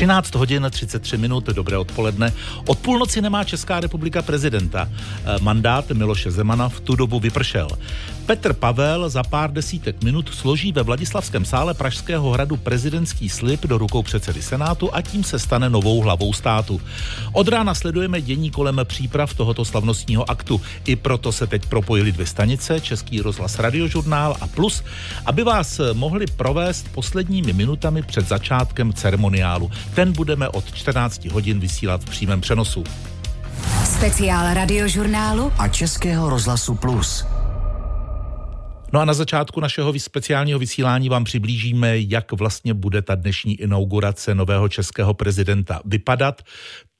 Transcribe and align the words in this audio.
13 0.00 0.34
hodin 0.34 0.66
33 0.70 1.18
minut, 1.18 1.46
dobré 1.46 1.78
odpoledne. 1.78 2.32
Od 2.66 2.78
půlnoci 2.78 3.20
nemá 3.20 3.44
Česká 3.44 3.80
republika 3.80 4.22
prezidenta. 4.22 4.88
Eh, 4.88 5.36
mandát 5.40 5.90
Miloše 5.90 6.30
Zemana 6.30 6.68
v 6.68 6.80
tu 6.80 6.96
dobu 6.96 7.20
vypršel. 7.20 7.68
Petr 8.30 8.52
Pavel 8.52 9.08
za 9.08 9.22
pár 9.22 9.52
desítek 9.52 10.02
minut 10.02 10.34
složí 10.34 10.72
ve 10.72 10.82
Vladislavském 10.82 11.44
sále 11.44 11.74
Pražského 11.74 12.30
hradu 12.30 12.56
prezidentský 12.56 13.28
slib 13.28 13.66
do 13.66 13.78
rukou 13.78 14.02
předsedy 14.02 14.42
Senátu 14.42 14.94
a 14.94 15.02
tím 15.02 15.24
se 15.24 15.38
stane 15.38 15.70
novou 15.70 16.00
hlavou 16.00 16.32
státu. 16.32 16.80
Od 17.32 17.48
rána 17.48 17.74
sledujeme 17.74 18.20
dění 18.20 18.50
kolem 18.50 18.80
příprav 18.84 19.34
tohoto 19.34 19.64
slavnostního 19.64 20.30
aktu. 20.30 20.60
I 20.84 20.96
proto 20.96 21.32
se 21.32 21.46
teď 21.46 21.66
propojili 21.66 22.12
dvě 22.12 22.26
stanice, 22.26 22.80
Český 22.80 23.20
rozhlas 23.20 23.58
Radiožurnál 23.58 24.36
a 24.40 24.46
Plus, 24.46 24.84
aby 25.26 25.42
vás 25.42 25.80
mohli 25.92 26.26
provést 26.26 26.88
posledními 26.92 27.52
minutami 27.52 28.02
před 28.02 28.28
začátkem 28.28 28.92
ceremoniálu. 28.92 29.70
Ten 29.94 30.12
budeme 30.12 30.48
od 30.48 30.74
14 30.74 31.24
hodin 31.24 31.60
vysílat 31.60 32.04
v 32.04 32.10
přímém 32.10 32.40
přenosu. 32.40 32.84
Speciál 33.84 34.54
radiožurnálu 34.54 35.52
a 35.58 35.68
Českého 35.68 36.30
rozhlasu 36.30 36.74
Plus. 36.74 37.24
No 38.92 39.00
a 39.00 39.04
na 39.04 39.14
začátku 39.14 39.60
našeho 39.60 39.92
speciálního 39.98 40.58
vysílání 40.58 41.08
vám 41.08 41.24
přiblížíme, 41.24 41.98
jak 41.98 42.32
vlastně 42.32 42.74
bude 42.74 43.02
ta 43.02 43.14
dnešní 43.14 43.60
inaugurace 43.60 44.34
nového 44.34 44.68
českého 44.68 45.14
prezidenta 45.14 45.80
vypadat. 45.84 46.42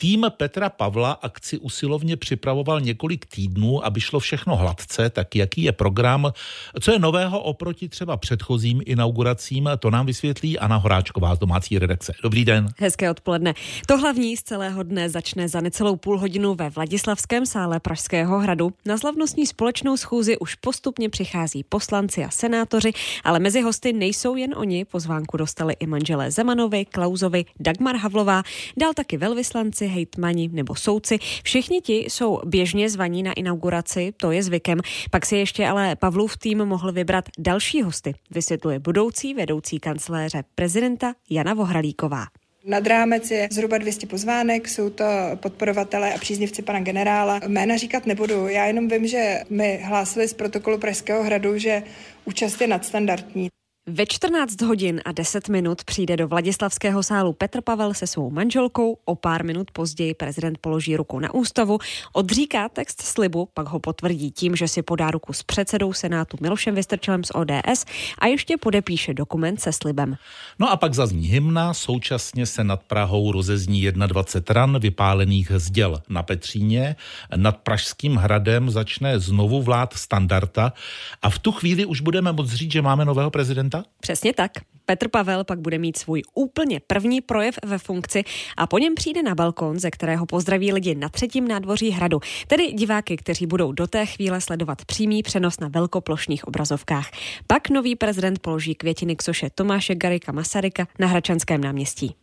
Tým 0.01 0.27
Petra 0.37 0.71
Pavla 0.71 1.13
akci 1.13 1.59
usilovně 1.59 2.17
připravoval 2.17 2.81
několik 2.81 3.27
týdnů, 3.27 3.85
aby 3.87 4.01
šlo 4.01 4.21
všechno 4.21 4.57
hladce, 4.57 5.11
tak 5.11 5.37
jaký 5.37 5.63
je 5.63 5.73
program, 5.73 6.33
co 6.81 6.93
je 6.93 6.99
nového 6.99 7.41
oproti 7.41 7.89
třeba 7.89 8.17
předchozím 8.17 8.83
inauguracím, 8.87 9.69
to 9.79 9.91
nám 9.91 10.07
vysvětlí 10.07 10.59
Anna 10.59 10.77
Horáčková 10.77 11.35
z 11.35 11.39
domácí 11.39 11.79
redakce. 11.79 12.15
Dobrý 12.23 12.45
den. 12.45 12.69
Hezké 12.79 13.11
odpoledne. 13.11 13.55
To 13.87 13.99
hlavní 13.99 14.37
z 14.37 14.43
celého 14.43 14.83
dne 14.83 15.09
začne 15.09 15.49
za 15.49 15.61
necelou 15.61 15.97
půl 15.97 16.19
hodinu 16.19 16.55
ve 16.55 16.71
Vladislavském 16.71 17.47
sále 17.47 17.81
Pražského 17.81 18.39
hradu. 18.39 18.73
Na 18.87 18.99
slavnostní 18.99 19.47
společnou 19.47 19.97
schůzi 19.97 20.39
už 20.39 20.55
postupně 20.55 21.09
přichází 21.09 21.65
poslanci 21.65 22.25
a 22.25 22.31
senátoři, 22.31 22.93
ale 23.25 23.39
mezi 23.39 23.61
hosty 23.61 23.93
nejsou 23.93 24.37
jen 24.37 24.55
oni. 24.57 24.85
Pozvánku 24.85 25.37
dostali 25.37 25.75
i 25.81 25.87
manželé 25.87 26.31
Zemanovi, 26.31 26.85
Klauzovi, 26.85 27.45
Dagmar 27.61 27.97
Havlová, 27.97 28.43
dál 28.77 28.93
taky 28.95 29.17
velvyslanci, 29.17 29.90
hejtmani 29.91 30.49
nebo 30.53 30.75
soudci. 30.75 31.19
Všichni 31.43 31.81
ti 31.81 31.97
jsou 31.99 32.41
běžně 32.47 32.91
zvaní 32.91 33.23
na 33.23 33.33
inauguraci, 33.33 34.13
to 34.17 34.31
je 34.33 34.43
zvykem. 34.43 34.79
Pak 35.11 35.27
si 35.27 35.37
ještě 35.37 35.67
ale 35.67 35.97
Pavlův 35.97 36.37
tým 36.37 36.65
mohl 36.65 36.93
vybrat 36.93 37.25
další 37.39 37.83
hosty, 37.83 38.15
vysvětluje 38.31 38.79
budoucí 38.79 39.35
vedoucí 39.35 39.79
kanceláře 39.79 40.43
prezidenta 40.55 41.15
Jana 41.31 41.55
Vohralíková. 41.55 42.27
Nad 42.65 42.87
rámec 42.87 43.31
je 43.31 43.49
zhruba 43.53 43.79
200 43.79 44.07
pozvánek, 44.07 44.69
jsou 44.69 44.91
to 44.91 45.05
podporovatelé 45.35 46.15
a 46.15 46.19
příznivci 46.19 46.63
pana 46.63 46.81
generála. 46.81 47.41
Jména 47.47 47.77
říkat 47.77 48.07
nebudu, 48.07 48.49
já 48.49 48.67
jenom 48.67 48.89
vím, 48.89 49.07
že 49.07 49.41
mi 49.51 49.81
hlásili 49.85 50.29
z 50.29 50.35
protokolu 50.35 50.79
Pražského 50.79 51.23
hradu, 51.23 51.59
že 51.59 51.83
účast 52.25 52.61
je 52.61 52.67
nadstandardní. 52.67 53.49
Ve 53.93 54.07
14 54.07 54.63
hodin 54.63 55.01
a 55.05 55.13
10 55.13 55.49
minut 55.49 55.85
přijde 55.85 56.17
do 56.17 56.29
Vladislavského 56.29 57.03
sálu 57.03 57.33
Petr 57.33 57.61
Pavel 57.61 57.95
se 57.95 58.07
svou 58.07 58.31
manželkou. 58.31 58.99
O 59.05 59.15
pár 59.15 59.45
minut 59.45 59.71
později 59.71 60.15
prezident 60.15 60.59
položí 60.59 60.97
ruku 60.97 61.19
na 61.19 61.35
ústavu, 61.35 61.79
odříká 62.13 62.69
text 62.69 63.03
slibu, 63.03 63.49
pak 63.55 63.69
ho 63.69 63.79
potvrdí 63.81 64.31
tím, 64.31 64.57
že 64.57 64.69
si 64.69 64.83
podá 64.83 65.11
ruku 65.11 65.33
s 65.33 65.43
předsedou 65.43 65.93
Senátu 65.93 66.37
Milošem 66.41 66.75
Vystrčelem 66.75 67.25
z 67.25 67.31
ODS 67.35 67.85
a 68.19 68.27
ještě 68.27 68.57
podepíše 68.57 69.15
dokument 69.15 69.61
se 69.61 69.73
slibem. 69.73 70.17
No 70.59 70.71
a 70.71 70.77
pak 70.77 70.95
zazní 70.95 71.27
hymna, 71.27 71.75
současně 71.75 72.47
se 72.47 72.65
nad 72.65 72.83
Prahou 72.83 73.33
rozezní 73.33 73.93
21 73.93 74.61
ran 74.61 74.79
vypálených 74.79 75.53
zděl 75.57 76.03
na 76.09 76.23
Petříně. 76.23 76.97
Nad 77.37 77.57
Pražským 77.57 78.17
hradem 78.17 78.71
začne 78.71 79.21
znovu 79.21 79.63
vlád 79.63 79.95
standarda 79.95 80.73
a 81.23 81.31
v 81.31 81.39
tu 81.39 81.53
chvíli 81.53 81.85
už 81.85 82.01
budeme 82.01 82.33
moct 82.33 82.53
říct, 82.53 82.73
že 82.73 82.83
máme 82.83 83.05
nového 83.05 83.31
prezidenta? 83.31 83.80
Přesně 84.01 84.33
tak. 84.33 84.53
Petr 84.91 85.09
Pavel 85.09 85.45
pak 85.45 85.59
bude 85.59 85.79
mít 85.79 85.99
svůj 85.99 86.23
úplně 86.35 86.81
první 86.87 87.21
projev 87.21 87.59
ve 87.65 87.79
funkci 87.79 88.25
a 88.57 88.67
po 88.67 88.79
něm 88.79 88.95
přijde 88.95 89.23
na 89.23 89.35
balkon, 89.35 89.79
ze 89.79 89.91
kterého 89.91 90.27
pozdraví 90.27 90.73
lidi 90.73 90.95
na 90.95 91.09
třetím 91.09 91.49
nádvoří 91.49 91.91
hradu, 91.91 92.21
tedy 92.47 92.73
diváky, 92.73 93.17
kteří 93.17 93.47
budou 93.47 93.73
do 93.73 93.87
té 93.87 94.07
chvíle 94.07 94.41
sledovat 94.41 94.85
přímý 94.85 95.23
přenos 95.23 95.61
na 95.61 95.69
velkoplošných 95.69 96.49
obrazovkách. 96.49 97.11
Pak 97.47 97.71
nový 97.71 97.97
prezident 97.97 98.39
položí 98.39 98.75
květiny 98.75 99.17
k 99.17 99.23
soše 99.23 99.51
Tomáše 99.55 99.95
Garika 99.95 100.33
Masaryka 100.33 100.87
na 100.99 101.07
Hračanském 101.07 101.61
náměstí. 101.61 102.15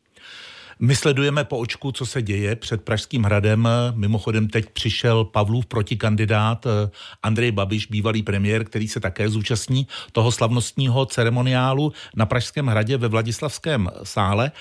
My 0.79 0.95
sledujeme 0.95 1.43
po 1.43 1.57
očku, 1.57 1.91
co 1.91 2.05
se 2.05 2.21
děje 2.21 2.55
před 2.55 2.81
Pražským 2.81 3.23
hradem. 3.23 3.69
Mimochodem 3.95 4.47
teď 4.47 4.69
přišel 4.69 5.25
Pavlův 5.25 5.65
protikandidát 5.65 6.65
eh, 6.65 6.89
Andrej 7.23 7.51
Babiš, 7.51 7.85
bývalý 7.85 8.23
premiér, 8.23 8.63
který 8.63 8.87
se 8.87 8.99
také 8.99 9.29
zúčastní 9.29 9.87
toho 10.11 10.31
slavnostního 10.31 11.05
ceremoniálu 11.05 11.93
na 12.16 12.25
Pražském 12.25 12.67
hradě 12.67 12.97
ve 12.97 13.07
Vladislavském 13.07 13.89
sále. 14.03 14.51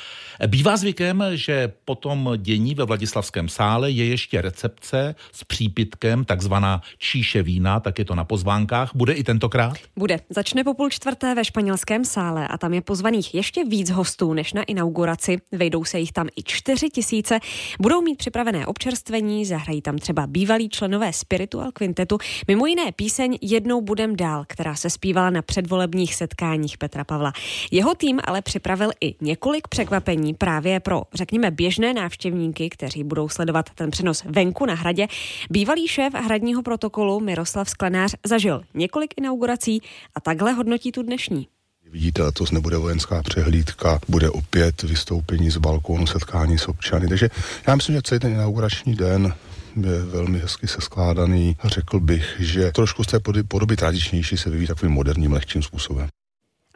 Bývá 0.47 0.77
zvykem, 0.77 1.25
že 1.35 1.73
po 1.85 1.95
tom 1.95 2.33
dění 2.37 2.75
ve 2.75 2.85
Vladislavském 2.85 3.49
sále 3.49 3.91
je 3.91 4.05
ještě 4.05 4.43
recepce 4.43 5.15
s 5.33 5.45
přípitkem, 5.45 6.25
takzvaná 6.25 6.81
číše 6.99 7.43
vína, 7.43 7.81
tak 7.81 7.99
je 7.99 8.05
to 8.05 8.15
na 8.15 8.25
pozvánkách. 8.25 8.91
Bude 8.95 9.13
i 9.13 9.25
tentokrát? 9.25 9.77
Bude. 9.97 10.21
Začne 10.31 10.65
po 10.65 10.75
půl 10.75 10.91
čtvrté 10.91 11.35
ve 11.35 11.45
španělském 11.45 12.05
sále 12.05 12.49
a 12.49 12.59
tam 12.59 12.75
je 12.75 12.81
pozvaných 12.81 13.35
ještě 13.35 13.65
víc 13.65 13.91
hostů 13.91 14.33
než 14.33 14.53
na 14.53 14.63
inauguraci. 14.63 15.39
Vejdou 15.53 15.85
se 15.85 16.06
jich 16.07 16.13
tam 16.13 16.29
i 16.37 16.43
čtyři 16.43 16.91
tisíce. 16.91 17.41
Budou 17.81 18.01
mít 18.01 18.19
připravené 18.19 18.67
občerstvení, 18.67 19.47
zahrají 19.47 19.83
tam 19.83 19.99
třeba 19.99 20.27
bývalí 20.27 20.69
členové 20.69 21.13
Spiritual 21.13 21.73
Quintetu, 21.73 22.19
mimo 22.49 22.67
jiné 22.67 22.93
píseň 22.93 23.39
Jednou 23.43 23.81
budem 23.81 24.17
dál, 24.17 24.45
která 24.49 24.75
se 24.75 24.91
zpívala 24.91 25.31
na 25.31 25.43
předvolebních 25.43 26.15
setkáních 26.15 26.79
Petra 26.79 27.05
Pavla. 27.05 27.33
Jeho 27.71 27.95
tým 27.95 28.21
ale 28.25 28.43
připravil 28.43 28.91
i 29.01 29.15
několik 29.21 29.69
překvapení 29.69 30.35
právě 30.35 30.81
pro, 30.81 31.03
řekněme, 31.15 31.51
běžné 31.51 31.95
návštěvníky, 31.95 32.71
kteří 32.71 33.05
budou 33.05 33.29
sledovat 33.29 33.71
ten 33.71 33.91
přenos 33.91 34.25
venku 34.25 34.67
na 34.67 34.75
hradě. 34.75 35.07
Bývalý 35.51 35.89
šéf 35.89 36.15
hradního 36.15 36.63
protokolu 36.63 37.21
Miroslav 37.21 37.71
Sklenář 37.71 38.15
zažil 38.27 38.63
několik 38.75 39.15
inaugurací 39.17 39.83
a 40.15 40.21
takhle 40.21 40.53
hodnotí 40.53 40.93
tu 40.93 41.03
dnešní. 41.03 41.56
Vidíte, 41.93 42.23
letos 42.23 42.51
nebude 42.51 42.77
vojenská 42.77 43.23
přehlídka, 43.23 44.01
bude 44.09 44.31
opět 44.31 44.83
vystoupení 44.83 45.51
z 45.51 45.57
balkónu, 45.57 46.07
setkání 46.07 46.59
s 46.59 46.69
občany. 46.69 47.09
Takže 47.09 47.29
já 47.67 47.75
myslím, 47.75 47.97
že 47.97 48.03
celý 48.03 48.21
ten 48.21 48.33
inaugurační 48.33 48.95
den 48.95 49.35
je 49.81 50.03
velmi 50.03 50.39
hezky 50.39 50.69
seskládaný. 50.69 51.57
Řekl 51.65 52.01
bych, 52.01 52.37
že 52.39 52.73
trošku 52.73 53.05
z 53.05 53.07
té 53.07 53.19
podoby 53.49 53.77
tradičnější 53.77 54.37
se 54.37 54.51
vyvíjí 54.51 54.67
takovým 54.67 54.95
moderním, 54.95 55.33
lehčím 55.33 55.63
způsobem. 55.63 56.09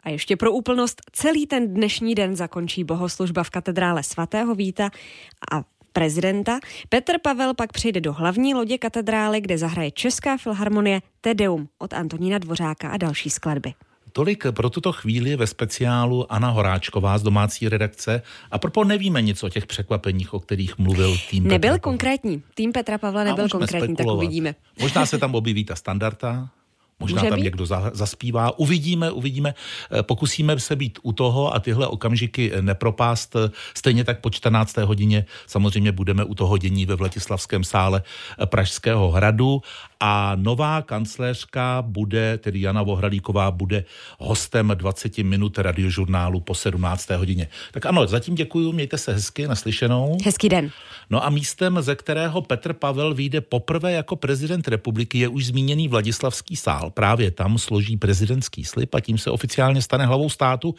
A 0.03 0.09
ještě 0.09 0.37
pro 0.37 0.51
úplnost, 0.51 1.01
celý 1.11 1.47
ten 1.47 1.73
dnešní 1.73 2.15
den 2.15 2.35
zakončí 2.35 2.83
bohoslužba 2.83 3.43
v 3.43 3.49
katedrále 3.49 4.03
svatého 4.03 4.55
Víta 4.55 4.89
a 5.51 5.63
prezidenta. 5.93 6.59
Petr 6.89 7.13
Pavel 7.23 7.53
pak 7.53 7.73
přijde 7.73 8.01
do 8.01 8.13
hlavní 8.13 8.53
lodě 8.53 8.77
katedrály, 8.77 9.41
kde 9.41 9.57
zahraje 9.57 9.91
Česká 9.91 10.37
filharmonie 10.37 11.01
Tedeum 11.21 11.69
od 11.77 11.93
Antonína 11.93 12.37
Dvořáka 12.37 12.89
a 12.89 12.97
další 12.97 13.29
skladby. 13.29 13.73
Tolik 14.13 14.45
pro 14.51 14.69
tuto 14.69 14.91
chvíli 14.91 15.35
ve 15.35 15.47
speciálu 15.47 16.33
Anna 16.33 16.49
Horáčková 16.49 17.17
z 17.17 17.23
domácí 17.23 17.69
redakce. 17.69 18.21
A 18.51 18.57
propo 18.57 18.83
nevíme 18.83 19.21
nic 19.21 19.43
o 19.43 19.49
těch 19.49 19.65
překvapeních, 19.65 20.33
o 20.33 20.39
kterých 20.39 20.77
mluvil 20.77 21.17
tým 21.29 21.47
Nebyl 21.47 21.71
Petra 21.71 21.79
konkrétní. 21.79 22.43
Tým 22.53 22.71
Petra 22.71 22.97
Pavla 22.97 23.23
nebyl 23.23 23.49
konkrétní, 23.49 23.95
spekulovat. 23.95 24.17
tak 24.19 24.25
uvidíme. 24.27 24.55
Možná 24.81 25.05
se 25.05 25.17
tam 25.17 25.35
objeví 25.35 25.65
ta 25.65 25.75
standarda, 25.75 26.49
Možná 27.01 27.21
Může 27.21 27.29
tam 27.29 27.39
být? 27.39 27.43
někdo 27.43 27.65
zaspívá. 27.93 28.59
Uvidíme, 28.59 29.11
uvidíme. 29.11 29.53
Eh, 29.99 30.03
pokusíme 30.03 30.59
se 30.59 30.75
být 30.75 30.99
u 31.03 31.11
toho 31.13 31.55
a 31.55 31.59
tyhle 31.59 31.87
okamžiky 31.87 32.51
nepropást. 32.61 33.35
Stejně 33.77 34.03
tak 34.03 34.19
po 34.19 34.29
14. 34.29 34.77
hodině 34.77 35.25
samozřejmě 35.47 35.91
budeme 35.91 36.23
u 36.23 36.35
toho 36.35 36.57
dění 36.57 36.85
ve 36.85 36.95
Vlatislavském 36.95 37.63
sále 37.63 38.03
Pražského 38.45 39.11
hradu 39.11 39.61
a 40.01 40.31
nová 40.35 40.81
kancléřka 40.81 41.83
bude, 41.87 42.37
tedy 42.37 42.61
Jana 42.61 42.83
Vohralíková, 42.83 43.51
bude 43.51 43.85
hostem 44.19 44.73
20 44.75 45.17
minut 45.17 45.57
radiožurnálu 45.57 46.39
po 46.39 46.55
17. 46.55 47.09
hodině. 47.09 47.47
Tak 47.71 47.85
ano, 47.85 48.07
zatím 48.07 48.35
děkuji, 48.35 48.71
mějte 48.71 48.97
se 48.97 49.13
hezky, 49.13 49.47
naslyšenou. 49.47 50.17
Hezký 50.25 50.49
den. 50.49 50.71
No 51.09 51.25
a 51.25 51.29
místem, 51.29 51.81
ze 51.81 51.95
kterého 51.95 52.41
Petr 52.41 52.73
Pavel 52.73 53.13
vyjde 53.13 53.41
poprvé 53.41 53.91
jako 53.91 54.15
prezident 54.15 54.67
republiky, 54.67 55.19
je 55.19 55.27
už 55.27 55.45
zmíněný 55.45 55.87
Vladislavský 55.87 56.55
sál. 56.55 56.91
Právě 56.91 57.31
tam 57.31 57.57
složí 57.57 57.97
prezidentský 57.97 58.65
slib 58.65 58.95
a 58.95 58.99
tím 58.99 59.17
se 59.17 59.31
oficiálně 59.31 59.81
stane 59.81 60.05
hlavou 60.05 60.29
státu. 60.29 60.75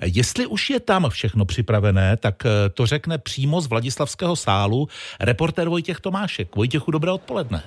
Jestli 0.00 0.46
už 0.46 0.70
je 0.70 0.80
tam 0.80 1.10
všechno 1.10 1.44
připravené, 1.44 2.16
tak 2.16 2.46
eh, 2.46 2.68
to 2.68 2.86
řekne 2.86 3.18
přímo 3.18 3.60
z 3.60 3.66
Vladislavského 3.66 4.36
sálu 4.36 4.88
reportér 5.20 5.68
Vojtěch 5.68 6.00
Tomášek. 6.00 6.56
Vojtěchu, 6.56 6.90
dobré 6.90 7.12
odpoledne. 7.12 7.62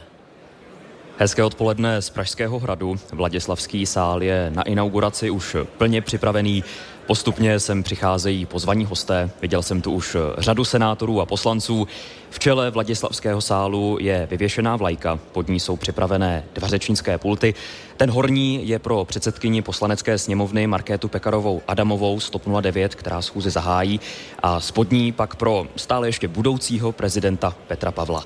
Hezké 1.21 1.43
odpoledne 1.43 2.01
z 2.01 2.09
Pražského 2.09 2.59
hradu. 2.59 2.99
Vladislavský 3.11 3.85
sál 3.85 4.23
je 4.23 4.51
na 4.55 4.61
inauguraci 4.61 5.29
už 5.29 5.55
plně 5.77 6.01
připravený. 6.01 6.63
Postupně 7.07 7.59
sem 7.59 7.83
přicházejí 7.83 8.45
pozvaní 8.45 8.85
hosté. 8.85 9.29
Viděl 9.41 9.63
jsem 9.63 9.81
tu 9.81 9.91
už 9.91 10.17
řadu 10.37 10.65
senátorů 10.65 11.21
a 11.21 11.25
poslanců. 11.25 11.87
V 12.29 12.39
čele 12.39 12.71
Vladislavského 12.71 13.41
sálu 13.41 13.97
je 14.01 14.27
vyvěšená 14.31 14.75
vlajka, 14.75 15.19
pod 15.31 15.47
ní 15.47 15.59
jsou 15.59 15.75
připravené 15.75 16.43
dva 16.53 16.67
řečnické 16.67 17.17
pulty. 17.17 17.53
Ten 17.97 18.11
horní 18.11 18.67
je 18.67 18.79
pro 18.79 19.05
předsedkyni 19.05 19.61
poslanecké 19.61 20.17
sněmovny 20.17 20.67
Markétu 20.67 21.07
Pekarovou 21.07 21.61
Adamovou 21.67 22.19
z 22.19 22.29
TOP 22.29 22.43
09, 22.61 22.95
která 22.95 23.21
schůzi 23.21 23.49
zahájí, 23.49 23.99
a 24.43 24.59
spodní 24.59 25.11
pak 25.11 25.35
pro 25.35 25.67
stále 25.75 26.07
ještě 26.07 26.27
budoucího 26.27 26.91
prezidenta 26.91 27.55
Petra 27.67 27.91
Pavla. 27.91 28.25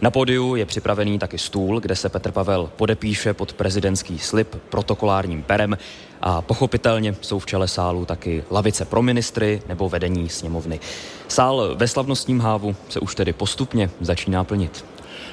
Na 0.00 0.10
pódiu 0.10 0.56
je 0.56 0.66
připravený 0.66 1.18
taky 1.18 1.38
stůl, 1.38 1.80
kde 1.80 1.96
se 1.96 2.08
Petr 2.08 2.32
Pavel 2.32 2.70
podepíše 2.76 3.34
pod 3.34 3.52
prezidentský 3.52 4.18
slib 4.18 4.56
protokolárním 4.68 5.42
perem 5.42 5.78
a 6.20 6.42
pochopitelně 6.42 7.14
jsou 7.20 7.38
v 7.38 7.46
čele 7.46 7.68
sálu 7.68 8.04
taky 8.04 8.44
lavice 8.50 8.84
pro 8.84 9.02
ministry 9.02 9.62
nebo 9.68 9.88
vedení 9.88 10.28
sněmovny. 10.28 10.80
Sál 11.28 11.74
ve 11.76 11.88
slavnostním 11.88 12.40
hávu 12.40 12.76
se 12.88 13.00
už 13.00 13.14
tedy 13.14 13.32
postupně 13.32 13.90
začíná 14.00 14.44
plnit. 14.44 14.84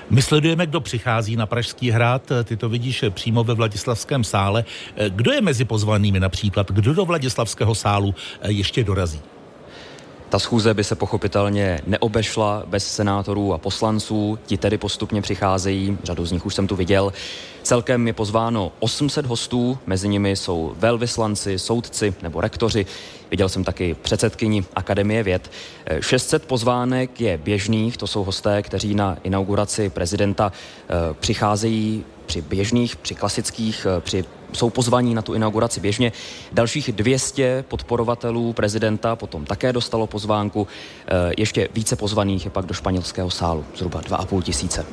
My 0.09 0.21
sledujeme, 0.21 0.67
kdo 0.67 0.81
přichází 0.81 1.35
na 1.35 1.45
Pražský 1.45 1.91
hrad, 1.91 2.31
ty 2.43 2.57
to 2.57 2.69
vidíš 2.69 3.05
přímo 3.09 3.43
ve 3.43 3.53
Vladislavském 3.53 4.23
sále. 4.23 4.65
Kdo 5.09 5.31
je 5.31 5.41
mezi 5.41 5.65
pozvanými 5.65 6.19
například? 6.19 6.71
Kdo 6.71 6.93
do 6.93 7.05
Vladislavského 7.05 7.75
sálu 7.75 8.15
ještě 8.47 8.83
dorazí? 8.83 9.19
Ta 10.31 10.39
schůze 10.39 10.73
by 10.73 10.83
se 10.83 10.95
pochopitelně 10.95 11.81
neobešla 11.87 12.63
bez 12.65 12.87
senátorů 12.87 13.53
a 13.53 13.57
poslanců, 13.57 14.39
ti 14.45 14.57
tedy 14.57 14.77
postupně 14.77 15.21
přicházejí, 15.21 15.97
řadu 16.03 16.25
z 16.25 16.31
nich 16.31 16.45
už 16.45 16.55
jsem 16.55 16.67
tu 16.67 16.75
viděl. 16.75 17.13
Celkem 17.63 18.07
je 18.07 18.13
pozváno 18.13 18.71
800 18.79 19.25
hostů, 19.25 19.77
mezi 19.85 20.07
nimi 20.07 20.35
jsou 20.35 20.73
velvyslanci, 20.77 21.59
soudci 21.59 22.13
nebo 22.21 22.41
rektoři. 22.41 22.85
Viděl 23.31 23.49
jsem 23.49 23.63
taky 23.63 23.93
předsedkyni 24.01 24.65
Akademie 24.75 25.23
věd. 25.23 25.51
600 25.99 26.45
pozvánek 26.45 27.21
je 27.21 27.37
běžných, 27.37 27.97
to 27.97 28.07
jsou 28.07 28.23
hosté, 28.23 28.61
kteří 28.61 28.95
na 28.95 29.17
inauguraci 29.23 29.89
prezidenta 29.89 30.51
eh, 30.51 31.13
přicházejí 31.19 32.03
při 32.31 32.41
běžných, 32.41 32.95
při 32.95 33.15
klasických, 33.15 33.87
eh, 33.89 34.01
při 34.01 34.23
jsou 34.53 34.69
pozvaní 34.69 35.15
na 35.15 35.21
tu 35.21 35.33
inauguraci 35.33 35.79
běžně. 35.79 36.11
Dalších 36.51 36.91
200 36.91 37.63
podporovatelů 37.67 38.53
prezidenta 38.53 39.15
potom 39.15 39.45
také 39.45 39.73
dostalo 39.73 40.07
pozvánku. 40.07 40.67
Eh, 40.67 41.31
ještě 41.37 41.67
více 41.73 41.95
pozvaných 41.95 42.45
je 42.45 42.51
pak 42.51 42.65
do 42.65 42.73
španělského 42.73 43.29
sálu, 43.29 43.65
zhruba 43.75 44.01
2,5 44.01 44.41
tisíce. 44.41 44.85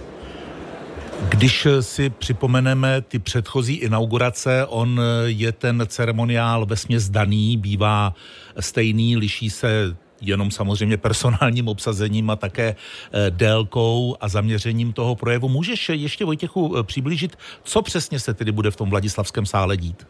Když 1.29 1.67
si 1.81 2.11
připomeneme 2.11 3.00
ty 3.00 3.19
předchozí 3.19 3.75
inaugurace, 3.75 4.67
on 4.67 5.00
je 5.26 5.52
ten 5.52 5.82
ceremoniál 5.87 6.67
vesměs 6.67 7.08
daný, 7.08 7.56
bývá 7.56 8.14
stejný, 8.61 9.17
liší 9.17 9.50
se 9.50 9.96
jenom 10.20 10.50
samozřejmě 10.50 10.96
personálním 10.96 11.68
obsazením 11.68 12.30
a 12.30 12.36
také 12.36 12.76
eh, 12.76 13.30
délkou 13.30 14.16
a 14.20 14.28
zaměřením 14.28 14.92
toho 14.92 15.14
projevu. 15.14 15.48
Můžeš 15.48 15.88
ještě 15.88 16.24
Vojtěchu 16.24 16.76
eh, 16.76 16.82
přiblížit, 16.82 17.38
co 17.64 17.82
přesně 17.82 18.20
se 18.20 18.34
tedy 18.34 18.52
bude 18.52 18.70
v 18.70 18.76
tom 18.76 18.90
Vladislavském 18.90 19.46
sále 19.46 19.76
dít? 19.76 20.06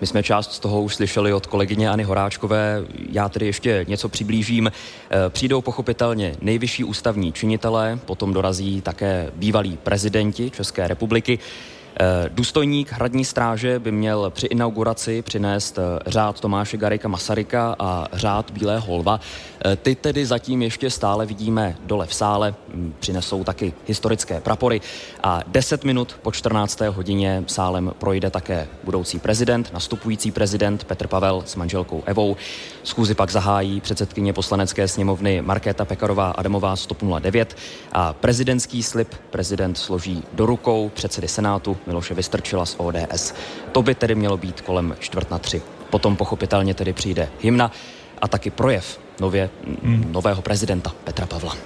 My 0.00 0.06
jsme 0.06 0.22
část 0.22 0.52
z 0.52 0.58
toho 0.58 0.82
už 0.82 0.94
slyšeli 0.94 1.32
od 1.32 1.46
kolegyněAny 1.46 2.02
Horáčkové, 2.02 2.84
já 3.10 3.28
tedy 3.28 3.46
ještě 3.46 3.84
něco 3.88 4.08
přiblížím. 4.08 4.66
Eh, 4.66 5.30
přijdou 5.30 5.60
pochopitelně 5.60 6.36
nejvyšší 6.40 6.84
ústavní 6.84 7.32
činitelé, 7.32 7.98
potom 8.06 8.32
dorazí 8.32 8.80
také 8.80 9.30
bývalí 9.36 9.76
prezidenti 9.76 10.50
České 10.50 10.88
republiky. 10.88 11.38
Eh, 12.02 12.28
důstojník 12.32 12.92
hradní 12.92 13.24
stráže 13.24 13.78
by 13.78 13.92
měl 13.92 14.30
při 14.30 14.46
inauguraci 14.46 15.22
přinést 15.22 15.78
eh, 15.78 15.82
řád 16.06 16.40
Tomáše 16.40 16.76
Garika 16.76 17.08
Masaryka 17.08 17.76
a 17.78 18.06
řád 18.12 18.50
Bílého 18.50 18.96
lva. 18.96 19.20
Eh, 19.64 19.76
ty 19.76 19.94
tedy 19.94 20.26
zatím 20.26 20.62
ještě 20.62 20.90
stále 20.90 21.26
vidíme 21.26 21.76
dole 21.84 22.06
v 22.06 22.14
sále, 22.14 22.54
hm, 22.68 22.94
přinesou 23.00 23.44
taky 23.44 23.72
historické 23.86 24.40
prapory 24.40 24.80
a 25.22 25.40
10 25.46 25.84
minut 25.84 26.16
po 26.22 26.32
14. 26.32 26.80
hodině 26.90 27.44
sálem 27.46 27.92
projde 27.98 28.30
také 28.30 28.68
budoucí 28.84 29.18
prezident, 29.18 29.72
nastupující 29.72 30.30
prezident 30.30 30.84
Petr 30.84 31.06
Pavel 31.06 31.42
s 31.46 31.56
manželkou 31.56 32.02
Evou. 32.06 32.36
Schůzi 32.82 33.14
pak 33.14 33.30
zahájí 33.30 33.80
předsedkyně 33.80 34.32
poslanecké 34.32 34.88
sněmovny 34.88 35.42
Markéta 35.42 35.84
Pekarová 35.84 36.30
Adamová 36.30 36.76
109 36.76 37.56
a 37.92 38.12
prezidentský 38.12 38.82
slib 38.82 39.14
prezident 39.30 39.78
složí 39.78 40.22
do 40.32 40.46
rukou 40.46 40.90
předsedy 40.94 41.28
Senátu 41.28 41.76
Miloše 41.86 42.14
Vystrčila 42.14 42.66
z 42.66 42.76
ODS. 42.78 43.34
To 43.72 43.82
by 43.82 43.94
tedy 43.94 44.14
mělo 44.14 44.36
být 44.36 44.60
kolem 44.60 44.96
čtvrt 44.98 45.30
na 45.30 45.38
tři. 45.38 45.62
Potom 45.90 46.16
pochopitelně 46.16 46.74
tedy 46.74 46.92
přijde 46.92 47.28
hymna 47.40 47.72
a 48.20 48.28
taky 48.28 48.50
projev 48.50 49.00
nově, 49.20 49.50
hmm. 49.82 50.12
nového 50.12 50.42
prezidenta 50.42 50.92
Petra 51.04 51.26
Pavla. 51.26 51.56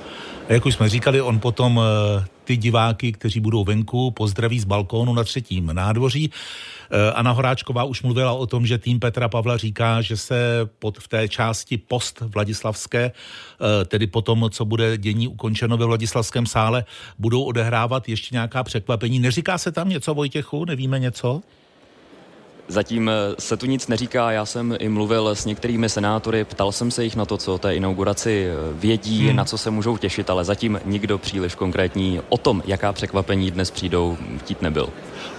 A 0.49 0.53
jak 0.53 0.67
už 0.67 0.75
jsme 0.75 0.89
říkali, 0.89 1.21
on 1.21 1.41
potom 1.41 1.81
eh, 1.81 2.25
ty 2.45 2.56
diváky, 2.56 3.12
kteří 3.12 3.41
budou 3.41 3.65
venku, 3.65 4.11
pozdraví 4.11 4.61
z 4.61 4.65
balkónu 4.65 5.15
na 5.15 5.25
třetím 5.25 5.71
nádvoří. 5.73 6.31
Eh, 6.91 7.12
Anna 7.12 7.31
Horáčková 7.31 7.85
už 7.85 8.03
mluvila 8.03 8.33
o 8.33 8.47
tom, 8.47 8.67
že 8.67 8.79
tým 8.79 9.01
Petra 9.01 9.29
Pavla 9.29 9.56
říká, 9.56 10.01
že 10.03 10.17
se 10.17 10.69
pod, 10.79 10.99
v 10.99 11.09
té 11.09 11.29
části 11.29 11.77
post 11.77 12.21
Vladislavské, 12.21 13.05
eh, 13.05 13.85
tedy 13.85 14.07
po 14.07 14.23
tom, 14.23 14.49
co 14.50 14.65
bude 14.65 14.99
dění 14.99 15.29
ukončeno 15.29 15.77
ve 15.77 15.87
Vladislavském 15.87 16.47
sále, 16.47 16.85
budou 17.19 17.43
odehrávat 17.43 18.09
ještě 18.09 18.35
nějaká 18.35 18.62
překvapení. 18.62 19.19
Neříká 19.19 19.59
se 19.59 19.73
tam 19.73 19.89
něco, 19.89 20.15
Vojtěchu? 20.15 20.65
Nevíme 20.65 20.99
něco? 20.99 21.41
Zatím 22.69 23.08
eh, 23.08 23.12
se 23.38 23.56
tu 23.56 23.66
nic 23.66 23.88
neříká, 23.88 24.32
já 24.32 24.46
jsem 24.46 24.76
i 24.78 24.88
mluvil 24.88 25.28
s 25.28 25.44
některými 25.44 25.88
senátory, 25.88 26.44
ptal 26.44 26.72
jsem 26.72 26.90
se 26.90 27.05
jich 27.05 27.16
na 27.16 27.25
to, 27.25 27.37
co 27.37 27.55
o 27.55 27.58
té 27.58 27.75
inauguraci 27.75 28.46
eh, 28.46 28.55
vědí, 28.72 29.26
hmm. 29.26 29.37
na 29.37 29.44
co 29.44 29.58
se 29.58 29.70
můžou 29.70 29.96
těšit, 29.96 30.31
ale 30.31 30.44
zatím 30.44 30.81
nikdo 30.84 31.19
příliš 31.19 31.55
konkrétní 31.55 32.20
o 32.28 32.38
tom, 32.38 32.62
jaká 32.66 32.93
překvapení 32.93 33.50
dnes 33.50 33.70
přijdou, 33.70 34.16
chtít 34.38 34.62
nebyl. 34.62 34.88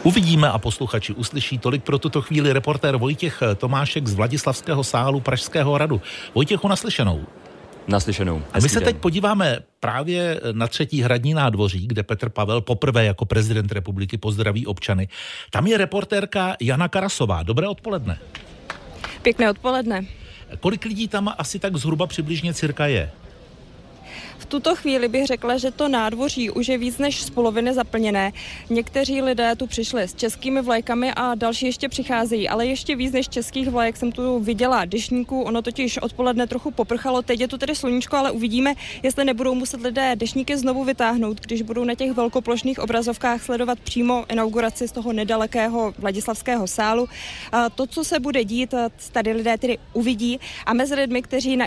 Uvidíme 0.03 0.49
a 0.49 0.57
posluchači 0.57 1.13
uslyší 1.13 1.57
tolik 1.57 1.83
pro 1.83 1.99
tuto 1.99 2.21
chvíli 2.21 2.53
reportér 2.53 2.97
Vojtěch 2.97 3.39
Tomášek 3.57 4.07
z 4.07 4.13
Vladislavského 4.13 4.83
sálu 4.83 5.19
Pražského 5.19 5.73
hradu. 5.73 6.01
Vojtěchu 6.35 6.67
naslyšenou. 6.67 7.25
Naslyšenou. 7.87 8.43
A 8.53 8.59
my 8.59 8.69
se 8.69 8.79
den. 8.79 8.83
teď 8.83 8.97
podíváme 8.97 9.59
právě 9.79 10.41
na 10.51 10.67
třetí 10.67 11.01
hradní 11.01 11.33
nádvoří, 11.33 11.87
kde 11.87 12.03
Petr 12.03 12.29
Pavel 12.29 12.61
poprvé 12.61 13.05
jako 13.05 13.25
prezident 13.25 13.71
republiky 13.71 14.17
pozdraví 14.17 14.67
občany. 14.67 15.07
Tam 15.49 15.67
je 15.67 15.77
reportérka 15.77 16.55
Jana 16.61 16.87
Karasová. 16.87 17.43
Dobré 17.43 17.67
odpoledne. 17.67 18.19
Pěkné 19.21 19.49
odpoledne. 19.49 20.05
Kolik 20.59 20.85
lidí 20.85 21.07
tam 21.07 21.33
asi 21.37 21.59
tak 21.59 21.75
zhruba 21.77 22.07
přibližně 22.07 22.53
cirka 22.53 22.87
je? 22.87 23.11
V 24.37 24.45
tuto 24.45 24.75
chvíli 24.75 25.07
bych 25.07 25.25
řekla, 25.25 25.57
že 25.57 25.71
to 25.71 25.87
nádvoří 25.87 26.49
už 26.49 26.67
je 26.67 26.77
víc 26.77 26.97
než 26.97 27.23
z 27.23 27.29
poloviny 27.29 27.73
zaplněné. 27.73 28.31
Někteří 28.69 29.21
lidé 29.21 29.55
tu 29.55 29.67
přišli 29.67 30.03
s 30.03 30.15
českými 30.15 30.61
vlajkami 30.61 31.11
a 31.15 31.35
další 31.35 31.65
ještě 31.65 31.89
přicházejí, 31.89 32.49
ale 32.49 32.65
ještě 32.65 32.95
víc 32.95 33.11
než 33.11 33.29
českých 33.29 33.69
vlajek 33.69 33.97
jsem 33.97 34.11
tu 34.11 34.39
viděla 34.39 34.85
dešníků, 34.85 35.41
ono 35.41 35.61
totiž 35.61 35.97
odpoledne 35.97 36.47
trochu 36.47 36.71
poprchalo, 36.71 37.21
teď 37.21 37.39
je 37.39 37.47
tu 37.47 37.57
tedy 37.57 37.75
sluníčko, 37.75 38.15
ale 38.15 38.31
uvidíme, 38.31 38.73
jestli 39.03 39.25
nebudou 39.25 39.55
muset 39.55 39.81
lidé 39.81 40.15
dešníky 40.15 40.57
znovu 40.57 40.83
vytáhnout, 40.83 41.41
když 41.41 41.61
budou 41.61 41.83
na 41.83 41.95
těch 41.95 42.11
velkoplošných 42.11 42.79
obrazovkách 42.79 43.43
sledovat 43.43 43.79
přímo 43.79 44.25
inauguraci 44.29 44.87
z 44.87 44.91
toho 44.91 45.13
nedalekého 45.13 45.93
Vladislavského 45.97 46.67
sálu. 46.67 47.09
A 47.51 47.69
to, 47.69 47.87
co 47.87 48.03
se 48.03 48.19
bude 48.19 48.43
dít, 48.43 48.73
tady 49.11 49.31
lidé 49.31 49.57
tedy 49.57 49.77
uvidí 49.93 50.39
a 50.65 50.73
mezi 50.73 50.95
lidmi, 50.95 51.21
kteří 51.21 51.57
na 51.57 51.65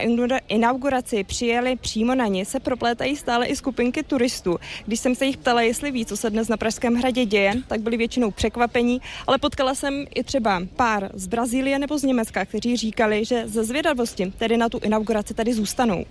inauguraci 0.49 1.25
přijeli 1.25 1.77
přímo 1.77 2.15
na 2.15 2.27
ní, 2.27 2.45
se 2.45 2.58
proplétají 2.61 3.17
stále 3.17 3.47
i 3.47 3.57
skupinky 3.57 4.03
turistů. 4.03 4.59
Když 4.87 5.01
jsem 5.01 5.15
se 5.15 5.27
jich 5.27 5.37
ptala, 5.37 5.63
jestli 5.63 5.91
ví, 5.91 6.07
co 6.07 6.17
se 6.17 6.31
dnes 6.31 6.49
na 6.49 6.57
Pražském 6.57 6.95
hradě 6.95 7.25
děje, 7.25 7.55
tak 7.69 7.81
byli 7.81 7.97
většinou 7.97 8.31
překvapení, 8.31 9.01
ale 9.27 9.39
potkala 9.39 9.75
jsem 9.75 10.05
i 10.15 10.25
třeba 10.25 10.63
pár 10.77 11.11
z 11.15 11.27
Brazílie 11.27 11.79
nebo 11.79 11.99
z 11.99 12.03
Německa, 12.03 12.45
kteří 12.45 12.77
říkali, 12.77 13.25
že 13.25 13.49
ze 13.49 13.65
zvědavosti 13.65 14.33
tedy 14.39 14.57
na 14.57 14.69
tu 14.69 14.79
inauguraci 14.79 15.35
tady 15.35 15.55
zůstanou. 15.55 16.05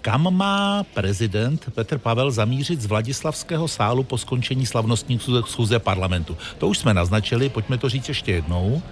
Kam 0.00 0.36
má 0.36 0.84
prezident 0.94 1.66
Petr 1.74 1.98
Pavel 1.98 2.30
zamířit 2.30 2.80
z 2.80 2.86
Vladislavského 2.86 3.68
sálu 3.68 4.04
po 4.04 4.18
skončení 4.18 4.66
slavnostní 4.66 5.20
schůze 5.46 5.78
parlamentu? 5.78 6.36
To 6.58 6.68
už 6.68 6.78
jsme 6.78 6.94
naznačili, 6.94 7.48
pojďme 7.48 7.78
to 7.78 7.88
říct 7.88 8.08
ještě 8.08 8.32
jednou. 8.32 8.82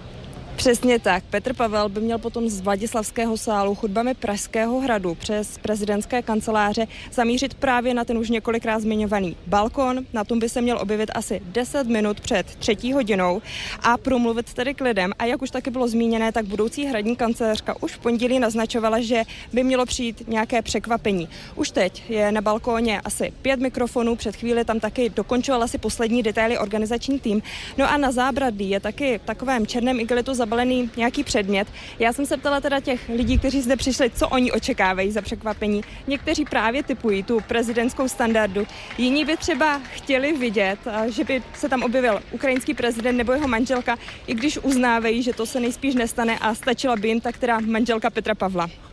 Přesně 0.55 0.99
tak. 0.99 1.23
Petr 1.23 1.53
Pavel 1.53 1.89
by 1.89 2.01
měl 2.01 2.17
potom 2.17 2.49
z 2.49 2.61
Vladislavského 2.61 3.37
sálu 3.37 3.75
chodbami 3.75 4.13
Pražského 4.13 4.79
hradu 4.79 5.15
přes 5.15 5.57
prezidentské 5.57 6.21
kanceláře 6.21 6.87
zamířit 7.11 7.53
právě 7.53 7.93
na 7.93 8.05
ten 8.05 8.17
už 8.17 8.29
několikrát 8.29 8.79
zmiňovaný 8.79 9.35
balkon. 9.47 10.05
Na 10.13 10.23
tom 10.23 10.39
by 10.39 10.49
se 10.49 10.61
měl 10.61 10.77
objevit 10.81 11.11
asi 11.13 11.41
10 11.45 11.87
minut 11.87 12.21
před 12.21 12.45
třetí 12.45 12.93
hodinou 12.93 13.41
a 13.83 13.97
promluvit 13.97 14.53
tedy 14.53 14.73
k 14.73 14.81
lidem. 14.81 15.11
A 15.19 15.25
jak 15.25 15.41
už 15.41 15.51
taky 15.51 15.69
bylo 15.69 15.87
zmíněné, 15.87 16.31
tak 16.31 16.45
budoucí 16.45 16.85
hradní 16.85 17.15
kancelářka 17.15 17.75
už 17.81 17.91
v 17.91 17.99
pondělí 17.99 18.39
naznačovala, 18.39 19.01
že 19.01 19.23
by 19.53 19.63
mělo 19.63 19.85
přijít 19.85 20.27
nějaké 20.27 20.61
překvapení. 20.61 21.29
Už 21.55 21.71
teď 21.71 22.03
je 22.09 22.31
na 22.31 22.41
balkóně 22.41 23.01
asi 23.01 23.33
pět 23.41 23.59
mikrofonů, 23.59 24.15
před 24.15 24.35
chvíli 24.35 24.65
tam 24.65 24.79
taky 24.79 25.09
dokončoval 25.09 25.63
asi 25.63 25.77
poslední 25.77 26.23
detaily 26.23 26.57
organizační 26.57 27.19
tým. 27.19 27.41
No 27.77 27.91
a 27.91 27.97
na 27.97 28.11
zábradlí 28.11 28.69
je 28.69 28.79
taky 28.79 29.19
takovém 29.25 29.67
černém 29.67 29.99
igelitu 29.99 30.33
za 30.33 30.50
zabalený 30.51 30.91
nějaký 30.97 31.23
předmět. 31.23 31.67
Já 31.99 32.13
jsem 32.13 32.25
se 32.25 32.37
ptala 32.37 32.61
teda 32.61 32.79
těch 32.79 33.09
lidí, 33.09 33.39
kteří 33.39 33.61
zde 33.61 33.75
přišli, 33.75 34.09
co 34.09 34.27
oni 34.27 34.51
očekávají 34.51 35.11
za 35.11 35.21
překvapení. 35.21 35.81
Někteří 36.07 36.45
právě 36.45 36.83
typují 36.83 37.23
tu 37.23 37.39
prezidentskou 37.47 38.07
standardu. 38.07 38.67
Jiní 38.97 39.25
by 39.25 39.37
třeba 39.37 39.81
chtěli 39.93 40.33
vidět, 40.33 40.79
že 41.07 41.23
by 41.23 41.43
se 41.53 41.69
tam 41.69 41.83
objevil 41.83 42.19
ukrajinský 42.31 42.73
prezident 42.73 43.17
nebo 43.17 43.31
jeho 43.31 43.47
manželka, 43.47 43.95
i 44.27 44.33
když 44.33 44.57
uznávají, 44.57 45.23
že 45.23 45.33
to 45.33 45.45
se 45.45 45.59
nejspíš 45.59 45.95
nestane 45.95 46.39
a 46.39 46.55
stačila 46.55 46.95
by 46.95 47.07
jim 47.07 47.21
ta 47.21 47.31
která 47.31 47.59
manželka 47.59 48.09
Petra 48.09 48.35
Pavla. 48.35 48.90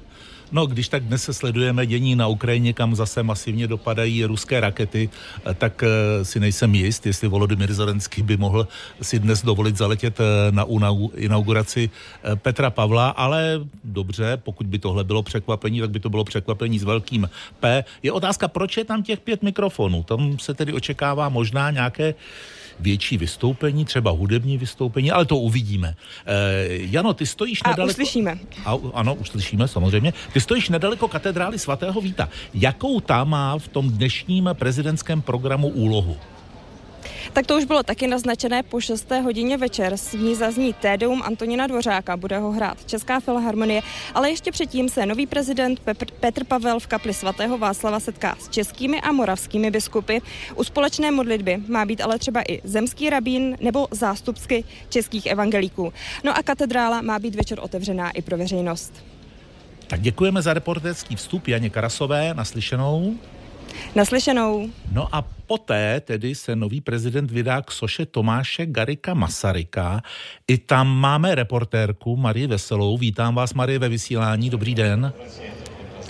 No, 0.53 0.67
když 0.67 0.89
tak 0.89 1.05
dnes 1.05 1.23
se 1.23 1.35
sledujeme 1.35 1.87
dění 1.87 2.17
na 2.17 2.27
Ukrajině, 2.27 2.73
kam 2.73 2.95
zase 2.95 3.23
masivně 3.23 3.67
dopadají 3.67 4.25
ruské 4.25 4.61
rakety, 4.61 5.11
eh, 5.47 5.55
tak 5.55 5.83
eh, 5.83 6.25
si 6.25 6.41
nejsem 6.41 6.75
jist, 6.75 7.07
jestli 7.07 7.29
Volodymyr 7.29 7.73
Zelenský 7.73 8.23
by 8.23 8.37
mohl 8.37 8.69
si 9.03 9.19
dnes 9.19 9.43
dovolit 9.43 9.77
zaletět 9.77 10.21
eh, 10.21 10.25
na 10.53 10.67
inauguraci 11.15 11.91
Petra 12.35 12.71
Pavla, 12.71 13.09
ale 13.09 13.61
dobře, 13.85 14.37
pokud 14.37 14.67
by 14.67 14.79
tohle 14.79 15.05
bylo 15.05 15.23
překvapení, 15.23 15.81
tak 15.81 15.91
by 15.91 16.01
to 16.01 16.11
bylo 16.11 16.25
překvapení 16.25 16.79
s 16.79 16.85
velkým 16.85 17.31
P. 17.61 17.85
Je 18.03 18.13
otázka, 18.13 18.49
proč 18.49 18.77
je 18.77 18.85
tam 18.85 19.03
těch 19.03 19.21
pět 19.21 19.43
mikrofonů? 19.43 20.03
Tam 20.03 20.39
se 20.39 20.55
tedy 20.55 20.73
očekává 20.73 21.29
možná 21.29 21.71
nějaké 21.71 22.15
větší 22.81 23.19
vystoupení, 23.19 23.85
třeba 23.85 24.11
hudební 24.11 24.59
vystoupení, 24.59 25.11
ale 25.11 25.25
to 25.25 25.37
uvidíme. 25.37 25.95
E, 26.27 26.67
Jano, 26.69 27.15
ty 27.15 27.27
stojíš 27.27 27.61
a 27.65 27.71
nedaleko... 27.71 27.93
uslyšíme. 27.93 28.39
A, 28.65 28.79
ano, 28.95 29.15
uslyšíme, 29.15 29.69
samozřejmě. 29.69 30.13
Ty 30.33 30.41
stojíš 30.41 30.69
nedaleko 30.69 31.09
katedrály 31.09 31.59
svatého 31.59 32.01
Víta. 32.01 32.29
Jakou 32.55 33.01
tam 33.01 33.31
má 33.31 33.59
v 33.59 33.69
tom 33.69 33.91
dnešním 33.91 34.51
prezidentském 34.53 35.23
programu 35.23 35.69
úlohu? 35.69 36.17
Tak 37.33 37.47
to 37.47 37.57
už 37.57 37.65
bylo 37.65 37.83
taky 37.83 38.07
naznačené 38.07 38.63
po 38.63 38.81
6. 38.81 39.11
hodině 39.11 39.57
večer. 39.57 39.97
S 39.97 40.13
ní 40.13 40.35
zazní 40.35 40.73
Tédeum 40.75 41.23
Antonina 41.23 41.67
Dvořáka, 41.67 42.17
bude 42.17 42.39
ho 42.39 42.53
hrát 42.53 42.85
Česká 42.87 43.21
filharmonie, 43.21 43.83
ale 44.15 44.31
ještě 44.31 44.53
předtím 44.53 44.89
se 44.89 45.07
nový 45.07 45.27
prezident 45.27 45.81
Petr 46.21 46.45
Pavel 46.45 46.81
v 46.81 46.87
kapli 46.87 47.15
svatého 47.15 47.59
Václava 47.59 48.01
setká 48.01 48.37
s 48.41 48.49
českými 48.49 49.01
a 49.01 49.13
moravskými 49.13 49.71
biskupy. 49.71 50.19
U 50.55 50.65
společné 50.65 51.11
modlitby 51.11 51.63
má 51.69 51.85
být 51.85 52.01
ale 52.01 52.19
třeba 52.19 52.43
i 52.49 52.61
zemský 52.65 53.11
rabín 53.11 53.57
nebo 53.61 53.89
zástupsky 53.91 54.65
českých 54.89 55.27
evangelíků. 55.27 55.93
No 56.25 56.39
a 56.39 56.43
katedrála 56.43 57.03
má 57.03 57.19
být 57.19 57.35
večer 57.35 57.61
otevřená 57.61 58.11
i 58.11 58.23
pro 58.23 58.37
veřejnost. 58.37 58.93
Tak 59.87 60.01
děkujeme 60.01 60.43
za 60.43 60.55
reportérský 60.55 61.17
vstup 61.17 61.49
Janě 61.49 61.71
Karasové, 61.71 62.35
naslyšenou. 62.35 63.15
Naslyšenou. 63.95 64.71
No 64.93 65.09
a 65.13 65.25
poté 65.47 66.01
tedy 66.01 66.35
se 66.35 66.57
nový 66.57 66.81
prezident 66.81 67.31
vydá 67.31 67.63
k 67.63 67.71
soše 67.71 68.07
Tomáše 68.07 68.67
Garika 68.67 69.15
Masaryka. 69.15 70.03
I 70.49 70.59
tam 70.59 70.89
máme 70.89 71.35
reportérku 71.35 72.17
Marie 72.17 72.47
Veselou. 72.47 72.99
Vítám 72.99 73.35
vás, 73.35 73.55
Marie, 73.55 73.79
ve 73.79 73.89
vysílání. 73.89 74.51
Dobrý 74.51 74.75
den. 74.75 75.13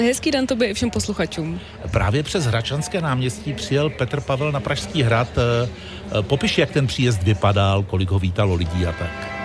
Hezký 0.01 0.31
den 0.31 0.47
tobě 0.47 0.69
i 0.69 0.75
všem 0.75 0.91
posluchačům. 0.91 1.61
Právě 1.91 2.23
přes 2.23 2.45
Hračanské 2.45 3.01
náměstí 3.01 3.53
přijel 3.53 3.91
Petr 3.91 4.21
Pavel 4.21 4.53
na 4.53 4.61
Pražský 4.61 5.03
hrad. 5.03 5.29
Eh, 5.39 5.69
eh, 6.19 6.23
popiš, 6.23 6.59
jak 6.59 6.71
ten 6.71 6.87
příjezd 6.87 7.23
vypadal, 7.23 7.83
kolik 7.83 8.11
ho 8.11 8.19
vítalo 8.19 8.55
lidí 8.55 8.87
a 8.87 8.93
tak. 8.93 9.39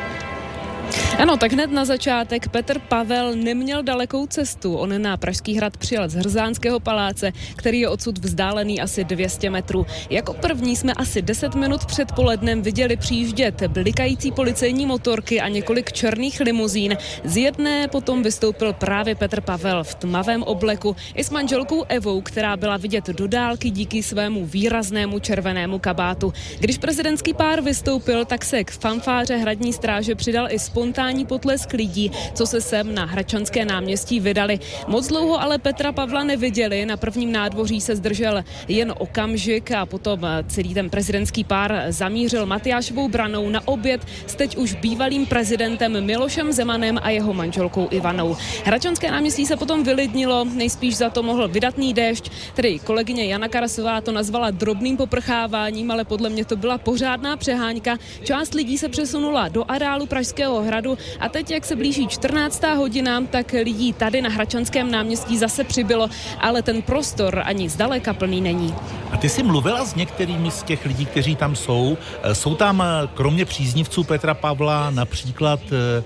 Ano, 1.17 1.37
tak 1.37 1.53
hned 1.53 1.71
na 1.71 1.85
začátek 1.85 2.47
Petr 2.47 2.79
Pavel 2.79 3.35
neměl 3.35 3.83
dalekou 3.83 4.27
cestu. 4.27 4.75
On 4.75 5.01
na 5.01 5.17
Pražský 5.17 5.55
hrad 5.55 5.77
přijel 5.77 6.09
z 6.09 6.13
Hrzánského 6.13 6.79
paláce, 6.79 7.31
který 7.55 7.79
je 7.79 7.89
odsud 7.89 8.17
vzdálený 8.17 8.81
asi 8.81 9.03
200 9.03 9.49
metrů. 9.49 9.85
Jako 10.09 10.33
první 10.33 10.75
jsme 10.75 10.93
asi 10.93 11.21
10 11.21 11.55
minut 11.55 11.85
před 11.85 12.11
polednem 12.11 12.61
viděli 12.61 12.97
přijíždět 12.97 13.63
blikající 13.67 14.31
policejní 14.31 14.85
motorky 14.85 15.41
a 15.41 15.47
několik 15.47 15.91
černých 15.91 16.39
limuzín. 16.39 16.97
Z 17.23 17.37
jedné 17.37 17.87
potom 17.87 18.23
vystoupil 18.23 18.73
právě 18.73 19.15
Petr 19.15 19.41
Pavel 19.41 19.83
v 19.83 19.95
tmavém 19.95 20.43
obleku 20.43 20.95
i 21.15 21.23
s 21.23 21.29
manželkou 21.29 21.83
Evou, 21.83 22.21
která 22.21 22.57
byla 22.57 22.77
vidět 22.77 23.07
do 23.07 23.27
dálky 23.27 23.69
díky 23.69 24.03
svému 24.03 24.45
výraznému 24.45 25.19
červenému 25.19 25.79
kabátu. 25.79 26.33
Když 26.59 26.77
prezidentský 26.77 27.33
pár 27.33 27.61
vystoupil, 27.61 28.25
tak 28.25 28.45
se 28.45 28.63
k 28.63 28.71
fanfáře 28.71 29.37
hradní 29.37 29.73
stráže 29.73 30.15
přidal 30.15 30.47
i 30.51 30.59
spontánní 30.59 31.02
potlesk 31.27 31.73
lidí, 31.73 32.11
co 32.33 32.45
se 32.45 32.61
sem 32.61 32.95
na 32.95 33.05
Hračanské 33.05 33.65
náměstí 33.65 34.19
vydali. 34.19 34.59
Moc 34.87 35.07
dlouho 35.07 35.41
ale 35.41 35.57
Petra 35.57 35.91
Pavla 35.91 36.23
neviděli, 36.23 36.85
na 36.85 36.97
prvním 36.97 37.31
nádvoří 37.31 37.81
se 37.81 37.95
zdržel 37.95 38.43
jen 38.67 38.93
okamžik 38.97 39.71
a 39.71 39.85
potom 39.85 40.19
celý 40.47 40.73
ten 40.73 40.89
prezidentský 40.89 41.43
pár 41.43 41.85
zamířil 41.89 42.45
Matyášovou 42.45 43.09
branou 43.09 43.49
na 43.49 43.67
oběd 43.67 44.01
s 44.27 44.35
teď 44.35 44.57
už 44.57 44.73
bývalým 44.73 45.25
prezidentem 45.25 46.05
Milošem 46.05 46.51
Zemanem 46.51 46.99
a 47.03 47.09
jeho 47.09 47.33
manželkou 47.33 47.87
Ivanou. 47.91 48.37
Hračanské 48.63 49.11
náměstí 49.11 49.45
se 49.45 49.57
potom 49.57 49.83
vylidnilo, 49.83 50.45
nejspíš 50.45 50.97
za 50.97 51.09
to 51.09 51.23
mohl 51.23 51.47
vydatný 51.47 51.93
déšť, 51.93 52.31
tedy 52.53 52.79
kolegyně 52.79 53.25
Jana 53.25 53.47
Karasová 53.47 54.01
to 54.01 54.11
nazvala 54.11 54.51
drobným 54.51 54.97
poprcháváním, 54.97 55.91
ale 55.91 56.05
podle 56.05 56.29
mě 56.29 56.45
to 56.45 56.55
byla 56.55 56.77
pořádná 56.77 57.37
přeháňka. 57.37 57.97
Část 58.23 58.53
lidí 58.53 58.77
se 58.77 58.89
přesunula 58.89 59.47
do 59.47 59.65
areálu 59.67 60.05
Pražského 60.05 60.61
hradu. 60.61 60.92
A 61.19 61.29
teď, 61.29 61.51
jak 61.51 61.65
se 61.65 61.75
blíží 61.75 62.07
14. 62.07 62.63
hodina, 62.63 63.21
tak 63.29 63.51
lidí 63.51 63.93
tady 63.93 64.21
na 64.21 64.29
Hračanském 64.29 64.91
náměstí 64.91 65.37
zase 65.37 65.63
přibylo, 65.63 66.09
ale 66.39 66.61
ten 66.61 66.81
prostor 66.81 67.41
ani 67.45 67.69
zdaleka 67.69 68.13
plný 68.13 68.41
není. 68.41 68.75
A 69.11 69.17
ty 69.17 69.29
jsi 69.29 69.43
mluvila 69.43 69.85
s 69.85 69.95
některými 69.95 70.51
z 70.51 70.63
těch 70.63 70.85
lidí, 70.85 71.05
kteří 71.05 71.35
tam 71.35 71.55
jsou. 71.55 71.97
Eh, 72.23 72.35
jsou 72.35 72.55
tam 72.55 72.81
eh, 72.81 73.07
kromě 73.13 73.45
příznivců 73.45 74.03
Petra 74.03 74.33
Pavla 74.33 74.89
například 74.89 75.59
eh, 75.71 76.03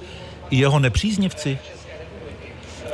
i 0.50 0.58
jeho 0.58 0.80
nepříznivci? 0.80 1.60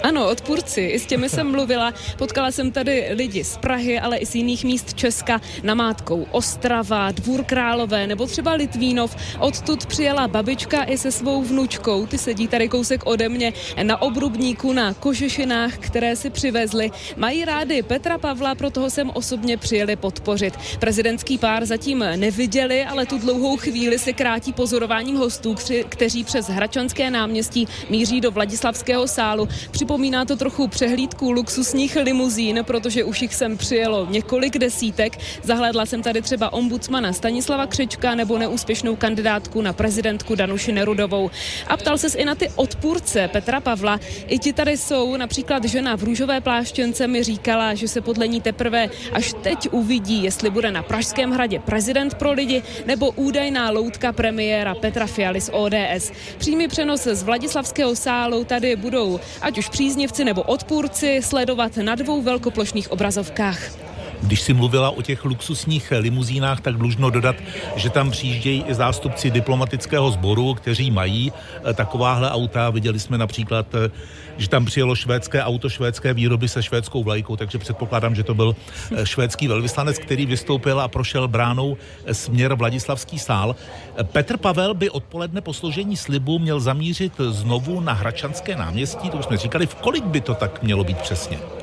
Ano, 0.03 0.29
odpůrci, 0.29 0.81
i 0.81 0.99
s 0.99 1.05
těmi 1.05 1.29
jsem 1.29 1.51
mluvila. 1.51 1.93
Potkala 2.17 2.51
jsem 2.51 2.71
tady 2.71 3.07
lidi 3.11 3.43
z 3.43 3.57
Prahy, 3.57 3.99
ale 3.99 4.17
i 4.17 4.25
z 4.25 4.35
jiných 4.35 4.63
míst 4.63 4.93
Česka, 4.93 5.41
namátkou 5.63 6.27
Ostrava, 6.31 7.11
Dvůr 7.11 7.43
Králové 7.43 8.07
nebo 8.07 8.25
třeba 8.25 8.53
Litvínov. 8.53 9.15
Odtud 9.39 9.85
přijela 9.85 10.27
babička 10.27 10.83
i 10.83 10.97
se 10.97 11.11
svou 11.11 11.43
vnučkou. 11.43 12.05
Ty 12.05 12.17
sedí 12.17 12.47
tady 12.47 12.69
kousek 12.69 13.05
ode 13.05 13.29
mě 13.29 13.53
na 13.83 14.01
obrubníku 14.01 14.73
na 14.73 14.93
kožešinách, 14.93 15.77
které 15.77 16.15
si 16.15 16.29
přivezli. 16.29 16.91
Mají 17.17 17.45
rády 17.45 17.83
Petra 17.83 18.17
Pavla, 18.17 18.55
proto 18.55 18.89
jsem 18.89 19.11
osobně 19.13 19.57
přijeli 19.57 19.95
podpořit. 19.95 20.53
Prezidentský 20.79 21.37
pár 21.37 21.65
zatím 21.65 21.99
neviděli, 22.15 22.85
ale 22.85 23.05
tu 23.05 23.17
dlouhou 23.17 23.57
chvíli 23.57 23.99
se 23.99 24.13
krátí 24.13 24.53
pozorováním 24.53 25.15
hostů, 25.15 25.55
kteří 25.89 26.23
přes 26.23 26.47
Hračanské 26.47 27.11
náměstí 27.11 27.67
míří 27.89 28.21
do 28.21 28.31
Vladislavského 28.31 29.07
sálu. 29.07 29.47
Připo 29.71 29.92
Připomíná 29.93 30.25
to 30.25 30.35
trochu 30.35 30.67
přehlídku 30.67 31.31
luxusních 31.31 31.95
limuzín, 31.95 32.59
protože 32.63 33.03
už 33.03 33.21
jich 33.21 33.35
sem 33.35 33.57
přijelo 33.57 34.07
několik 34.09 34.57
desítek. 34.57 35.17
Zahlédla 35.43 35.85
jsem 35.85 36.01
tady 36.01 36.21
třeba 36.21 36.53
ombudsmana 36.53 37.13
Stanislava 37.13 37.67
Křečka 37.67 38.15
nebo 38.15 38.37
neúspěšnou 38.37 38.95
kandidátku 38.95 39.61
na 39.61 39.73
prezidentku 39.73 40.35
Danuši 40.35 40.71
Nerudovou. 40.71 41.31
A 41.67 41.77
ptal 41.77 41.97
se 41.97 42.17
i 42.17 42.25
na 42.25 42.35
ty 42.35 42.49
odpůrce 42.55 43.27
Petra 43.27 43.59
Pavla. 43.61 43.99
I 44.27 44.39
ti 44.39 44.53
tady 44.53 44.77
jsou, 44.77 45.17
například 45.17 45.65
žena 45.65 45.97
v 45.97 46.03
růžové 46.03 46.41
pláštěnce 46.41 47.07
mi 47.07 47.23
říkala, 47.23 47.73
že 47.73 47.87
se 47.87 48.01
podle 48.01 48.27
ní 48.27 48.41
teprve 48.41 48.89
až 49.11 49.33
teď 49.41 49.69
uvidí, 49.71 50.23
jestli 50.23 50.49
bude 50.49 50.71
na 50.71 50.83
Pražském 50.83 51.31
hradě 51.31 51.59
prezident 51.59 52.13
pro 52.13 52.31
lidi 52.31 52.63
nebo 52.85 53.11
údajná 53.11 53.71
loutka 53.71 54.11
premiéra 54.11 54.75
Petra 54.75 55.07
Fialy 55.07 55.41
z 55.41 55.49
ODS. 55.53 56.11
Přímý 56.37 56.67
přenos 56.67 57.03
z 57.03 57.23
Vladislavského 57.23 57.95
sálu 57.95 58.43
tady 58.43 58.75
budou 58.75 59.19
ať 59.41 59.57
už 59.57 59.69
při 59.69 59.82
příznivci 59.83 60.25
nebo 60.25 60.41
odpůrci 60.41 61.19
sledovat 61.23 61.77
na 61.77 61.95
dvou 61.95 62.21
velkoplošných 62.21 62.91
obrazovkách. 62.91 63.92
Když 64.23 64.41
si 64.41 64.53
mluvila 64.53 64.89
o 64.89 65.01
těch 65.01 65.25
luxusních 65.25 65.93
limuzínách, 65.99 66.61
tak 66.61 66.75
dlužno 66.75 67.09
dodat, 67.09 67.35
že 67.75 67.89
tam 67.89 68.11
přijíždějí 68.11 68.63
i 68.67 68.73
zástupci 68.73 69.31
diplomatického 69.31 70.11
sboru, 70.11 70.53
kteří 70.53 70.91
mají 70.91 71.31
eh, 71.65 71.73
takováhle 71.73 72.31
auta. 72.31 72.69
Viděli 72.69 72.99
jsme 72.99 73.17
například, 73.17 73.75
eh, 73.75 73.91
že 74.37 74.49
tam 74.49 74.65
přijelo 74.65 74.95
švédské 74.95 75.43
auto 75.43 75.69
švédské 75.69 76.13
výroby 76.13 76.47
se 76.47 76.63
švédskou 76.63 77.03
vlajkou, 77.03 77.35
takže 77.35 77.57
předpokládám, 77.57 78.15
že 78.15 78.23
to 78.23 78.33
byl 78.33 78.55
eh, 78.95 79.05
švédský 79.05 79.47
velvyslanec, 79.47 79.99
který 79.99 80.25
vystoupil 80.25 80.81
a 80.81 80.87
prošel 80.87 81.27
bránou 81.27 81.77
směr 82.11 82.53
Vladislavský 82.53 83.19
sál. 83.19 83.55
Petr 84.03 84.37
Pavel 84.37 84.73
by 84.73 84.89
odpoledne 84.89 85.41
po 85.41 85.53
složení 85.53 85.97
slibu 85.97 86.39
měl 86.39 86.59
zamířit 86.59 87.13
znovu 87.29 87.79
na 87.79 87.93
Hračanské 87.93 88.55
náměstí, 88.55 89.09
to 89.09 89.17
už 89.17 89.25
jsme 89.25 89.37
říkali, 89.37 89.65
v 89.65 89.75
kolik 89.75 90.03
by 90.03 90.21
to 90.21 90.33
tak 90.33 90.63
mělo 90.63 90.83
být 90.83 90.97
přesně? 90.97 91.62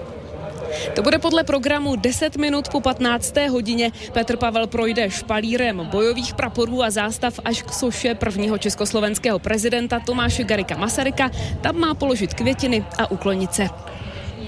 To 0.94 1.02
bude 1.02 1.18
podle 1.18 1.44
programu 1.44 1.96
10 1.96 2.36
minut 2.36 2.68
po 2.68 2.80
15. 2.80 3.36
hodině. 3.50 3.92
Petr 4.12 4.36
Pavel 4.36 4.66
projde 4.66 5.10
špalírem 5.10 5.88
bojových 5.90 6.34
praporů 6.34 6.82
a 6.82 6.90
zástav 6.90 7.40
až 7.44 7.62
k 7.62 7.72
soše 7.72 8.14
prvního 8.14 8.58
československého 8.58 9.38
prezidenta 9.38 10.00
Tomáše 10.00 10.44
Garika 10.44 10.76
Masaryka. 10.76 11.30
Tam 11.60 11.76
má 11.76 11.94
položit 11.94 12.34
květiny 12.34 12.84
a 12.98 13.10
uklonit 13.10 13.54
se. 13.54 13.68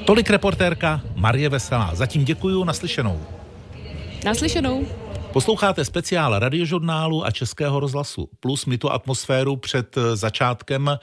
Tolik 0.05 0.31
reportérka 0.31 1.01
Marie 1.15 1.49
Veselá. 1.49 1.91
Zatím 1.95 2.25
děkuju, 2.25 2.65
naslyšenou. 2.65 3.21
Naslyšenou. 4.25 4.87
Posloucháte 5.33 5.85
speciál 5.85 6.39
radiožurnálu 6.39 7.27
a 7.27 7.31
Českého 7.31 7.81
rozhlasu. 7.81 8.29
Plus 8.41 8.67
my 8.67 8.79
tu 8.79 8.91
atmosféru 8.91 9.57
před 9.57 9.97
eh, 9.97 10.17
začátkem 10.17 10.99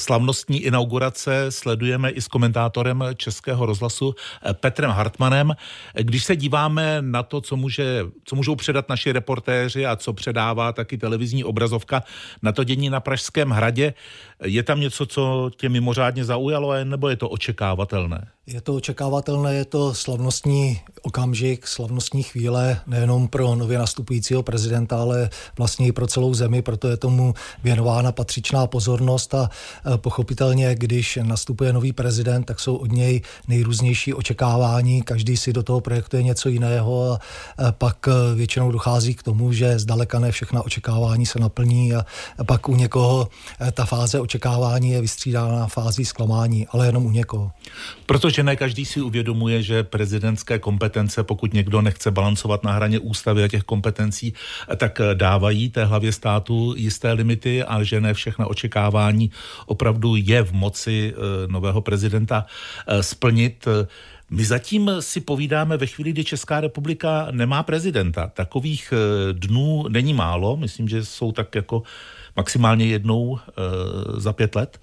slavnostní 0.00 0.60
inaugurace 0.62 1.46
sledujeme 1.50 2.10
i 2.10 2.20
s 2.20 2.28
komentátorem 2.28 3.04
Českého 3.16 3.66
rozhlasu 3.66 4.14
eh, 4.42 4.54
Petrem 4.54 4.90
Hartmanem. 4.90 5.52
Když 5.94 6.24
se 6.24 6.36
díváme 6.36 6.98
na 7.00 7.22
to, 7.22 7.40
co, 7.40 7.56
může, 7.56 8.04
co 8.24 8.36
můžou 8.36 8.56
předat 8.56 8.88
naši 8.88 9.12
reportéři 9.12 9.86
a 9.86 9.96
co 9.96 10.12
předává 10.12 10.72
taky 10.72 10.98
televizní 10.98 11.44
obrazovka 11.44 12.02
na 12.42 12.52
to 12.52 12.64
dění 12.64 12.90
na 12.90 13.00
Pražském 13.00 13.50
hradě, 13.50 13.94
je 14.42 14.62
tam 14.62 14.80
něco, 14.80 15.06
co 15.06 15.50
tě 15.56 15.68
mimořádně 15.68 16.24
zaujalo, 16.24 16.84
nebo 16.84 17.08
je 17.08 17.16
to 17.16 17.28
očekávatelné? 17.28 18.28
Je 18.46 18.60
to 18.60 18.74
očekávatelné, 18.74 19.54
je 19.54 19.64
to 19.64 19.94
slavnostní 19.94 20.80
okamžik, 21.02 21.66
slavnostní 21.66 22.22
chvíle 22.22 22.80
nejenom 22.86 23.28
pro 23.28 23.54
nově 23.54 23.78
nastupujícího 23.78 24.42
prezidenta, 24.42 25.00
ale 25.00 25.30
vlastně 25.58 25.86
i 25.86 25.92
pro 25.92 26.06
celou 26.06 26.34
zemi, 26.34 26.62
proto 26.62 26.88
je 26.88 26.96
tomu 26.96 27.34
věnována 27.62 28.12
patřičná 28.12 28.66
pozornost 28.66 29.34
a 29.34 29.50
e, 29.94 29.98
pochopitelně, 29.98 30.74
když 30.74 31.18
nastupuje 31.22 31.72
nový 31.72 31.92
prezident, 31.92 32.44
tak 32.44 32.60
jsou 32.60 32.76
od 32.76 32.92
něj 32.92 33.22
nejrůznější 33.48 34.14
očekávání, 34.14 35.02
každý 35.02 35.36
si 35.36 35.52
do 35.52 35.62
toho 35.62 35.80
projektuje 35.80 36.22
něco 36.22 36.48
jiného 36.48 37.12
a 37.12 37.18
e, 37.68 37.72
pak 37.72 38.08
e, 38.08 38.34
většinou 38.34 38.72
dochází 38.72 39.14
k 39.14 39.22
tomu, 39.22 39.52
že 39.52 39.78
zdaleka 39.78 40.18
ne 40.18 40.32
všechna 40.32 40.62
očekávání 40.62 41.26
se 41.26 41.38
naplní 41.38 41.94
a 41.94 42.04
pak 42.46 42.68
u 42.68 42.76
někoho 42.76 43.28
ta 43.72 43.84
fáze 43.84 44.20
očekávání 44.24 44.90
je 44.90 45.00
vystřídána 45.00 45.66
fází 45.66 46.04
zklamání, 46.04 46.66
ale 46.70 46.86
jenom 46.86 47.06
u 47.06 47.10
někoho. 47.10 47.52
Protože 48.06 48.34
že 48.34 48.42
ne 48.42 48.56
každý 48.56 48.84
si 48.84 49.00
uvědomuje, 49.00 49.62
že 49.62 49.82
prezidentské 49.82 50.58
kompetence, 50.58 51.22
pokud 51.22 51.54
někdo 51.54 51.80
nechce 51.80 52.10
balancovat 52.10 52.64
na 52.64 52.72
hraně 52.72 52.98
ústavy 52.98 53.44
a 53.44 53.48
těch 53.48 53.62
kompetencí, 53.62 54.34
tak 54.76 55.00
dávají 55.14 55.70
té 55.70 55.84
hlavě 55.84 56.12
státu 56.12 56.74
jisté 56.76 57.12
limity 57.12 57.62
a 57.62 57.82
že 57.82 58.00
ne 58.00 58.14
všechna 58.14 58.46
očekávání 58.46 59.30
opravdu 59.66 60.16
je 60.16 60.42
v 60.42 60.52
moci 60.52 61.14
eh, 61.14 61.18
nového 61.46 61.80
prezidenta 61.80 62.46
eh, 62.86 63.02
splnit. 63.02 63.68
My 64.30 64.44
zatím 64.44 64.90
si 65.00 65.20
povídáme 65.20 65.76
ve 65.76 65.86
chvíli, 65.86 66.12
kdy 66.12 66.24
Česká 66.24 66.60
republika 66.60 67.28
nemá 67.30 67.62
prezidenta. 67.62 68.26
Takových 68.26 68.92
eh, 68.92 69.32
dnů 69.32 69.88
není 69.88 70.14
málo, 70.14 70.56
myslím, 70.56 70.88
že 70.88 71.04
jsou 71.04 71.32
tak 71.32 71.54
jako 71.54 71.82
maximálně 72.36 72.86
jednou 72.86 73.38
za 74.16 74.32
pět 74.32 74.54
let. 74.54 74.80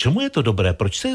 Čemu 0.00 0.20
je 0.20 0.30
to 0.30 0.42
dobré? 0.42 0.72
Proč 0.72 0.98
se 0.98 1.08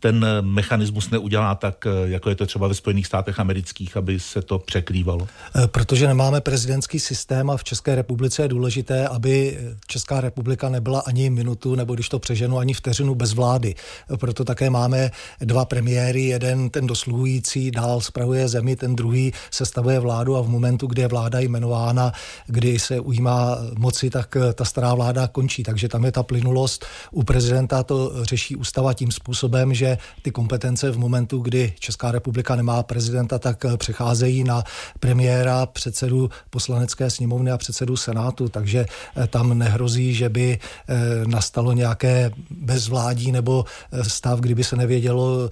ten 0.00 0.26
mechanismus 0.40 1.10
neudělá 1.10 1.54
tak, 1.54 1.84
jako 2.04 2.28
je 2.28 2.34
to 2.34 2.46
třeba 2.46 2.68
ve 2.68 2.74
Spojených 2.74 3.06
státech 3.06 3.40
amerických, 3.40 3.96
aby 3.96 4.20
se 4.20 4.42
to 4.42 4.58
překrývalo? 4.58 5.28
Eh, 5.56 5.68
protože 5.68 6.06
nemáme 6.06 6.40
prezidentský 6.40 7.00
systém 7.00 7.50
a 7.50 7.56
v 7.56 7.64
České 7.64 7.94
republice 7.94 8.42
je 8.42 8.48
důležité, 8.48 9.08
aby 9.08 9.58
Česká 9.86 10.20
republika 10.20 10.68
nebyla 10.68 11.00
ani 11.00 11.30
minutu, 11.30 11.74
nebo 11.74 11.94
když 11.94 12.08
to 12.08 12.18
přeženu, 12.18 12.58
ani 12.58 12.74
vteřinu 12.74 13.14
bez 13.14 13.32
vlády. 13.32 13.74
Proto 14.16 14.44
také 14.44 14.70
máme 14.70 15.10
dva 15.40 15.64
premiéry, 15.64 16.22
jeden 16.22 16.70
ten 16.70 16.86
dosluhující 16.86 17.70
dál 17.70 18.00
spravuje 18.00 18.48
zemi, 18.48 18.76
ten 18.76 18.96
druhý 18.96 19.32
sestavuje 19.50 19.98
vládu 19.98 20.36
a 20.36 20.42
v 20.42 20.48
momentu, 20.48 20.86
kdy 20.86 21.02
je 21.02 21.08
vláda 21.08 21.40
jmenována, 21.40 22.12
kdy 22.46 22.78
se 22.78 23.00
ujímá 23.00 23.58
moci, 23.78 24.10
tak 24.10 24.36
ta 24.54 24.64
stará 24.64 24.94
vláda 24.94 25.26
končí. 25.28 25.62
Takže 25.62 25.88
tam 25.88 26.04
je 26.04 26.12
ta 26.12 26.22
plynulost. 26.22 26.86
U 27.10 27.22
prezidenta 27.22 27.82
to 27.82 28.12
řeší 28.32 28.56
ústava 28.56 28.94
tím 28.94 29.10
způsobem, 29.12 29.74
že 29.74 29.98
ty 30.22 30.30
kompetence 30.30 30.90
v 30.90 30.98
momentu, 30.98 31.38
kdy 31.38 31.72
Česká 31.78 32.12
republika 32.12 32.56
nemá 32.56 32.82
prezidenta, 32.82 33.38
tak 33.38 33.64
eh, 33.64 33.76
přecházejí 33.76 34.44
na 34.44 34.64
premiéra, 35.00 35.66
předsedu 35.66 36.30
poslanecké 36.50 37.10
sněmovny 37.10 37.50
a 37.50 37.58
předsedu 37.58 37.96
senátu, 37.96 38.48
takže 38.48 38.86
eh, 38.88 39.26
tam 39.26 39.58
nehrozí, 39.58 40.14
že 40.14 40.28
by 40.28 40.58
eh, 40.58 40.94
nastalo 41.28 41.72
nějaké 41.72 42.30
bezvládí 42.50 43.32
nebo 43.32 43.64
stav, 44.02 44.40
kdyby 44.40 44.64
se 44.64 44.76
nevědělo, 44.76 45.50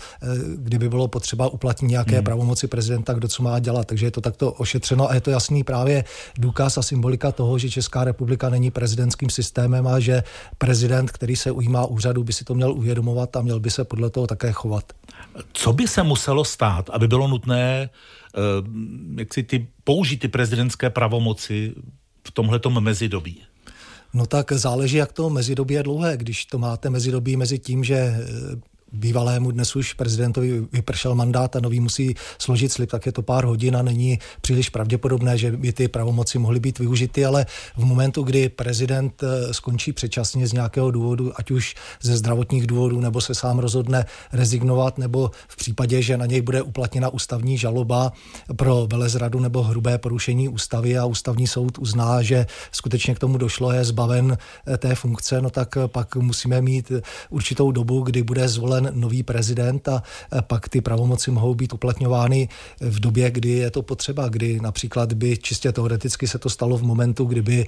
kdyby 0.57 0.89
bylo 0.89 1.09
potřeba 1.09 1.49
uplatnit 1.49 1.89
nějaké 1.89 2.17
hmm. 2.17 2.25
pravomoci 2.25 2.67
prezidenta, 2.67 3.13
kdo 3.13 3.29
co 3.29 3.43
má 3.43 3.59
dělat. 3.59 3.85
Takže 3.87 4.07
je 4.07 4.11
to 4.11 4.21
takto 4.21 4.53
ošetřeno 4.53 5.11
a 5.11 5.15
je 5.15 5.21
to 5.21 5.31
jasný 5.31 5.65
právě 5.65 6.05
důkaz 6.39 6.79
a 6.79 6.83
symbolika 6.83 7.33
toho, 7.33 7.59
že 7.59 7.71
Česká 7.71 8.05
republika 8.05 8.49
není 8.49 8.71
prezidentským 8.71 9.31
systémem 9.31 9.87
a 9.87 10.01
že 10.01 10.23
prezident, 10.59 11.11
který 11.11 11.37
se 11.37 11.51
ujímá 11.51 11.87
úřadu, 11.87 12.25
by 12.25 12.33
si 12.33 12.45
to 12.45 12.55
měl 12.55 12.70
měl 12.71 12.79
uvědomovat 12.79 13.37
a 13.37 13.43
měl 13.43 13.61
by 13.61 13.71
se 13.71 13.85
podle 13.85 14.11
toho 14.11 14.27
také 14.27 14.53
chovat. 14.53 14.93
Co 15.53 15.73
by 15.73 15.89
se 15.89 16.03
muselo 16.03 16.45
stát, 16.45 16.91
aby 16.91 17.09
bylo 17.09 17.29
nutné 17.29 17.91
eh, 17.91 18.41
jak 19.19 19.35
si 19.35 19.43
ty, 19.43 19.69
použít 19.85 20.17
ty 20.17 20.29
prezidentské 20.29 20.91
pravomoci 20.91 21.75
v 22.27 22.31
tomhletom 22.31 22.81
mezidobí? 22.81 23.43
No 24.15 24.27
tak 24.27 24.53
záleží, 24.53 24.97
jak 24.97 25.13
to 25.13 25.31
mezidobí 25.31 25.75
je 25.75 25.83
dlouhé. 25.83 26.17
Když 26.17 26.47
to 26.47 26.59
máte 26.59 26.91
mezidobí 26.91 27.37
mezi 27.37 27.59
tím, 27.59 27.85
že 27.85 27.95
eh, 27.95 28.21
bývalému 28.93 29.51
dnes 29.51 29.77
už 29.77 29.93
prezidentovi 29.93 30.67
vypršel 30.73 31.15
mandát 31.15 31.57
a 31.57 31.61
nový 31.61 31.81
musí 31.81 32.15
složit 32.39 32.73
slib, 32.73 32.91
tak 32.91 33.07
je 33.07 33.13
to 33.13 33.23
pár 33.23 33.45
hodin 33.45 33.77
a 33.77 33.83
není 33.83 34.19
příliš 34.41 34.69
pravděpodobné, 34.69 35.39
že 35.39 35.53
by 35.53 35.73
ty 35.73 35.89
pravomoci 35.89 36.39
mohly 36.39 36.61
být 36.61 36.79
využity, 36.79 37.25
ale 37.25 37.47
v 37.77 37.85
momentu, 37.85 38.23
kdy 38.23 38.49
prezident 38.49 39.23
eh, 39.23 39.55
skončí 39.55 39.93
předčasně 39.93 40.47
z 40.47 40.53
nějakého 40.53 40.91
důvodu, 40.91 41.33
ať 41.37 41.51
už 41.51 41.75
ze 42.03 42.17
zdravotních 42.17 42.67
důvodů, 42.67 43.01
nebo 43.01 43.21
se 43.21 43.35
sám 43.35 43.59
rozhodne 43.59 44.05
rezignovat, 44.33 44.99
nebo 44.99 45.31
v 45.49 45.57
případě, 45.57 46.03
že 46.03 46.17
na 46.17 46.27
něj 46.27 46.41
bude 46.41 46.63
uplatněna 46.63 47.09
ústavní 47.09 47.59
žaloba 47.59 48.13
pro 48.57 48.87
velezradu 48.91 49.41
nebo 49.41 49.63
hrubé 49.63 49.99
porušení 49.99 50.49
ústavy 50.49 50.99
a 50.99 51.05
ústavní 51.05 51.47
soud 51.47 51.79
uzná, 51.79 52.23
že 52.23 52.47
skutečně 52.73 53.15
k 53.15 53.19
tomu 53.19 53.39
došlo, 53.39 53.73
je 53.73 53.85
zbaven 53.85 54.39
eh, 54.67 54.79
té 54.79 54.95
funkce, 54.95 55.41
no 55.41 55.51
tak 55.51 55.79
pak 55.87 56.17
musíme 56.17 56.63
mít 56.63 56.93
určitou 57.31 57.73
dobu, 57.73 58.01
kdy 58.01 58.23
bude 58.23 58.49
zvolen 58.49 58.80
zvolen 58.81 59.01
nový 59.01 59.23
prezident 59.23 59.89
a 59.89 60.03
pak 60.41 60.69
ty 60.69 60.81
pravomoci 60.81 61.31
mohou 61.31 61.55
být 61.55 61.73
uplatňovány 61.73 62.49
v 62.81 63.01
době, 63.01 63.31
kdy 63.31 63.49
je 63.49 63.71
to 63.71 63.83
potřeba, 63.83 64.29
kdy 64.29 64.61
například 64.61 65.13
by 65.13 65.37
čistě 65.37 65.73
teoreticky 65.73 66.29
se 66.29 66.39
to 66.39 66.51
stalo 66.51 66.79
v 66.79 66.83
momentu, 66.83 67.25
kdyby 67.25 67.67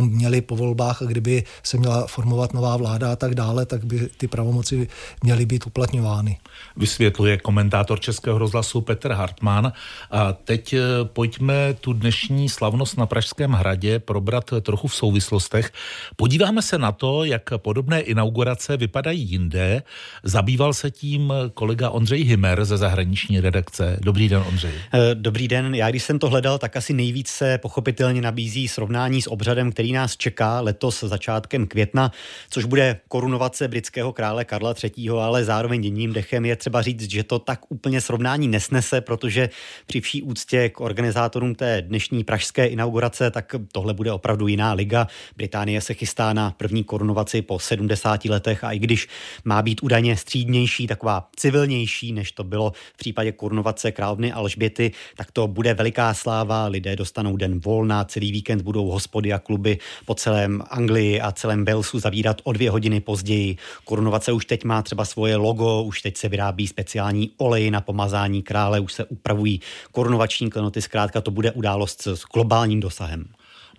měli 0.00 0.40
po 0.40 0.56
volbách 0.56 1.02
a 1.02 1.04
kdyby 1.04 1.44
se 1.62 1.76
měla 1.76 2.06
formovat 2.06 2.54
nová 2.54 2.76
vláda 2.76 3.12
a 3.12 3.16
tak 3.16 3.34
dále, 3.34 3.66
tak 3.66 3.84
by 3.84 4.08
ty 4.16 4.28
pravomoci 4.28 4.88
měly 5.22 5.46
být 5.46 5.66
uplatňovány. 5.66 6.38
Vysvětluje 6.76 7.36
komentátor 7.38 8.00
Českého 8.00 8.38
rozhlasu 8.38 8.80
Petr 8.80 9.12
Hartmann. 9.12 9.72
A 10.10 10.32
teď 10.32 10.72
eh, 10.72 10.80
pojďme 11.04 11.74
tu 11.74 11.92
dnešní 11.92 12.48
slavnost 12.48 12.98
na 12.98 13.06
Pražském 13.06 13.52
hradě 13.52 13.98
probrat 13.98 14.50
trochu 14.62 14.88
v 14.88 14.94
souvislostech. 14.94 15.72
Podíváme 16.16 16.62
se 16.62 16.78
na 16.78 16.92
to, 16.92 17.24
jak 17.24 17.42
podobné 17.56 18.00
inaugurace 18.00 18.76
vypadají 18.76 19.30
jinde. 19.30 19.82
Zabýváme 20.22 20.53
Zabýval 20.54 20.72
se 20.72 20.90
tím 20.90 21.32
kolega 21.54 21.90
Ondřej 21.90 22.22
Himer 22.22 22.64
ze 22.64 22.76
zahraniční 22.76 23.40
redakce. 23.40 23.98
Dobrý 24.02 24.28
den, 24.28 24.42
Ondřej. 24.48 24.70
Eh, 24.94 25.14
dobrý 25.14 25.48
den. 25.48 25.74
Já 25.74 25.90
když 25.90 26.02
jsem 26.02 26.18
to 26.18 26.28
hledal, 26.28 26.58
tak 26.58 26.76
asi 26.76 26.92
nejvíc 26.92 27.28
se 27.28 27.58
pochopitelně 27.58 28.20
nabízí 28.20 28.68
srovnání 28.68 29.22
s 29.22 29.30
obřadem, 29.30 29.72
který 29.72 29.92
nás 29.92 30.16
čeká 30.16 30.60
letos 30.60 31.00
začátkem 31.00 31.66
května, 31.66 32.12
což 32.50 32.64
bude 32.64 33.00
korunovace 33.08 33.68
britského 33.68 34.12
krále 34.12 34.44
Karla 34.44 34.74
III., 34.84 35.10
ale 35.10 35.44
zároveň 35.44 35.84
jedním 35.84 36.12
dechem 36.12 36.44
je 36.44 36.56
třeba 36.56 36.82
říct, 36.82 37.10
že 37.10 37.22
to 37.22 37.38
tak 37.38 37.60
úplně 37.68 38.00
srovnání 38.00 38.48
nesnese, 38.48 39.00
protože 39.00 39.50
při 39.86 40.00
vší 40.00 40.22
úctě 40.22 40.68
k 40.68 40.80
organizátorům 40.80 41.54
té 41.54 41.82
dnešní 41.82 42.24
pražské 42.24 42.66
inaugurace, 42.66 43.30
tak 43.30 43.54
tohle 43.72 43.94
bude 43.94 44.12
opravdu 44.12 44.46
jiná 44.46 44.72
liga. 44.72 45.06
Británie 45.36 45.80
se 45.80 45.94
chystá 45.94 46.32
na 46.32 46.50
první 46.50 46.84
korunovaci 46.84 47.42
po 47.42 47.58
70 47.58 48.24
letech 48.24 48.64
a 48.64 48.72
i 48.72 48.78
když 48.78 49.08
má 49.44 49.62
být 49.62 49.82
údajně 49.82 50.16
střídní 50.16 50.43
střídnější, 50.44 50.86
taková 50.86 51.28
civilnější, 51.36 52.12
než 52.12 52.32
to 52.32 52.44
bylo 52.44 52.72
v 52.94 52.96
případě 52.96 53.32
korunovace 53.32 53.92
královny 53.92 54.32
Alžběty, 54.32 54.92
tak 55.16 55.30
to 55.32 55.48
bude 55.48 55.74
veliká 55.74 56.14
sláva, 56.14 56.66
lidé 56.66 56.96
dostanou 56.96 57.36
den 57.36 57.60
volna, 57.60 58.04
celý 58.04 58.32
víkend 58.32 58.62
budou 58.62 58.86
hospody 58.86 59.32
a 59.32 59.38
kluby 59.38 59.78
po 60.04 60.14
celém 60.14 60.62
Anglii 60.70 61.20
a 61.20 61.32
celém 61.32 61.64
Walesu 61.64 61.98
zavírat 61.98 62.40
o 62.44 62.52
dvě 62.52 62.70
hodiny 62.70 63.00
později. 63.00 63.56
Korunovace 63.84 64.32
už 64.32 64.46
teď 64.46 64.64
má 64.64 64.82
třeba 64.82 65.04
svoje 65.04 65.36
logo, 65.36 65.82
už 65.82 66.02
teď 66.02 66.16
se 66.16 66.28
vyrábí 66.28 66.66
speciální 66.66 67.30
olej 67.36 67.70
na 67.70 67.80
pomazání 67.80 68.42
krále, 68.42 68.80
už 68.80 68.92
se 68.92 69.04
upravují 69.04 69.60
korunovační 69.92 70.50
klenoty, 70.50 70.82
zkrátka 70.82 71.20
to 71.20 71.30
bude 71.30 71.52
událost 71.52 72.06
s 72.06 72.24
globálním 72.34 72.80
dosahem. 72.80 73.24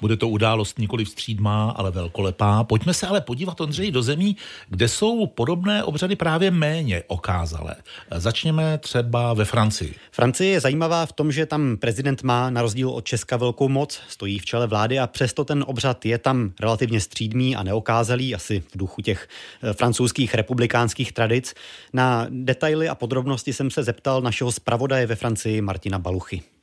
Bude 0.02 0.18
to 0.18 0.28
událost 0.28 0.80
nikoli 0.80 1.06
vstřídmá, 1.06 1.72
ale 1.72 1.92
velkolepá. 1.92 2.64
Pojďme 2.64 2.94
se 2.94 3.08
ale 3.08 3.22
podívat, 3.22 3.62
Ondřej, 3.62 3.92
do 3.92 4.04
zemí, 4.04 4.38
kde 4.70 4.88
jsou 4.88 5.28
podobné 5.28 5.84
obřady 5.84 6.16
právě 6.16 6.52
méně 6.52 7.04
okázalé. 7.08 7.76
Začněme 8.16 8.78
třeba 8.78 9.34
ve 9.34 9.46
Francii. 9.46 9.96
Francie 10.12 10.52
je 10.52 10.60
zajímavá 10.60 11.06
v 11.06 11.14
tom, 11.14 11.32
že 11.32 11.46
tam 11.46 11.78
prezident 11.78 12.24
má 12.24 12.50
na 12.50 12.62
rozdíl 12.62 12.90
od 12.90 13.06
Česka 13.06 13.38
velkou 13.38 13.70
moc, 13.70 14.02
stojí 14.08 14.40
v 14.40 14.46
čele 14.46 14.68
vlády 14.68 15.00
a 15.00 15.08
přesto 15.08 15.46
ten 15.46 15.64
obřad 15.68 16.06
je 16.06 16.18
tam 16.18 16.52
relativně 16.60 17.02
střídmý 17.02 17.56
a 17.56 17.64
neokázalý, 17.64 18.36
asi 18.36 18.60
v 18.60 18.78
duchu 18.78 19.02
těch 19.02 19.28
eh, 19.64 19.74
francouzských 19.74 20.36
republikánských 20.36 21.12
tradic. 21.12 21.54
Na 21.94 22.28
detaily 22.30 22.90
a 22.90 22.96
podrobnosti 22.96 23.54
jsem 23.54 23.72
se 23.72 23.84
zeptal 23.84 24.22
našeho 24.22 24.52
zpravodaje 24.52 25.08
ve 25.08 25.16
Francii 25.16 25.62
Martina 25.62 26.00
Baluchy. 26.00 26.55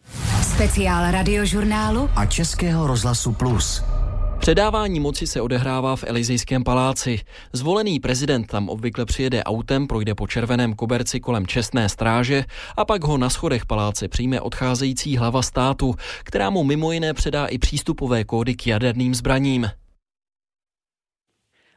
Speciál 0.55 1.11
radiožurnálu 1.11 2.11
a 2.17 2.27
Českého 2.27 2.87
rozhlasu 2.87 3.33
Plus. 3.33 3.83
Předávání 4.39 5.01
moci 5.01 5.27
se 5.27 5.41
odehrává 5.41 5.97
v 5.97 6.05
Elizejském 6.07 6.65
paláci. 6.65 7.21
Zvolený 7.53 8.01
prezident 8.01 8.47
tam 8.47 8.69
obvykle 8.69 9.05
přijede 9.05 9.45
autem, 9.45 9.87
projde 9.87 10.15
po 10.15 10.27
červeném 10.27 10.75
koberci 10.75 11.21
kolem 11.21 11.47
čestné 11.47 11.89
stráže 11.89 12.45
a 12.77 12.85
pak 12.85 13.05
ho 13.05 13.19
na 13.19 13.31
schodech 13.31 13.67
paláce 13.67 14.09
přijme 14.09 14.41
odcházející 14.41 15.17
hlava 15.17 15.43
státu, 15.43 15.95
která 16.25 16.51
mu 16.51 16.65
mimo 16.65 16.93
jiné 16.93 17.15
předá 17.15 17.47
i 17.47 17.59
přístupové 17.59 18.25
kódy 18.25 18.55
k 18.55 18.67
jaderným 18.67 19.15
zbraním. 19.15 19.71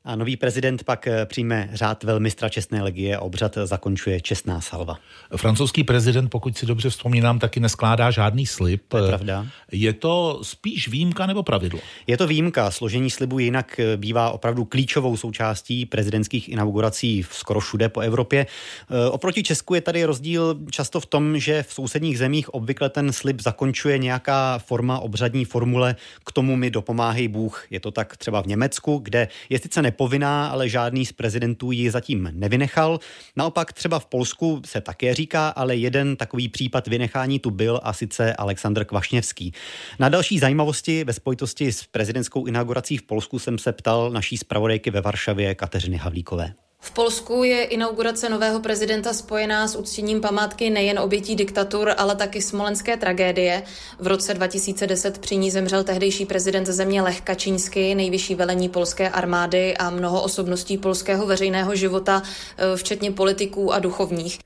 A 0.06 0.16
nový 0.16 0.38
prezident 0.38 0.84
pak 0.84 1.08
eh, 1.08 1.26
přijme 1.26 1.70
řád 1.74 2.04
velmistra 2.04 2.50
čestné 2.50 2.84
legie 2.84 3.18
a 3.18 3.22
obřad 3.22 3.58
zakončuje 3.64 4.22
čestná 4.22 4.62
salva. 4.62 4.98
Francouzský 5.36 5.84
prezident, 5.84 6.30
pokud 6.30 6.58
si 6.58 6.66
dobře 6.66 6.90
vzpomínám, 6.90 7.40
taky 7.40 7.60
neskládá 7.60 8.12
žádný 8.12 8.46
slib. 8.46 8.82
To 8.88 8.98
je 8.98 9.08
pravda. 9.08 9.48
Je 9.72 9.94
to 9.94 10.40
spíš 10.44 10.88
výjimka 10.88 11.26
nebo 11.26 11.44
pravidlo? 11.44 11.80
Je 12.08 12.18
to 12.18 12.28
výjimka. 12.28 12.72
Složení 12.72 13.10
slibu 13.10 13.40
jinak 13.40 13.80
eh, 13.80 13.98
bývá 13.98 14.30
opravdu 14.30 14.66
klíčovou 14.66 15.18
součástí 15.18 15.86
prezidentských 15.86 16.50
inaugurací 16.50 17.26
skoro 17.32 17.60
všude 17.60 17.90
po 17.90 18.00
Evropě. 18.00 18.46
Eh, 18.46 19.10
oproti 19.10 19.44
Česku 19.44 19.74
je 19.74 19.82
tady 19.82 20.06
rozdíl 20.06 20.58
často 20.72 21.00
v 21.00 21.06
tom, 21.06 21.40
že 21.40 21.64
v 21.64 21.74
sousedních 21.74 22.18
zemích 22.18 22.54
obvykle 22.54 22.90
ten 22.90 23.14
slib 23.14 23.42
zakončuje 23.42 23.98
nějaká 23.98 24.58
forma 24.58 25.00
obřadní 25.00 25.46
formule 25.46 25.96
k 26.26 26.32
tomu 26.32 26.56
mi 26.56 26.72
dopomáhej 26.72 27.28
Bůh. 27.28 27.66
Je 27.70 27.80
to 27.80 27.92
tak 27.92 28.18
třeba 28.18 28.42
v 28.42 28.46
Německu, 28.46 28.98
kde 28.98 29.28
je 29.50 29.60
sice 29.60 29.82
nepovinná, 29.96 30.48
ale 30.48 30.70
žádný 30.70 31.06
z 31.06 31.12
prezidentů 31.12 31.72
ji 31.72 31.90
zatím 31.90 32.30
nevynechal. 32.34 33.00
Naopak 33.36 33.74
třeba 33.74 34.00
v 34.00 34.06
Polsku 34.06 34.62
se 34.66 34.82
také 34.82 35.14
říká, 35.14 35.50
ale 35.50 35.76
jeden 35.76 36.16
takový 36.16 36.50
případ 36.50 36.88
vynechání 36.88 37.40
tu 37.40 37.52
byl 37.52 37.80
a 37.84 37.94
sice 37.94 38.34
Aleksandr 38.34 38.86
Kvašněvský. 38.86 39.54
Na 40.00 40.10
další 40.10 40.40
zajímavosti 40.40 41.04
ve 41.04 41.14
spojitosti 41.14 41.72
s 41.72 41.84
prezidentskou 41.84 42.46
inaugurací 42.46 42.98
v 42.98 43.04
Polsku 43.04 43.40
jsem 43.40 43.58
se 43.58 43.72
ptal 43.72 44.12
naší 44.12 44.38
zpravodajky 44.38 44.92
ve 44.92 45.02
Varšavě 45.02 45.56
Kateřiny 45.56 45.98
Havlíkové. 45.98 46.65
V 46.86 46.92
Polsku 46.92 47.44
je 47.44 47.64
inaugurace 47.64 48.30
nového 48.30 48.60
prezidenta 48.60 49.14
spojená 49.14 49.68
s 49.68 49.76
uctěním 49.76 50.22
památky 50.22 50.70
nejen 50.70 51.00
obětí 51.00 51.36
diktatur, 51.36 51.94
ale 51.98 52.16
taky 52.16 52.42
smolenské 52.42 52.98
tragédie. 52.98 53.64
V 54.00 54.08
roce 54.08 54.34
2010 54.34 55.18
při 55.18 55.38
ní 55.38 55.52
zemřel 55.52 55.84
tehdejší 55.84 56.26
prezident 56.26 56.66
země 56.66 57.02
Lech 57.02 57.22
Kačínsky, 57.22 57.96
nejvyšší 57.96 58.36
velení 58.36 58.70
polské 58.70 59.10
armády 59.10 59.78
a 59.78 59.90
mnoho 59.90 60.24
osobností 60.24 60.78
polského 60.78 61.26
veřejného 61.26 61.76
života, 61.76 62.22
eh, 62.58 62.78
včetně 62.78 63.12
politiků 63.12 63.74
a 63.74 63.80
duchovních. 63.80 64.40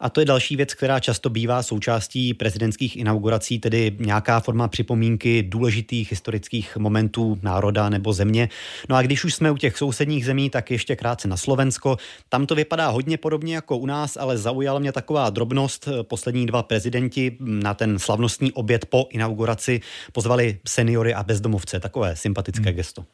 A 0.00 0.10
to 0.10 0.20
je 0.20 0.26
další 0.26 0.56
věc, 0.56 0.74
která 0.74 1.00
často 1.00 1.30
bývá 1.30 1.62
součástí 1.62 2.34
prezidentských 2.34 2.96
inaugurací, 2.96 3.58
tedy 3.58 3.96
nějaká 3.98 4.40
forma 4.40 4.68
připomínky 4.68 5.42
důležitých 5.42 6.10
historických 6.10 6.76
momentů 6.76 7.38
národa 7.42 7.88
nebo 7.88 8.12
země. 8.12 8.48
No 8.88 8.96
a 8.96 9.02
když 9.02 9.24
už 9.24 9.34
jsme 9.34 9.50
u 9.50 9.56
těch 9.56 9.76
sousedních 9.76 10.26
zemí, 10.26 10.50
tak 10.50 10.70
ještě 10.70 10.96
krátce 10.96 11.28
na 11.28 11.36
Slovensko. 11.36 11.96
Tam 12.28 12.46
to 12.46 12.54
vypadá 12.54 12.88
hodně 12.88 13.16
podobně 13.16 13.54
jako 13.54 13.76
u 13.76 13.86
nás, 13.86 14.16
ale 14.16 14.38
zaujala 14.38 14.78
mě 14.78 14.92
taková 14.92 15.30
drobnost. 15.30 15.88
Poslední 16.02 16.46
dva 16.46 16.62
prezidenti 16.62 17.36
na 17.40 17.74
ten 17.74 17.98
slavnostní 17.98 18.52
oběd 18.52 18.86
po 18.86 19.08
inauguraci 19.10 19.80
pozvali 20.12 20.58
seniory 20.66 21.14
a 21.14 21.22
bezdomovce. 21.22 21.80
Takové 21.80 22.16
sympatické 22.16 22.64
hmm. 22.64 22.76
gesto. 22.76 23.04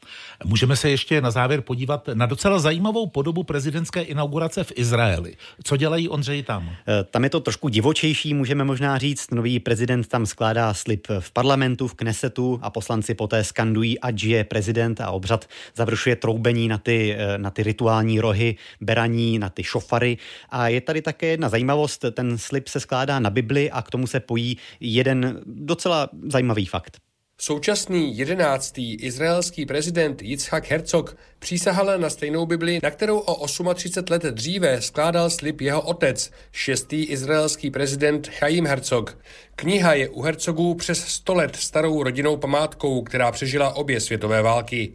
Můžeme 0.44 0.76
se 0.76 0.90
ještě 0.90 1.20
na 1.20 1.30
závěr 1.30 1.60
podívat 1.60 2.08
na 2.14 2.26
docela 2.26 2.58
zajímavou 2.58 3.06
podobu 3.06 3.42
prezidentské 3.42 4.02
inaugurace 4.02 4.64
v 4.64 4.72
Izraeli. 4.76 5.36
Co 5.64 5.76
dělají 5.76 6.08
Ondřej 6.08 6.42
tam? 6.42 6.71
Eh, 6.88 7.04
tam 7.04 7.24
je 7.24 7.30
to 7.30 7.40
trošku 7.40 7.68
divočejší, 7.68 8.34
můžeme 8.34 8.64
možná 8.64 8.98
říct. 8.98 9.30
Nový 9.30 9.60
prezident 9.60 10.08
tam 10.08 10.26
skládá 10.26 10.74
slib 10.74 11.06
v 11.20 11.32
parlamentu, 11.32 11.88
v 11.88 11.94
Knesetu 11.94 12.58
a 12.62 12.70
poslanci 12.70 13.14
poté 13.14 13.44
skandují, 13.44 14.00
ať 14.00 14.22
je 14.22 14.44
prezident 14.44 15.00
a 15.00 15.10
obřad 15.10 15.48
završuje 15.76 16.16
troubení 16.16 16.68
na 16.68 16.78
ty, 16.78 17.16
eh, 17.18 17.38
na 17.38 17.50
ty 17.50 17.62
rituální 17.62 18.20
rohy, 18.20 18.56
beraní, 18.80 19.38
na 19.38 19.48
ty 19.48 19.64
šofary. 19.64 20.18
A 20.50 20.68
je 20.68 20.80
tady 20.80 21.02
také 21.02 21.26
jedna 21.26 21.48
zajímavost, 21.48 22.04
ten 22.12 22.38
slib 22.38 22.68
se 22.68 22.80
skládá 22.80 23.18
na 23.18 23.30
Bibli 23.30 23.70
a 23.70 23.82
k 23.82 23.90
tomu 23.90 24.06
se 24.06 24.20
pojí 24.20 24.58
jeden 24.80 25.40
docela 25.46 26.08
zajímavý 26.28 26.66
fakt. 26.66 27.11
Současný 27.44 28.18
jedenáctý 28.18 28.94
izraelský 28.94 29.66
prezident 29.66 30.22
Yitzhak 30.22 30.70
Herzog 30.70 31.16
přísahal 31.38 31.98
na 31.98 32.10
stejnou 32.10 32.46
Bibli, 32.46 32.80
na 32.82 32.90
kterou 32.90 33.18
o 33.18 33.46
38 33.74 34.12
let 34.12 34.22
dříve 34.22 34.82
skládal 34.82 35.30
slib 35.30 35.60
jeho 35.60 35.82
otec, 35.82 36.30
šestý 36.52 37.04
izraelský 37.04 37.70
prezident 37.70 38.28
Chaim 38.28 38.66
Herzog. 38.66 39.18
Kniha 39.56 39.94
je 39.94 40.08
u 40.08 40.22
Herzogů 40.22 40.74
přes 40.74 41.04
100 41.04 41.34
let 41.34 41.56
starou 41.56 42.02
rodinnou 42.02 42.36
památkou, 42.36 43.02
která 43.02 43.32
přežila 43.32 43.74
obě 43.74 44.00
světové 44.00 44.42
války. 44.42 44.92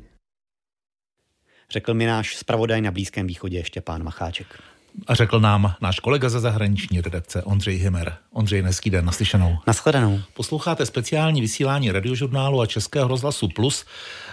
Řekl 1.70 1.94
mi 1.94 2.06
náš 2.06 2.36
zpravodaj 2.36 2.82
na 2.82 2.92
Blízkém 2.92 3.28
východě 3.28 3.64
Štěpán 3.64 4.04
Macháček. 4.04 4.48
A 5.08 5.16
řekl 5.16 5.40
nám 5.40 5.74
náš 5.82 6.00
kolega 6.00 6.30
ze 6.30 6.40
zahraniční 6.40 7.02
redakce 7.02 7.44
Ondřej 7.44 7.76
Himer. 7.76 8.14
Ondřej, 8.34 8.62
hezký 8.62 8.90
den, 8.90 9.06
naslyšenou. 9.06 9.58
Naschledanou. 9.68 10.20
Posloucháte 10.34 10.86
speciální 10.86 11.42
vysílání 11.42 11.92
radiožurnálu 11.92 12.62
a 12.62 12.66
Českého 12.66 13.08
rozhlasu 13.08 13.48
Plus. 13.48 13.86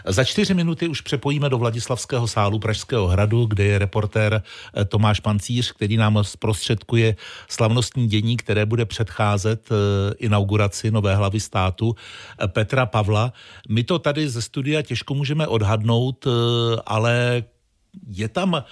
Za 0.06 0.24
čtyři 0.24 0.54
minuty 0.54 0.88
už 0.88 1.00
přepojíme 1.00 1.48
do 1.48 1.58
Vladislavského 1.58 2.28
sálu 2.28 2.58
Pražského 2.58 3.06
hradu, 3.06 3.46
kde 3.46 3.64
je 3.64 3.78
reportér 3.78 4.42
eh, 4.76 4.84
Tomáš 4.84 5.20
Pancíř, 5.20 5.72
který 5.72 5.96
nám 5.96 6.18
zprostředkuje 6.22 7.16
slavnostní 7.48 8.08
dění, 8.08 8.36
které 8.36 8.66
bude 8.66 8.84
předcházet 8.84 9.68
eh, 9.70 10.14
inauguraci 10.18 10.90
nové 10.90 11.16
hlavy 11.16 11.40
státu 11.40 11.96
eh, 12.40 12.48
Petra 12.48 12.86
Pavla. 12.86 13.32
My 13.68 13.84
to 13.84 13.98
tady 13.98 14.28
ze 14.28 14.42
studia 14.42 14.82
těžko 14.82 15.14
můžeme 15.14 15.46
odhadnout, 15.46 16.26
ale 16.86 17.44
je 18.06 18.28
tam 18.28 18.64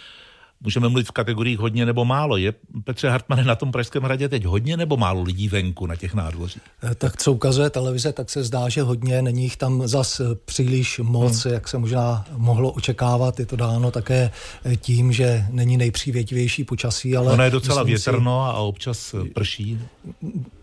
můžeme 0.63 0.89
mluvit 0.89 1.07
v 1.07 1.11
kategoriích 1.11 1.59
hodně 1.59 1.87
nebo 1.87 2.05
málo. 2.05 2.37
Je, 2.37 2.55
Petře 2.85 3.09
Hartmane, 3.09 3.45
na 3.45 3.55
tom 3.55 3.73
Pražském 3.73 4.03
hradě 4.03 4.29
teď 4.29 4.45
hodně 4.45 4.77
nebo 4.77 4.97
málo 4.97 5.23
lidí 5.23 5.49
venku 5.49 5.87
na 5.87 5.97
těch 5.97 6.15
nádvořích? 6.15 6.63
Eh, 6.83 6.95
tak 6.95 7.17
co 7.17 7.33
ukazuje 7.33 7.71
televize, 7.71 8.13
tak 8.13 8.31
se 8.31 8.45
zdá, 8.45 8.69
že 8.69 8.83
hodně, 8.83 9.23
není 9.23 9.43
jich 9.43 9.57
tam 9.57 9.89
zas 9.89 10.21
eh, 10.21 10.25
příliš 10.45 10.99
moc, 10.99 11.45
hmm. 11.45 11.55
jak 11.55 11.69
se 11.69 11.79
možná 11.79 12.25
mohlo 12.37 12.71
očekávat. 12.71 13.41
Je 13.41 13.47
to 13.47 13.57
dáno 13.57 13.91
také 13.91 14.31
eh, 14.65 14.77
tím, 14.77 15.13
že 15.13 15.47
není 15.51 15.77
nejpřívětivější 15.77 16.65
počasí, 16.65 17.17
ale... 17.17 17.33
Ono 17.33 17.45
je 17.45 17.51
docela 17.51 17.83
větrno 17.83 18.47
si, 18.47 18.57
a 18.57 18.61
občas 18.61 19.15
prší. 19.35 19.79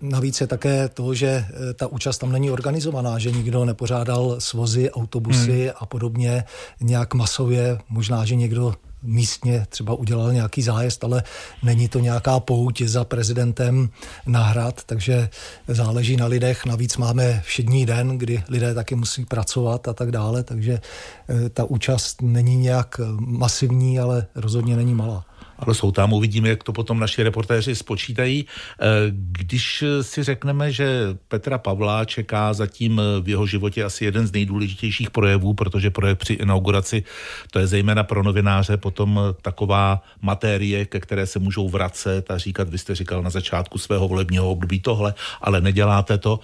Navíc 0.02 0.42
je 0.42 0.48
také 0.48 0.90
to, 0.90 1.14
že 1.14 1.46
ta 1.76 1.88
účast 1.88 2.18
tam 2.18 2.32
není 2.32 2.52
organizovaná, 2.52 3.20
že 3.20 3.32
nikdo 3.32 3.66
nepořádal 3.66 4.36
svozy, 4.40 4.92
autobusy 4.92 5.62
hmm. 5.62 5.72
a 5.80 5.86
podobně 5.86 6.44
nějak 6.82 7.14
masově. 7.14 7.78
Možná, 7.90 8.26
že 8.26 8.36
někdo 8.36 8.74
místně 9.04 9.66
třeba 9.70 9.94
udělal 9.94 10.34
nějaký 10.34 10.62
zájezd, 10.62 11.04
ale 11.04 11.24
není 11.64 11.88
to 11.88 12.00
nějaká 12.00 12.40
pouť 12.40 12.82
za 12.82 13.04
prezidentem 13.04 13.90
na 14.26 14.44
hrad, 14.44 14.84
takže 14.84 15.30
záleží 15.68 16.18
na 16.18 16.26
lidech. 16.26 16.66
Navíc 16.66 16.98
máme 16.98 17.42
všední 17.46 17.86
den, 17.86 18.18
kdy 18.18 18.44
lidé 18.50 18.74
taky 18.74 18.96
musí 18.96 19.26
pracovat 19.26 19.88
a 19.88 19.94
tak 19.94 20.12
dále, 20.12 20.44
takže 20.44 20.82
eh, 21.30 21.50
ta 21.50 21.64
účast 21.64 22.22
není 22.22 22.56
nějak 22.58 23.02
masivní, 23.20 24.00
ale 24.00 24.28
rozhodně 24.36 24.76
není 24.76 24.94
malá 24.94 25.29
ale 25.60 25.76
jsou 25.76 25.92
tam, 25.92 26.14
uvidíme, 26.14 26.50
jak 26.50 26.64
to 26.64 26.74
potom 26.74 27.00
naši 27.00 27.24
reportéři 27.24 27.76
spočítají. 27.76 28.46
Eh, 28.46 28.86
když 29.12 29.84
si 30.02 30.24
řekneme, 30.24 30.72
že 30.72 31.18
Petra 31.28 31.58
Pavla 31.58 32.06
čeká 32.06 32.54
zatím 32.54 33.02
v 33.22 33.30
jeho 33.30 33.48
životě 33.48 33.84
asi 33.84 34.06
jeden 34.06 34.28
z 34.28 34.32
nejdůležitějších 34.32 35.10
projevů, 35.10 35.54
protože 35.54 35.90
projev 35.90 36.18
při 36.18 36.34
inauguraci, 36.34 37.04
to 37.52 37.60
je 37.60 37.68
zejména 37.68 38.04
pro 38.04 38.24
novináře 38.24 38.78
potom 38.78 39.20
taková 39.42 40.04
materie, 40.22 40.86
ke 40.86 41.00
které 41.00 41.26
se 41.26 41.40
můžou 41.40 41.70
vracet 41.70 42.32
a 42.32 42.38
říkat, 42.38 42.70
vy 42.70 42.78
jste 42.78 42.96
říkal 42.96 43.22
na 43.22 43.30
začátku 43.30 43.78
svého 43.78 44.08
volebního 44.08 44.52
období 44.52 44.80
tohle, 44.80 45.14
ale 45.42 45.62
neděláte 45.62 46.18
to. 46.18 46.40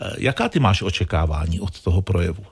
Eh, 0.00 0.10
jaká 0.18 0.48
ty 0.48 0.60
máš 0.60 0.82
očekávání 0.82 1.60
od 1.60 1.80
toho 1.80 2.02
projevu? 2.02 2.44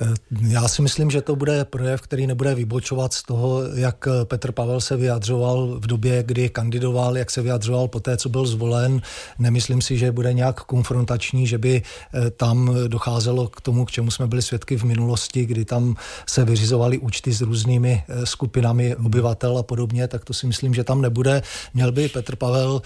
Eh, 0.00 0.14
já 0.48 0.68
si 0.68 0.82
myslím, 0.82 1.10
že 1.10 1.22
to 1.22 1.36
bude 1.36 1.64
projev, 1.64 2.00
který 2.00 2.26
nebude 2.26 2.54
vybočovat 2.54 3.12
z 3.12 3.22
toho, 3.22 3.62
jak 3.74 4.08
Petr 4.24 4.52
Pavel 4.52 4.80
se 4.80 4.96
vyjadřoval 4.96 5.66
v 5.66 5.86
době, 5.86 6.22
kdy 6.22 6.48
kandidoval, 6.48 7.18
jak 7.18 7.30
se 7.30 7.42
vyjadřoval 7.42 7.88
po 7.88 8.00
té, 8.00 8.16
co 8.16 8.28
byl 8.28 8.46
zvolen. 8.46 9.02
Nemyslím 9.38 9.82
si, 9.82 9.98
že 9.98 10.12
bude 10.12 10.32
nějak 10.32 10.60
konfrontační, 10.60 11.46
že 11.46 11.58
by 11.58 11.82
eh, 11.82 12.30
tam 12.30 12.76
docházelo 12.88 13.48
k 13.48 13.60
tomu, 13.60 13.84
k 13.84 13.90
čemu 13.90 14.10
jsme 14.10 14.26
byli 14.26 14.42
svědky 14.42 14.76
v 14.76 14.84
minulosti, 14.84 15.46
kdy 15.46 15.64
tam 15.64 15.96
se 16.26 16.44
vyřizovaly 16.44 16.98
účty 16.98 17.32
s 17.32 17.40
různými 17.40 18.02
eh, 18.08 18.26
skupinami 18.26 18.96
obyvatel 18.96 19.58
a 19.58 19.62
podobně, 19.62 20.08
tak 20.08 20.24
to 20.24 20.34
si 20.34 20.46
myslím, 20.46 20.74
že 20.74 20.84
tam 20.84 21.02
nebude. 21.02 21.42
Měl 21.74 21.92
by 21.92 22.08
Petr 22.08 22.36
Pavel 22.36 22.82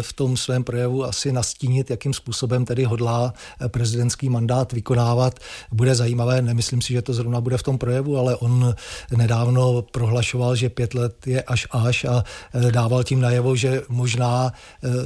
v 0.00 0.12
tom 0.12 0.36
svém 0.36 0.64
projevu 0.64 1.04
asi 1.04 1.32
nastínit, 1.32 1.90
jakým 1.90 2.14
způsobem 2.14 2.64
tedy 2.64 2.84
hodlá 2.84 3.34
prezidentský 3.68 4.28
mandát 4.28 4.72
vykonávat. 4.72 5.38
Bude 5.72 5.94
zajímavé, 5.94 6.42
nemyslím 6.54 6.82
si, 6.82 6.92
že 6.92 7.02
to 7.02 7.14
zrovna 7.14 7.40
bude 7.40 7.58
v 7.58 7.62
tom 7.62 7.78
projevu, 7.78 8.18
ale 8.18 8.36
on 8.36 8.74
nedávno 9.10 9.82
prohlašoval, 9.82 10.56
že 10.56 10.70
pět 10.70 10.94
let 10.94 11.26
je 11.26 11.42
až 11.42 11.66
až 11.70 12.04
a 12.04 12.24
dával 12.70 13.04
tím 13.04 13.20
najevo, 13.20 13.56
že 13.56 13.82
možná 13.88 14.52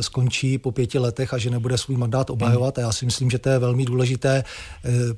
skončí 0.01 0.59
po 0.59 0.73
pěti 0.73 0.99
letech 0.99 1.35
a 1.35 1.39
že 1.39 1.51
nebude 1.51 1.79
svůj 1.79 1.97
mandát 1.97 2.31
obhajovat. 2.31 2.79
A 2.79 2.81
já 2.81 2.93
si 2.93 3.07
myslím, 3.07 3.31
že 3.31 3.39
to 3.39 3.49
je 3.49 3.59
velmi 3.59 3.85
důležité, 3.85 4.45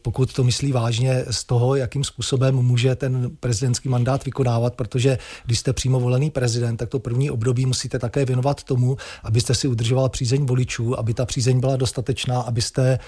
pokud 0.02 0.32
to 0.32 0.44
myslí 0.44 0.72
vážně 0.72 1.24
z 1.30 1.44
toho, 1.44 1.74
jakým 1.74 2.04
způsobem 2.04 2.54
může 2.54 2.94
ten 2.94 3.30
prezidentský 3.40 3.88
mandát 3.88 4.24
vykonávat, 4.24 4.74
protože 4.74 5.18
když 5.46 5.58
jste 5.58 5.72
přímo 5.72 6.00
volený 6.00 6.30
prezident, 6.30 6.76
tak 6.76 6.88
to 6.88 6.98
první 6.98 7.30
období 7.30 7.66
musíte 7.66 7.98
také 7.98 8.24
věnovat 8.24 8.62
tomu, 8.62 8.96
abyste 9.24 9.54
si 9.54 9.68
udržoval 9.68 10.08
přízeň 10.08 10.46
voličů, 10.46 10.98
aby 10.98 11.14
ta 11.14 11.26
přízeň 11.26 11.60
byla 11.60 11.76
dostatečná, 11.76 12.40
abyste 12.40 12.98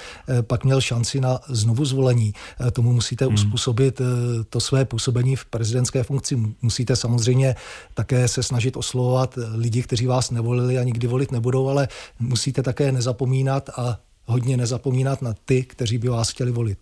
pak 0.43 0.65
měl 0.65 0.81
šanci 0.81 1.21
na 1.21 1.41
znovu 1.49 1.85
zvolení. 1.85 2.33
Tomu 2.73 2.93
musíte 3.13 3.25
hmm. 3.25 3.35
uspůsobit 3.35 4.01
eh, 4.01 4.05
to 4.49 4.61
své 4.61 4.85
působení 4.85 5.37
v 5.37 5.45
prezidentské 5.45 6.03
funkci. 6.03 6.37
Musíte 6.63 6.97
samozřejmě 6.97 7.55
také 7.95 8.29
se 8.29 8.43
snažit 8.43 8.77
oslovovat 8.77 9.39
lidi, 9.55 9.83
kteří 9.83 10.07
vás 10.07 10.31
nevolili 10.31 10.79
a 10.79 10.83
nikdy 10.83 11.07
volit 11.07 11.33
nebudou, 11.33 11.69
ale 11.69 11.89
musíte 12.19 12.63
také 12.63 12.93
nezapomínat 12.93 13.71
a 13.77 13.99
hodně 14.27 14.57
nezapomínat 14.57 15.23
na 15.23 15.35
ty, 15.45 15.63
kteří 15.63 15.99
by 15.99 16.09
vás 16.09 16.31
chtěli 16.31 16.51
volit. 16.51 16.79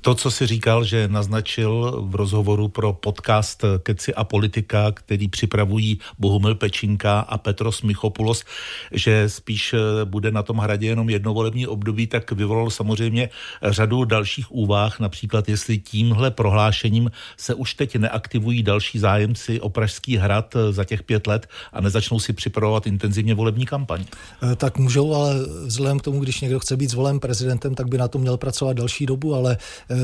To, 0.00 0.14
co 0.14 0.30
si 0.30 0.46
říkal, 0.46 0.84
že 0.84 1.08
naznačil 1.08 2.02
v 2.08 2.14
rozhovoru 2.14 2.68
pro 2.68 2.92
podcast 2.92 3.64
Keci 3.82 4.14
a 4.14 4.24
politika, 4.24 4.92
který 4.92 5.28
připravují 5.28 5.98
Bohumil 6.18 6.54
Pečinka 6.54 7.20
a 7.20 7.38
Petros 7.38 7.82
Michopulos, 7.82 8.44
že 8.92 9.28
spíš 9.28 9.74
bude 10.04 10.30
na 10.30 10.42
tom 10.42 10.56
hradě 10.56 10.86
jenom 10.86 11.10
jedno 11.10 11.34
volební 11.34 11.66
období, 11.66 12.06
tak 12.06 12.32
vyvolal 12.32 12.70
samozřejmě 12.70 13.28
řadu 13.62 14.04
dalších 14.04 14.52
úvah, 14.52 15.00
například 15.00 15.48
jestli 15.48 15.78
tímhle 15.78 16.30
prohlášením 16.30 17.10
se 17.36 17.54
už 17.54 17.74
teď 17.74 17.96
neaktivují 17.96 18.62
další 18.62 18.98
zájemci 18.98 19.60
o 19.60 19.68
Pražský 19.68 20.16
hrad 20.16 20.56
za 20.70 20.84
těch 20.84 21.02
pět 21.02 21.26
let 21.26 21.48
a 21.72 21.80
nezačnou 21.80 22.20
si 22.20 22.32
připravovat 22.32 22.86
intenzivně 22.86 23.34
volební 23.34 23.66
kampaň. 23.66 24.04
Eh, 24.42 24.56
tak 24.56 24.78
můžou, 24.78 25.14
ale 25.14 25.34
vzhledem 25.64 25.98
k 25.98 26.02
tomu, 26.02 26.20
když 26.20 26.40
někdo 26.40 26.55
chce 26.58 26.76
být 26.76 26.90
zvolen 26.90 27.20
prezidentem, 27.20 27.74
tak 27.74 27.88
by 27.88 27.98
na 27.98 28.08
to 28.08 28.18
měl 28.18 28.36
pracovat 28.36 28.76
další 28.76 29.06
dobu, 29.06 29.34
ale 29.34 29.52
e, 29.90 29.96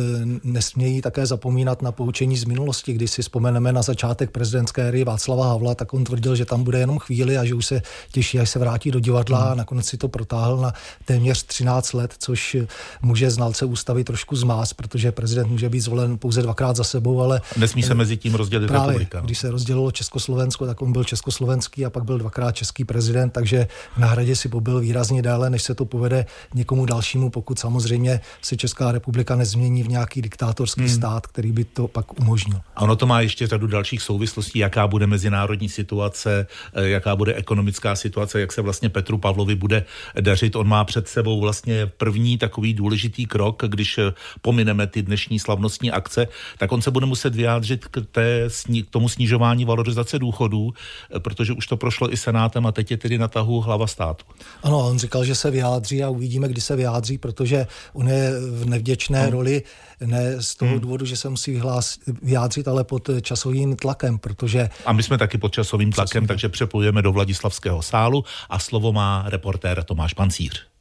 nesmějí 0.45 1.01
také 1.01 1.27
zapomínat 1.27 1.83
na 1.83 1.93
poučení 1.93 2.37
z 2.37 2.45
minulosti. 2.45 2.93
Když 2.93 3.11
si 3.11 3.23
vzpomeneme 3.23 3.73
na 3.73 3.83
začátek 3.83 4.31
prezidentské 4.31 4.89
éry 4.89 5.05
Václava 5.05 5.49
Havla, 5.49 5.75
tak 5.75 5.95
on 5.95 6.05
tvrdil, 6.05 6.37
že 6.37 6.45
tam 6.45 6.65
bude 6.65 6.79
jenom 6.79 6.99
chvíli 6.99 7.39
a 7.39 7.45
že 7.45 7.55
už 7.55 7.67
se 7.67 7.83
těší, 8.13 8.41
až 8.41 8.51
se 8.51 8.59
vrátí 8.59 8.91
do 8.91 9.01
divadla 9.01 9.43
hmm. 9.43 9.53
a 9.53 9.55
nakonec 9.55 9.87
si 9.87 9.97
to 9.97 10.09
protáhl 10.09 10.57
na 10.57 10.73
téměř 11.05 11.43
13 11.43 11.93
let, 11.93 12.15
což 12.19 12.57
může 13.03 13.31
znalce 13.31 13.65
ústavy 13.65 14.05
trošku 14.05 14.37
zmás, 14.37 14.73
protože 14.73 15.13
prezident 15.13 15.49
může 15.49 15.69
být 15.69 15.81
zvolen 15.81 16.19
pouze 16.19 16.43
dvakrát 16.43 16.77
za 16.77 16.85
sebou, 16.85 17.21
ale... 17.21 17.41
Nesmí 17.57 17.83
se 17.83 17.95
mezi 17.95 18.17
tím 18.17 18.35
rozdělit 18.35 18.69
právě, 18.69 18.87
republika. 18.87 19.21
Když 19.21 19.39
se 19.39 19.51
rozdělilo 19.51 19.91
Československo, 19.91 20.67
tak 20.67 20.83
on 20.83 20.93
byl 20.93 21.05
československý 21.05 21.85
a 21.85 21.91
pak 21.91 22.05
byl 22.05 22.19
dvakrát 22.19 22.53
český 22.53 22.85
prezident, 22.85 23.31
takže 23.31 23.67
na 23.97 24.07
hradě 24.07 24.37
si 24.37 24.49
pobyl 24.49 24.81
výrazně 24.81 25.23
déle, 25.23 25.51
než 25.51 25.63
se 25.63 25.75
to 25.75 25.85
povede 25.85 26.27
někomu 26.55 26.87
dalšímu, 26.87 27.31
pokud 27.31 27.59
samozřejmě 27.59 28.21
se 28.43 28.57
Česká 28.57 28.93
republika 28.93 29.37
nezmění 29.37 29.83
v 29.83 29.89
nějaký 29.89 30.23
diktátorský 30.23 30.81
hmm. 30.81 30.91
stát, 30.91 31.27
který 31.27 31.53
by 31.53 31.65
to 31.65 31.89
pak 31.89 32.21
umožnil. 32.21 32.61
A 32.77 32.83
ono 32.83 32.97
to 32.97 33.07
má 33.07 33.21
ještě 33.21 33.47
řadu 33.47 33.67
dalších 33.67 34.03
souvislostí, 34.03 34.59
jaká 34.59 34.87
bude 34.87 35.07
mezinárodní 35.07 35.69
situace, 35.69 36.47
eh, 36.75 36.89
jaká 36.89 37.17
bude 37.17 37.35
ekonomická 37.35 37.97
situace, 37.97 38.41
jak 38.41 38.53
se 38.53 38.63
vlastně 38.63 38.89
Petru 38.89 39.19
Pavlovi 39.19 39.55
bude 39.55 39.85
dařit. 40.21 40.57
On 40.57 40.69
má 40.69 40.85
před 40.85 41.09
sebou 41.09 41.41
vlastně 41.41 41.87
první 41.87 42.39
takový 42.39 42.75
důležitý 42.75 43.27
krok, 43.27 43.63
když 43.67 43.99
eh, 43.99 44.13
pomineme 44.41 44.87
ty 44.87 45.03
dnešní 45.03 45.39
slavnostní 45.39 45.91
akce, 45.91 46.29
tak 46.59 46.73
on 46.73 46.83
se 46.83 46.91
bude 46.91 47.07
muset 47.07 47.35
vyjádřit 47.35 47.87
k, 47.87 48.07
té, 48.13 48.49
k 48.83 48.91
tomu 48.91 49.09
snižování 49.09 49.65
valorizace 49.65 50.19
důchodů, 50.19 50.73
eh, 51.17 51.21
protože 51.21 51.53
už 51.53 51.67
to 51.67 51.77
prošlo 51.77 52.13
i 52.13 52.17
senátem 52.17 52.67
a 52.67 52.73
teď 52.73 52.91
je 52.91 52.97
tedy 52.97 53.19
na 53.19 53.29
tahu 53.29 53.61
hlava 53.61 53.87
státu. 53.87 54.25
Ano, 54.63 54.79
on 54.79 54.99
říkal, 54.99 55.25
že 55.25 55.35
se 55.35 55.51
vyjádří 55.51 56.05
a 56.05 56.11
uvidíme, 56.33 56.49
kdy 56.49 56.61
se 56.61 56.77
vyjádří, 56.77 57.19
protože 57.19 57.67
on 57.93 58.09
je 58.09 58.33
v 58.51 58.67
nevděčné 58.67 59.23
hmm. 59.23 59.33
roli 59.33 59.63
ne 60.01 60.43
z 60.43 60.55
toho 60.55 60.71
hmm. 60.71 60.81
důvodu, 60.81 61.07
že 61.07 61.17
se 61.17 61.29
musí 61.29 61.53
vyhlás, 61.53 61.99
vyjádřit, 62.23 62.69
ale 62.69 62.85
pod 62.85 63.11
časovým 63.21 63.77
tlakem, 63.77 64.19
protože... 64.19 64.71
A 64.87 64.93
my 64.93 65.03
jsme 65.03 65.19
taky 65.19 65.39
pod 65.39 65.53
časovým 65.53 65.93
tlakem, 65.93 66.27
takže 66.27 66.49
přepojujeme 66.49 67.03
do 67.03 67.13
Vladislavského 67.13 67.83
sálu 67.83 68.25
a 68.51 68.59
slovo 68.59 68.93
má 68.93 69.25
reportér 69.29 69.85
Tomáš 69.85 70.15
Pancíř. 70.15 70.72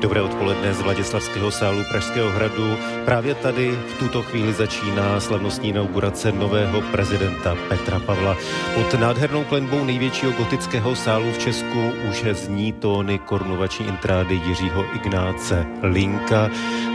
Dobré 0.00 0.24
odpoledne 0.24 0.72
z 0.74 0.80
Vladislavského 0.80 1.52
sálu 1.52 1.84
Pražského 1.92 2.30
hradu. 2.32 2.76
Právě 3.04 3.34
tady 3.34 3.70
v 3.70 3.98
tuto 3.98 4.22
chvíli 4.22 4.52
začíná 4.52 5.20
slavnostní 5.20 5.68
inaugurace 5.68 6.32
nového 6.32 6.80
prezidenta 6.80 7.56
Petra 7.68 8.00
Pavla. 8.00 8.36
Pod 8.74 9.00
nádhernou 9.00 9.44
klenbou 9.44 9.84
největšího 9.84 10.32
gotického 10.32 10.96
sálu 10.96 11.32
v 11.32 11.38
Česku 11.38 11.92
už 12.10 12.24
zní 12.32 12.72
tóny 12.72 13.18
korunovační 13.18 13.86
intrády 13.86 14.34
Jiřího 14.34 14.84
Ignáce 14.94 15.66
Linka 15.82 16.50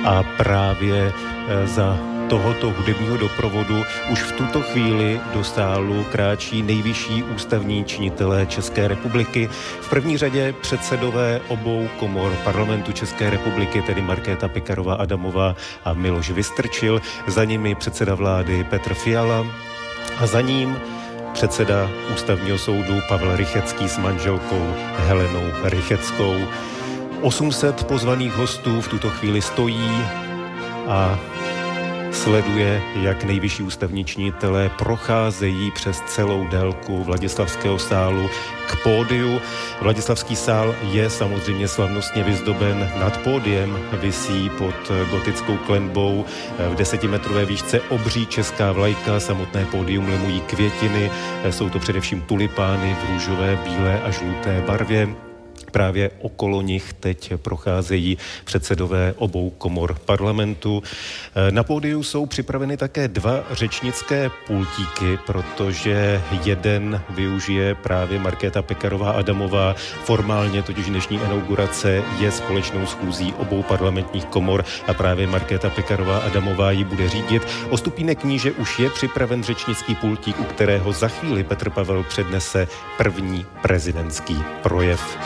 a 0.05 0.23
právě 0.37 1.13
eh, 1.47 1.67
za 1.67 2.14
tohoto 2.29 2.71
hudebního 2.71 3.17
doprovodu 3.17 3.83
už 4.11 4.21
v 4.23 4.31
tuto 4.31 4.61
chvíli 4.61 5.19
do 5.33 5.43
sálu 5.43 6.05
kráčí 6.11 6.61
nejvyšší 6.61 7.23
ústavní 7.23 7.85
činitelé 7.85 8.45
České 8.45 8.87
republiky. 8.87 9.49
V 9.81 9.89
první 9.89 10.17
řadě 10.17 10.53
předsedové 10.61 11.41
obou 11.47 11.87
komor 11.99 12.31
parlamentu 12.43 12.91
České 12.91 13.29
republiky, 13.29 13.81
tedy 13.81 14.01
Markéta 14.01 14.47
Pekarová 14.47 14.95
Adamová 14.95 15.55
a 15.85 15.93
Miloš 15.93 16.29
Vystrčil, 16.29 17.01
za 17.27 17.43
nimi 17.43 17.75
předseda 17.75 18.15
vlády 18.15 18.63
Petr 18.63 18.93
Fiala 18.93 19.45
a 20.17 20.27
za 20.27 20.41
ním 20.41 20.77
předseda 21.33 21.89
ústavního 22.13 22.57
soudu 22.57 22.99
Pavel 23.09 23.35
Rychecký 23.35 23.89
s 23.89 23.97
manželkou 23.97 24.73
Helenou 24.97 25.51
Rycheckou. 25.63 26.35
800 27.21 27.83
pozvaných 27.83 28.33
hostů 28.33 28.81
v 28.81 28.87
tuto 28.87 29.09
chvíli 29.09 29.41
stojí 29.41 29.91
a 30.87 31.19
sleduje, 32.15 32.81
jak 33.01 33.23
nejvyšší 33.23 33.63
ústavní 33.63 34.05
činitelé 34.05 34.69
procházejí 34.69 35.71
přes 35.71 36.01
celou 36.01 36.47
délku 36.47 37.03
Vladislavského 37.03 37.79
sálu 37.79 38.29
k 38.67 38.83
pódiu. 38.83 39.41
Vladislavský 39.81 40.35
sál 40.35 40.75
je 40.81 41.09
samozřejmě 41.09 41.67
slavnostně 41.67 42.23
vyzdoben. 42.23 42.91
Nad 42.99 43.17
pódiem, 43.17 43.79
visí 43.91 44.49
pod 44.49 44.91
gotickou 45.11 45.57
klenbou 45.57 46.25
v 46.69 46.75
desetimetrové 46.75 47.45
výšce 47.45 47.81
obří 47.81 48.25
česká 48.25 48.71
vlajka, 48.71 49.19
samotné 49.19 49.65
pódium 49.65 50.09
lemují 50.09 50.41
květiny, 50.41 51.11
jsou 51.49 51.69
to 51.69 51.79
především 51.79 52.21
tulipány 52.21 52.95
v 52.95 53.09
růžové, 53.13 53.59
bílé 53.63 54.01
a 54.01 54.11
žluté 54.11 54.63
barvě 54.67 55.24
právě 55.75 56.11
okolo 56.21 56.61
nich 56.61 56.93
teď 56.93 57.33
procházejí 57.37 58.17
předsedové 58.45 59.13
obou 59.17 59.49
komor 59.49 59.99
parlamentu. 60.05 60.83
Na 61.51 61.63
pódiu 61.63 62.03
jsou 62.03 62.25
připraveny 62.25 62.77
také 62.77 63.07
dva 63.07 63.43
řečnické 63.51 64.31
pultíky, 64.47 65.19
protože 65.25 66.21
jeden 66.43 67.01
využije 67.09 67.75
právě 67.75 68.19
Markéta 68.19 68.61
Pekarová 68.61 69.11
Adamová. 69.11 69.75
Formálně 70.03 70.63
totiž 70.63 70.85
dnešní 70.85 71.17
inaugurace 71.17 72.03
je 72.19 72.31
společnou 72.31 72.85
schůzí 72.85 73.33
obou 73.33 73.63
parlamentních 73.63 74.25
komor 74.25 74.65
a 74.87 74.93
právě 74.93 75.27
Markéta 75.27 75.69
Pekarová 75.69 76.17
Adamová 76.17 76.71
ji 76.71 76.83
bude 76.83 77.09
řídit. 77.09 77.47
O 77.69 77.77
stupínek 77.77 78.19
kníže 78.19 78.51
už 78.51 78.79
je 78.79 78.89
připraven 78.89 79.43
řečnický 79.43 79.95
pultík, 79.95 80.39
u 80.39 80.43
kterého 80.43 80.93
za 80.93 81.07
chvíli 81.07 81.43
Petr 81.43 81.69
Pavel 81.69 82.03
přednese 82.03 82.67
první 82.97 83.45
prezidentský 83.61 84.43
projev. 84.63 85.17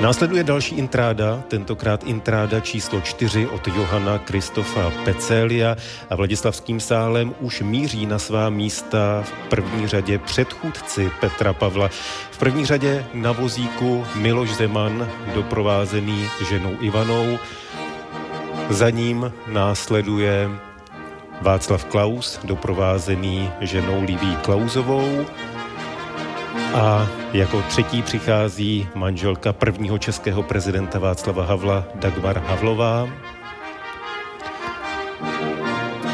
Následuje 0.00 0.44
další 0.44 0.74
intráda, 0.74 1.42
tentokrát 1.48 2.04
intráda 2.04 2.60
číslo 2.60 3.00
4 3.00 3.46
od 3.46 3.68
Johana 3.68 4.18
Kristofa 4.18 4.92
Pecélia 5.04 5.76
a 6.10 6.16
Vladislavským 6.16 6.80
sálem 6.80 7.34
už 7.40 7.60
míří 7.60 8.06
na 8.06 8.18
svá 8.18 8.50
místa 8.50 9.22
v 9.22 9.32
první 9.48 9.88
řadě 9.88 10.18
předchůdci 10.18 11.10
Petra 11.20 11.52
Pavla. 11.52 11.88
V 12.30 12.38
první 12.38 12.66
řadě 12.66 13.06
na 13.14 13.32
vozíku 13.32 14.06
Miloš 14.14 14.54
Zeman, 14.54 15.08
doprovázený 15.34 16.24
ženou 16.48 16.76
Ivanou. 16.80 17.38
Za 18.70 18.90
ním 18.90 19.32
následuje 19.46 20.50
Václav 21.40 21.84
Klaus, 21.84 22.40
doprovázený 22.44 23.50
ženou 23.60 24.04
Liví 24.04 24.36
Klauzovou. 24.36 25.26
A 26.74 27.08
jako 27.32 27.62
třetí 27.62 28.02
přichází 28.02 28.88
manželka 28.94 29.52
prvního 29.52 29.98
českého 29.98 30.42
prezidenta 30.42 30.98
Václava 30.98 31.44
Havla 31.44 31.84
Dagmar 31.94 32.38
Havlová. 32.38 33.08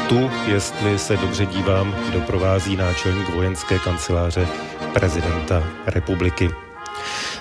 Tu, 0.09 0.29
jestli 0.47 0.99
se 0.99 1.17
dobře 1.17 1.45
dívám, 1.45 1.95
doprovází 2.13 2.75
náčelník 2.75 3.29
vojenské 3.29 3.79
kanceláře 3.79 4.47
prezidenta 4.93 5.63
republiky. 5.85 6.66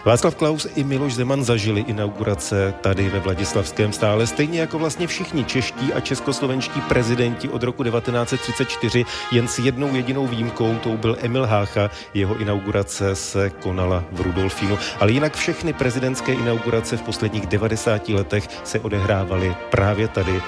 Václav 0.06 0.34
Klaus 0.34 0.66
i 0.74 0.84
Miloš 0.84 1.14
Zeman 1.14 1.44
zažili 1.44 1.80
inaugurace 1.80 2.74
tady 2.80 3.08
ve 3.08 3.20
Vladislavském 3.20 3.92
stále, 3.92 4.26
stejně 4.26 4.60
jako 4.60 4.78
vlastně 4.78 5.06
všichni 5.06 5.44
čeští 5.44 5.92
a 5.92 6.00
českoslovenští 6.00 6.80
prezidenti 6.80 7.48
od 7.48 7.62
roku 7.62 7.84
1934, 7.84 9.04
jen 9.32 9.48
s 9.48 9.58
jednou 9.58 9.94
jedinou 9.94 10.26
výjimkou, 10.26 10.74
tou 10.82 10.96
byl 10.96 11.16
Emil 11.20 11.46
Hácha, 11.46 11.90
jeho 12.14 12.38
inaugurace 12.38 13.14
se 13.14 13.50
konala 13.50 14.04
v 14.12 14.20
Rudolfínu. 14.20 14.78
Ale 15.00 15.12
jinak 15.12 15.36
všechny 15.36 15.72
prezidentské 15.72 16.32
inaugurace 16.32 16.96
v 16.96 17.02
posledních 17.02 17.46
90 17.46 18.08
letech 18.08 18.48
se 18.64 18.80
odehrávaly 18.80 19.56
právě 19.70 20.08
tady 20.08 20.42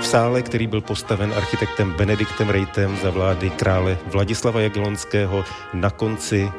v 0.00 0.06
sále, 0.06 0.42
který 0.42 0.66
byl 0.66 0.80
postaven 0.80 1.32
architektem 1.36 1.92
Benediktem 1.92 2.48
Rejtem 2.48 2.96
za 3.02 3.10
vlády 3.10 3.50
krále 3.50 3.98
Vladislava 4.06 4.60
Jagelonského 4.60 5.44
na 5.74 5.90
konci 5.90 6.52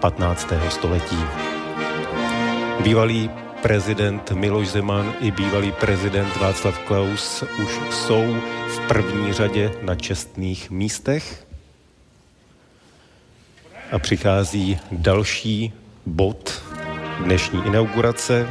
15. 0.00 0.52
století. 0.68 1.51
Bývalý 2.82 3.30
prezident 3.62 4.30
Miloš 4.30 4.68
Zeman 4.68 5.14
i 5.20 5.30
bývalý 5.30 5.72
prezident 5.72 6.36
Václav 6.36 6.78
Klaus 6.78 7.42
už 7.42 7.94
jsou 7.94 8.36
v 8.68 8.78
první 8.88 9.32
řadě 9.32 9.72
na 9.82 9.94
čestných 9.94 10.70
místech. 10.70 11.46
A 13.92 13.98
přichází 13.98 14.78
další 14.92 15.72
bod 16.06 16.62
dnešní 17.24 17.66
inaugurace. 17.66 18.48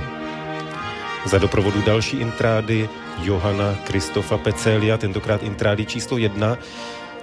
Za 1.26 1.38
doprovodu 1.38 1.82
další 1.82 2.18
intrády 2.18 2.90
Johana 3.24 3.76
Kristofa 3.84 4.38
Pecelia, 4.38 4.98
tentokrát 4.98 5.44
intrády 5.44 5.86
číslo 5.86 6.18
jedna, 6.18 6.58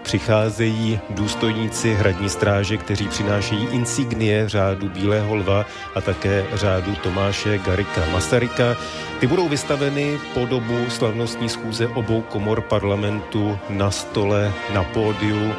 přicházejí 0.09 1.01
důstojníci 1.11 1.95
hradní 1.95 2.29
stráže, 2.29 2.77
kteří 2.77 3.09
přinášejí 3.09 3.67
insignie 3.67 4.49
řádu 4.49 4.89
Bílého 4.89 5.35
lva 5.35 5.67
a 5.95 6.01
také 6.01 6.47
řádu 6.53 6.95
Tomáše 6.95 7.59
Garika 7.59 8.01
Masaryka. 8.13 8.77
Ty 9.21 9.27
budou 9.27 9.49
vystaveny 9.49 10.19
po 10.35 10.47
dobu 10.47 10.91
slavnostní 10.91 11.49
schůze 11.49 11.89
obou 11.89 12.21
komor 12.21 12.61
parlamentu 12.61 13.59
na 13.69 13.91
stole, 13.91 14.53
na 14.75 14.85
pódiu. 14.85 15.53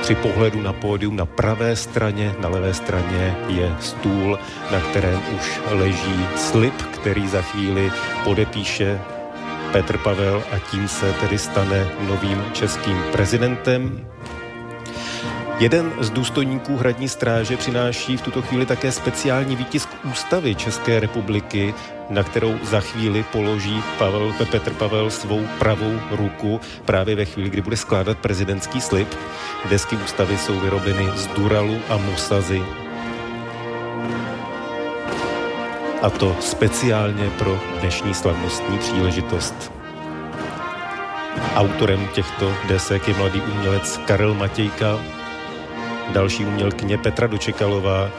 Při 0.00 0.14
pohledu 0.14 0.62
na 0.62 0.72
pódium 0.72 1.16
na 1.16 1.26
pravé 1.26 1.76
straně, 1.76 2.34
na 2.40 2.48
levé 2.48 2.74
straně 2.74 3.36
je 3.48 3.76
stůl, 3.80 4.38
na 4.72 4.80
kterém 4.80 5.20
už 5.36 5.60
leží 5.70 6.26
slib, 6.36 6.82
který 6.82 7.28
za 7.28 7.42
chvíli 7.42 7.92
podepíše 8.24 9.00
Petr 9.76 9.98
Pavel 9.98 10.42
a 10.52 10.58
tím 10.58 10.88
se 10.88 11.12
tedy 11.12 11.38
stane 11.38 11.88
novým 12.00 12.44
českým 12.52 13.02
prezidentem. 13.12 14.06
Jeden 15.58 15.92
z 16.00 16.10
důstojníků 16.10 16.76
hradní 16.76 17.08
stráže 17.08 17.56
přináší 17.56 18.16
v 18.16 18.22
tuto 18.22 18.42
chvíli 18.42 18.66
také 18.66 18.92
speciální 18.92 19.56
výtisk 19.56 19.88
ústavy 20.04 20.54
České 20.54 21.00
republiky, 21.00 21.74
na 22.10 22.22
kterou 22.22 22.58
za 22.62 22.80
chvíli 22.80 23.24
položí 23.32 23.82
Pavel, 23.98 24.34
Petr 24.50 24.72
Pavel 24.72 25.10
svou 25.10 25.46
pravou 25.58 26.00
ruku 26.10 26.60
právě 26.84 27.16
ve 27.16 27.24
chvíli, 27.24 27.50
kdy 27.50 27.62
bude 27.62 27.76
skládat 27.76 28.18
prezidentský 28.18 28.80
slib. 28.80 29.08
Desky 29.70 29.96
ústavy 29.96 30.38
jsou 30.38 30.60
vyrobeny 30.60 31.08
z 31.14 31.26
duralu 31.26 31.80
a 31.88 31.96
mosazy 31.96 32.62
a 36.06 36.10
to 36.10 36.36
speciálně 36.40 37.30
pro 37.30 37.60
dnešní 37.80 38.14
slavnostní 38.14 38.78
příležitost. 38.78 39.72
Autorem 41.54 42.08
těchto 42.14 42.54
desek 42.68 43.08
je 43.08 43.14
mladý 43.14 43.40
umělec 43.40 44.00
Karel 44.06 44.34
Matějka, 44.34 45.00
další 46.12 46.44
umělkyně 46.44 46.98
Petra 46.98 47.26
Dočekalová, 47.26 48.10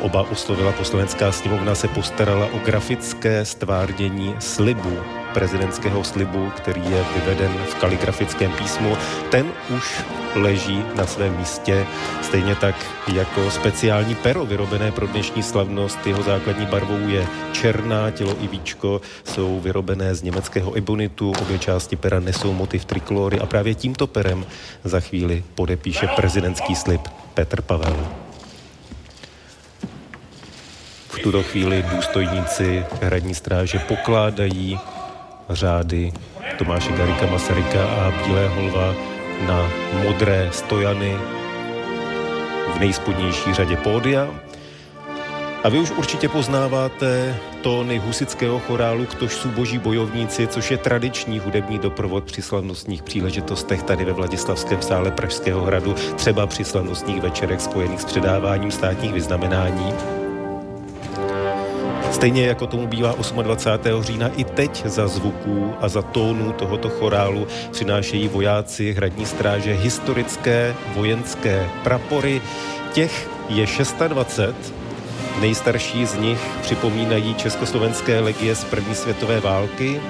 Oba 0.00 0.22
oslovila 0.30 0.72
poslanecká 0.72 1.32
sněmovna, 1.32 1.74
se 1.74 1.88
postarala 1.88 2.46
o 2.46 2.58
grafické 2.58 3.44
stvárnění 3.44 4.34
slibu, 4.38 4.98
prezidentského 5.34 6.04
slibu, 6.04 6.52
který 6.56 6.90
je 6.90 7.04
vyveden 7.16 7.52
v 7.68 7.74
kaligrafickém 7.74 8.52
písmu. 8.52 8.96
Ten 9.30 9.46
už 9.76 10.04
leží 10.34 10.84
na 10.94 11.06
svém 11.06 11.36
místě, 11.36 11.86
stejně 12.22 12.54
tak 12.54 12.74
jako 13.12 13.50
speciální 13.50 14.14
pero 14.14 14.46
vyrobené 14.46 14.92
pro 14.92 15.06
dnešní 15.06 15.42
slavnost. 15.42 16.06
Jeho 16.06 16.22
základní 16.22 16.66
barvou 16.66 17.08
je 17.08 17.26
černá, 17.52 18.10
tělo 18.10 18.36
i 18.40 18.48
víčko 18.48 19.00
jsou 19.24 19.60
vyrobené 19.60 20.14
z 20.14 20.22
německého 20.22 20.74
ebonitu, 20.74 21.32
obě 21.42 21.58
části 21.58 21.96
pera 21.96 22.20
nesou 22.20 22.52
motiv 22.52 22.84
triklory 22.84 23.40
a 23.40 23.46
právě 23.46 23.74
tímto 23.74 24.06
perem 24.06 24.46
za 24.84 25.00
chvíli 25.00 25.44
podepíše 25.54 26.06
prezidentský 26.06 26.76
slib 26.76 27.08
Petr 27.34 27.62
Pavel. 27.62 28.06
V 31.08 31.18
tuto 31.18 31.42
chvíli 31.42 31.84
důstojníci 31.94 32.84
hradní 33.02 33.34
stráže 33.34 33.78
pokládají 33.78 34.78
řády 35.50 36.12
Tomáše 36.58 36.92
Garika 36.92 37.26
Masaryka 37.26 37.84
a 37.84 38.12
Bílého 38.26 38.62
lva 38.62 38.94
na 39.46 39.70
modré 40.02 40.48
stojany 40.52 41.16
v 42.74 42.78
nejspodnější 42.80 43.54
řadě 43.54 43.76
pódia. 43.76 44.28
A 45.64 45.68
vy 45.68 45.78
už 45.78 45.90
určitě 45.90 46.28
poznáváte 46.28 47.36
tóny 47.62 47.98
husického 47.98 48.58
chorálu 48.58 49.06
Ktož 49.06 49.32
jsou 49.32 49.48
boží 49.48 49.78
bojovníci, 49.78 50.46
což 50.46 50.70
je 50.70 50.78
tradiční 50.78 51.38
hudební 51.38 51.78
doprovod 51.78 52.24
při 52.24 52.42
slavnostních 52.42 53.02
příležitostech 53.02 53.82
tady 53.82 54.04
ve 54.04 54.12
Vladislavském 54.12 54.82
sále 54.82 55.10
Pražského 55.10 55.64
hradu, 55.64 55.94
třeba 56.16 56.46
při 56.46 56.64
slavnostních 56.64 57.20
večerech 57.20 57.60
spojených 57.60 58.00
s 58.00 58.04
předáváním 58.04 58.70
státních 58.70 59.12
vyznamenání. 59.12 60.19
Stejně 62.10 62.46
jako 62.46 62.66
tomu 62.66 62.86
bývá 62.86 63.14
28. 63.42 64.02
října, 64.02 64.28
i 64.36 64.44
teď 64.44 64.86
za 64.86 65.08
zvuků 65.08 65.74
a 65.80 65.88
za 65.88 66.02
tónů 66.02 66.52
tohoto 66.52 66.88
chorálu 66.88 67.46
přinášejí 67.70 68.28
vojáci 68.28 68.92
hradní 68.92 69.26
stráže 69.26 69.72
historické 69.72 70.74
vojenské 70.94 71.68
prapory. 71.84 72.42
Těch 72.92 73.30
je 73.48 73.66
620, 73.66 74.54
nejstarší 75.40 76.06
z 76.06 76.14
nich 76.14 76.40
připomínají 76.62 77.34
československé 77.34 78.20
legie 78.20 78.54
z 78.54 78.64
první 78.64 78.94
světové 78.94 79.40
války, 79.40 80.00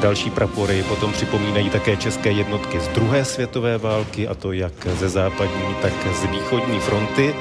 Další 0.00 0.30
prapory 0.30 0.82
potom 0.82 1.12
připomínají 1.12 1.70
také 1.70 1.96
české 1.96 2.30
jednotky 2.30 2.80
z 2.80 2.88
druhé 2.88 3.24
světové 3.24 3.78
války, 3.78 4.28
a 4.28 4.34
to 4.34 4.52
jak 4.52 4.72
ze 4.86 5.08
západní, 5.08 5.74
tak 5.82 5.92
z 6.14 6.24
východní 6.24 6.80
fronty. 6.80 7.34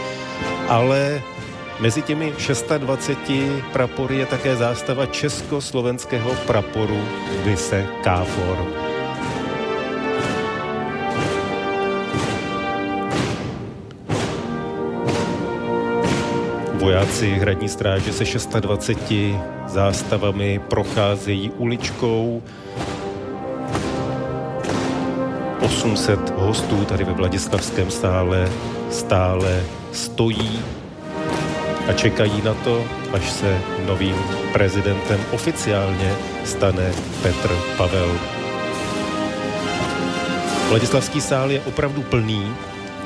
Ale 0.68 1.22
Mezi 1.80 2.02
těmi 2.02 2.34
620 2.38 3.18
prapory 3.74 4.18
je 4.18 4.26
také 4.26 4.56
zástava 4.56 5.06
československého 5.06 6.32
praporu 6.48 7.02
Vise 7.44 7.86
Káfor. 8.04 8.58
Vojáci 16.74 17.32
hradní 17.32 17.70
stráže 17.70 18.14
se 18.14 18.26
620 18.26 18.98
zástavami 19.68 20.62
procházejí 20.70 21.52
uličkou. 21.52 22.44
800 25.62 26.30
hostů 26.30 26.86
tady 26.86 27.04
ve 27.04 27.14
Vladislavském 27.14 27.92
stále 27.92 28.50
stále 28.90 29.64
stojí 29.92 30.60
a 31.90 31.94
čekají 31.94 32.42
na 32.42 32.54
to, 32.54 32.86
až 33.14 33.32
se 33.32 33.62
novým 33.86 34.16
prezidentem 34.54 35.20
oficiálně 35.32 36.16
stane 36.46 36.92
Petr 37.22 37.50
Pavel. 37.78 38.20
Vladislavský 40.70 41.22
sál 41.22 41.52
je 41.52 41.62
opravdu 41.62 42.02
plný, 42.02 42.56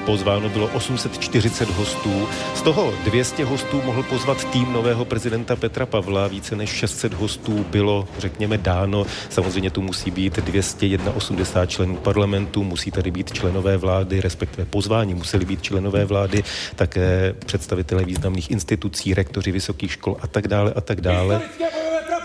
Pozváno 0.05 0.49
bylo 0.49 0.67
840 0.73 1.69
hostů, 1.69 2.27
z 2.55 2.61
toho 2.61 2.93
200 3.03 3.45
hostů 3.45 3.81
mohl 3.81 4.03
pozvat 4.03 4.51
tým 4.51 4.73
nového 4.73 5.05
prezidenta 5.05 5.55
Petra 5.55 5.85
Pavla, 5.85 6.27
více 6.27 6.55
než 6.55 6.69
600 6.69 7.13
hostů 7.13 7.65
bylo, 7.69 8.07
řekněme, 8.17 8.57
dáno. 8.57 9.05
Samozřejmě 9.29 9.69
tu 9.69 9.81
musí 9.81 10.11
být 10.11 10.35
281 10.39 11.65
členů 11.65 11.95
parlamentu, 11.95 12.63
musí 12.63 12.91
tady 12.91 13.11
být 13.11 13.33
členové 13.33 13.77
vlády, 13.77 14.21
respektive 14.21 14.65
pozvání 14.65 15.13
museli 15.13 15.45
být 15.45 15.61
členové 15.61 16.05
vlády, 16.05 16.43
také 16.75 17.35
představitelé 17.45 18.05
významných 18.05 18.51
institucí, 18.51 19.13
rektoři 19.13 19.51
vysokých 19.51 19.91
škol 19.91 20.17
a 20.21 20.27
tak 20.27 20.47
dále 20.47 20.73
a 20.75 20.81
tak 20.81 21.01
dále. 21.01 21.41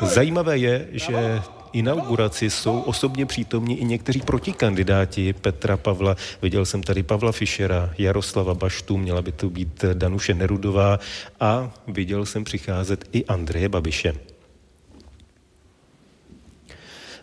Zajímavé 0.02 0.58
je, 0.58 0.86
že 0.92 1.42
inauguraci 1.72 2.50
jsou 2.50 2.80
osobně 2.80 3.26
přítomní 3.26 3.80
i 3.80 3.84
někteří 3.84 4.20
protikandidáti 4.20 5.32
Petra 5.32 5.76
Pavla. 5.76 6.16
Viděl 6.42 6.66
jsem 6.66 6.82
tady 6.82 7.02
Pavla 7.02 7.32
Fischera, 7.32 7.90
Jaroslava 7.98 8.54
Baštu, 8.54 8.96
měla 8.96 9.22
by 9.22 9.32
to 9.32 9.50
být 9.50 9.84
Danuše 9.94 10.34
Nerudová 10.34 10.98
a 11.40 11.74
viděl 11.86 12.26
jsem 12.26 12.44
přicházet 12.44 13.08
i 13.12 13.24
Andreje 13.24 13.68
Babiše. 13.68 14.14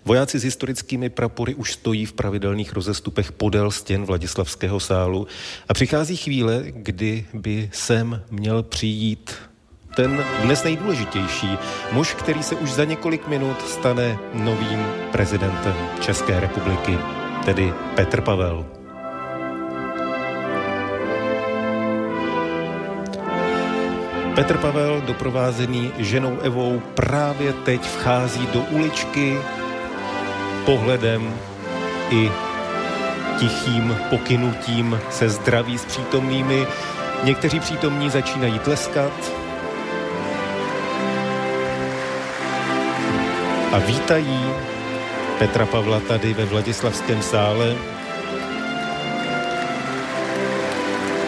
Vojáci 0.06 0.40
s 0.40 0.44
historickými 0.44 1.10
prapory 1.10 1.56
už 1.56 1.74
stojí 1.74 2.06
v 2.06 2.14
pravidelných 2.14 2.74
rozestupech 2.74 3.32
podél 3.32 3.72
stěn 3.72 4.06
Vladislavského 4.06 4.80
sálu 4.80 5.28
a 5.70 5.74
přichází 5.74 6.18
chvíle, 6.18 6.64
kdy 6.68 7.26
by 7.34 7.70
sem 7.74 8.24
měl 8.32 8.64
přijít 8.64 9.32
ten 9.96 10.26
dnes 10.42 10.64
nejdůležitější, 10.64 11.58
muž, 11.92 12.14
který 12.14 12.44
se 12.44 12.56
už 12.56 12.72
za 12.72 12.84
několik 12.86 13.28
minut 13.28 13.62
stane 13.70 14.18
novým 14.34 14.86
prezidentem 15.12 15.76
České 16.00 16.40
republiky, 16.40 16.98
tedy 17.46 17.74
Petr 17.96 18.22
Pavel. 18.22 18.66
Petr 24.36 24.58
Pavel, 24.58 25.02
doprovázený 25.02 25.92
ženou 25.98 26.40
Evou, 26.40 26.82
právě 26.94 27.54
teď 27.54 27.82
vchází 27.82 28.48
do 28.48 28.60
uličky 28.60 29.38
pohledem 30.66 31.34
i 32.10 32.32
tichým 33.40 33.98
pokynutím 34.10 35.00
se 35.10 35.30
zdraví 35.30 35.78
s 35.78 35.86
přítomnými. 35.86 36.68
Někteří 37.24 37.60
přítomní 37.60 38.10
začínají 38.10 38.60
tleskat 38.60 39.45
a 43.76 43.80
vítají 43.80 44.40
Petra 45.40 45.66
Pavla 45.66 46.00
tady 46.00 46.34
ve 46.34 46.46
Vladislavském 46.46 47.22
sále. 47.22 47.76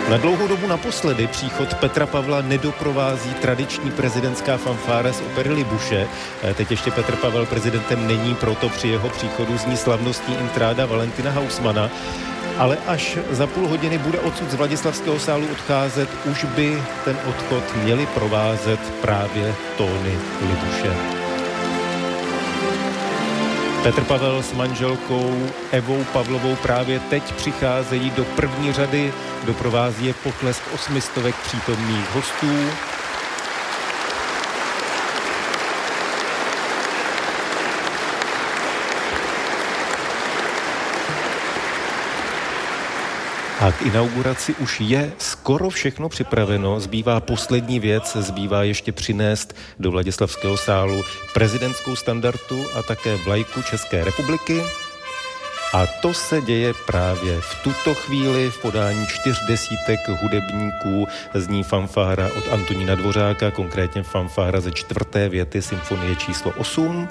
Na 0.09 0.17
dlouhou 0.17 0.47
dobu 0.47 0.67
naposledy 0.67 1.27
příchod 1.27 1.73
Petra 1.73 2.05
Pavla 2.05 2.41
nedoprovází 2.41 3.33
tradiční 3.33 3.91
prezidentská 3.91 4.57
fanfára 4.57 5.13
z 5.13 5.21
opery 5.21 5.53
Libuše. 5.53 6.07
Teď 6.53 6.71
ještě 6.71 6.91
Petr 6.91 7.15
Pavel 7.15 7.45
prezidentem 7.45 8.07
není, 8.07 8.35
proto 8.35 8.69
při 8.69 8.87
jeho 8.87 9.09
příchodu 9.09 9.57
zní 9.57 9.77
slavnostní 9.77 10.37
intráda 10.39 10.85
Valentina 10.85 11.31
Hausmana. 11.31 11.89
Ale 12.57 12.77
až 12.87 13.17
za 13.31 13.47
půl 13.47 13.67
hodiny 13.67 13.97
bude 13.97 14.19
odsud 14.19 14.51
z 14.51 14.55
Vladislavského 14.55 15.19
sálu 15.19 15.47
odcházet, 15.51 16.09
už 16.25 16.43
by 16.43 16.83
ten 17.05 17.17
odchod 17.29 17.75
měli 17.75 18.05
provázet 18.05 18.79
právě 19.01 19.55
tóny 19.77 20.17
Libuše. 20.41 21.16
Petr 23.87 24.03
Pavel 24.03 24.43
s 24.43 24.53
manželkou 24.53 25.47
Evou 25.71 26.03
Pavlovou 26.13 26.55
právě 26.55 26.99
teď 26.99 27.35
přicházejí 27.35 28.11
do 28.11 28.25
první 28.25 28.73
řady, 28.73 29.13
doprovází 29.45 30.05
je 30.05 30.13
poklesk 30.13 30.63
osmistovek 30.73 31.35
přítomných 31.35 32.15
hostů. 32.15 32.47
A 43.59 43.71
k 43.71 43.81
inauguraci 43.81 44.55
už 44.55 44.81
je 44.81 45.11
skoro 45.17 45.69
všechno 45.69 46.09
připraveno. 46.09 46.79
Zbývá 46.79 47.19
poslední 47.19 47.79
věc, 47.79 48.17
zbývá 48.19 48.63
ještě 48.63 48.91
přinést 48.91 49.55
do 49.79 49.91
Vladislavského 49.91 50.57
sálu 50.57 51.03
prezidentskou 51.33 51.95
standardu 51.95 52.65
a 52.75 52.83
také 52.83 53.15
vlajku 53.15 53.61
České 53.61 54.03
republiky. 54.03 54.61
A 55.73 55.85
to 56.01 56.13
se 56.13 56.41
děje 56.41 56.73
právě 56.85 57.41
v 57.41 57.63
tuto 57.63 57.93
chvíli 57.93 58.51
v 58.51 58.61
podání 58.61 59.07
čtyř 59.07 59.37
desítek 59.47 59.99
hudebníků. 60.21 61.07
Zní 61.33 61.63
fanfára 61.63 62.29
od 62.37 62.53
Antonína 62.53 62.95
Dvořáka, 62.95 63.51
konkrétně 63.51 64.03
fanfára 64.03 64.59
ze 64.59 64.71
čtvrté 64.71 65.29
věty 65.29 65.61
symfonie 65.61 66.15
číslo 66.15 66.53
8. 66.57 67.09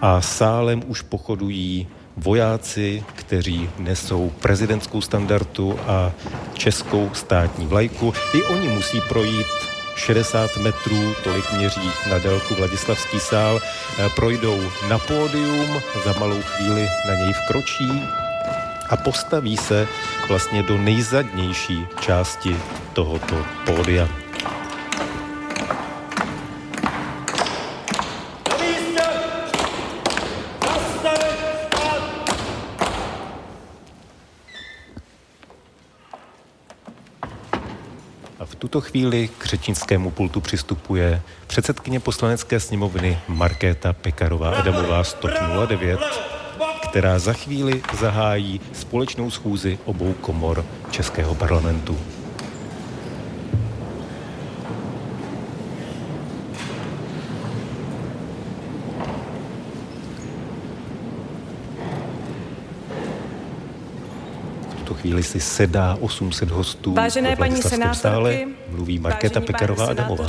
A 0.00 0.20
sálem 0.20 0.82
už 0.86 1.02
pochodují 1.02 1.88
vojáci, 2.16 3.04
kteří 3.14 3.70
nesou 3.78 4.30
prezidentskou 4.40 5.00
standardu 5.00 5.78
a 5.86 6.12
českou 6.52 7.10
státní 7.12 7.66
vlajku. 7.66 8.14
I 8.34 8.42
oni 8.42 8.68
musí 8.68 9.00
projít 9.00 9.46
60 9.96 10.56
metrů, 10.56 11.14
tolik 11.24 11.52
měří 11.52 11.90
na 12.10 12.18
délku 12.18 12.54
Vladislavský 12.54 13.20
sál, 13.20 13.60
eh, 13.62 14.08
projdou 14.16 14.60
na 14.88 14.98
pódium, 14.98 15.82
za 16.04 16.12
malou 16.20 16.42
chvíli 16.42 16.88
na 17.08 17.14
něj 17.14 17.32
vkročí 17.32 18.02
a 18.90 18.96
postaví 18.96 19.56
se 19.56 19.88
vlastně 20.28 20.62
do 20.62 20.78
nejzadnější 20.78 21.86
části 22.00 22.56
tohoto 22.92 23.36
pódia. 23.66 24.23
Tuto 38.74 38.86
chvíli 38.90 39.28
k 39.38 39.46
řečnickému 39.46 40.10
pultu 40.10 40.40
přistupuje 40.40 41.22
předsedkyně 41.46 42.00
poslanecké 42.00 42.60
sněmovny 42.60 43.18
Markéta 43.28 43.92
Pekarová 43.92 44.50
Adamová 44.50 45.04
109, 45.04 46.00
která 46.88 47.18
za 47.18 47.32
chvíli 47.32 47.82
zahájí 48.00 48.60
společnou 48.72 49.30
schůzi 49.30 49.78
obou 49.84 50.12
komor 50.12 50.64
Českého 50.90 51.34
parlamentu. 51.34 51.98
Chvíli 65.04 65.22
si 65.22 65.40
sedá 65.40 65.98
800 66.00 66.50
hostů. 66.50 66.94
Vážené 66.94 67.36
paní 67.36 67.62
senátorky, 67.62 68.48
mluví 68.68 68.98
Markéta 68.98 69.40
Pekarová 69.40 69.86
Adamová. 69.86 70.26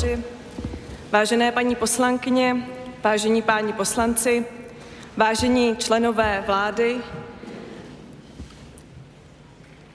Vážené 1.11 1.51
paní 1.51 1.75
poslankyně, 1.75 2.67
vážení 3.03 3.41
páni 3.41 3.73
poslanci, 3.73 4.45
vážení 5.17 5.75
členové 5.77 6.43
vlády, 6.47 6.97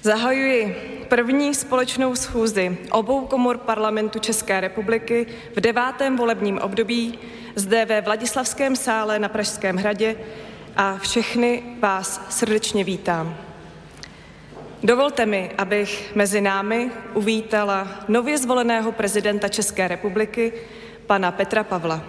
zahajuji 0.02 0.76
první 1.08 1.54
společnou 1.54 2.16
schůzi 2.16 2.78
obou 2.90 3.26
komor 3.26 3.58
parlamentu 3.58 4.18
České 4.18 4.60
republiky 4.60 5.26
v 5.56 5.60
devátém 5.60 6.16
volebním 6.16 6.58
období 6.58 7.18
zde 7.56 7.84
ve 7.84 8.00
Vladislavském 8.00 8.76
sále 8.76 9.18
na 9.18 9.28
Pražském 9.28 9.76
hradě 9.76 10.16
a 10.76 10.98
všechny 10.98 11.62
vás 11.80 12.20
srdečně 12.28 12.84
vítám. 12.84 13.49
Dovolte 14.82 15.26
mi, 15.26 15.50
abych 15.58 16.14
mezi 16.14 16.40
námi 16.40 16.90
uvítala 17.14 17.88
nově 18.08 18.38
zvoleného 18.38 18.92
prezidenta 18.92 19.48
České 19.48 19.88
republiky, 19.88 20.52
pana 21.06 21.30
Petra 21.30 21.64
Pavla. 21.64 22.02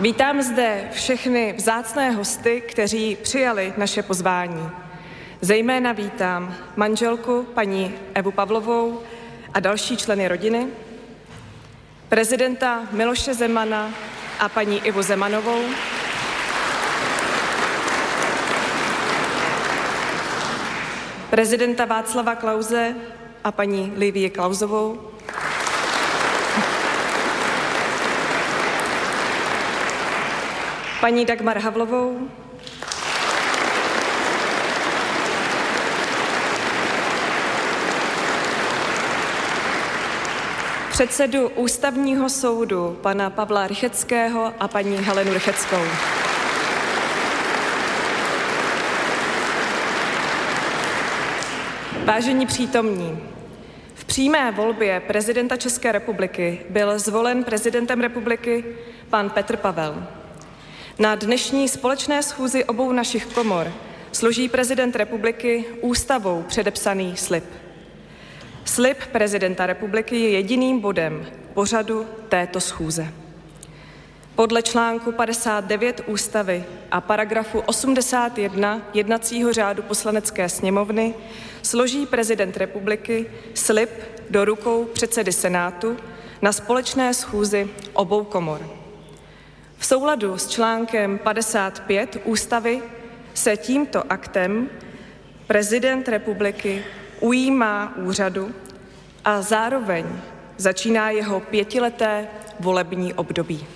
Vítám 0.00 0.42
zde 0.42 0.88
všechny 0.92 1.52
vzácné 1.52 2.10
hosty, 2.10 2.60
kteří 2.60 3.16
přijali 3.22 3.72
naše 3.76 4.02
pozvání. 4.02 4.87
Zejména 5.40 5.92
vítám 5.92 6.54
manželku 6.76 7.42
paní 7.54 7.94
Evu 8.14 8.30
Pavlovou 8.30 9.02
a 9.54 9.60
další 9.60 9.96
členy 9.96 10.28
rodiny, 10.28 10.66
prezidenta 12.08 12.82
Miloše 12.92 13.34
Zemana 13.34 13.90
a 14.40 14.48
paní 14.48 14.86
Ivu 14.86 15.02
Zemanovou, 15.02 15.62
prezidenta 21.30 21.84
Václava 21.84 22.34
Klauze 22.34 22.94
a 23.44 23.52
paní 23.52 23.92
Livie 23.96 24.30
Klauzovou, 24.30 25.10
paní 31.00 31.24
Dagmar 31.24 31.58
Havlovou, 31.58 32.28
předsedu 40.98 41.48
Ústavního 41.48 42.28
soudu 42.28 42.98
pana 43.02 43.30
Pavla 43.30 43.66
Rycheckého 43.66 44.54
a 44.60 44.68
paní 44.68 44.96
Helenu 44.96 45.32
Rycheckou. 45.32 45.82
Vážení 52.04 52.46
přítomní, 52.46 53.18
v 53.94 54.04
přímé 54.04 54.52
volbě 54.52 55.00
prezidenta 55.00 55.56
České 55.56 55.92
republiky 55.92 56.60
byl 56.70 56.98
zvolen 56.98 57.44
prezidentem 57.44 58.00
republiky 58.00 58.64
pan 59.10 59.30
Petr 59.30 59.56
Pavel. 59.56 60.06
Na 60.98 61.14
dnešní 61.14 61.68
společné 61.68 62.22
schůzi 62.22 62.64
obou 62.64 62.92
našich 62.92 63.26
komor 63.26 63.72
složí 64.12 64.48
prezident 64.48 64.96
republiky 64.96 65.64
ústavou 65.80 66.42
předepsaný 66.42 67.16
slib. 67.16 67.67
Slib 68.68 68.96
prezidenta 69.12 69.66
republiky 69.66 70.20
je 70.20 70.30
jediným 70.30 70.80
bodem 70.80 71.26
pořadu 71.54 72.06
této 72.28 72.60
schůze. 72.60 73.06
Podle 74.34 74.62
článku 74.62 75.12
59 75.12 76.00
ústavy 76.06 76.64
a 76.90 77.00
paragrafu 77.00 77.60
81 77.60 78.82
jednacího 78.94 79.52
řádu 79.52 79.82
poslanecké 79.82 80.48
sněmovny 80.48 81.14
složí 81.62 82.06
prezident 82.06 82.56
republiky 82.56 83.26
slib 83.54 83.90
do 84.30 84.44
rukou 84.44 84.84
předsedy 84.84 85.32
Senátu 85.32 85.96
na 86.42 86.52
společné 86.52 87.14
schůzi 87.14 87.68
obou 87.92 88.24
komor. 88.24 88.70
V 89.78 89.86
souladu 89.86 90.38
s 90.38 90.48
článkem 90.48 91.18
55 91.18 92.16
ústavy 92.24 92.82
se 93.34 93.56
tímto 93.56 94.12
aktem 94.12 94.70
prezident 95.46 96.08
republiky 96.08 96.84
ujímá 97.20 97.96
úřadu 97.96 98.54
a 99.24 99.42
zároveň 99.42 100.06
začíná 100.56 101.10
jeho 101.10 101.40
pětileté 101.40 102.28
volební 102.60 103.14
období. 103.14 103.66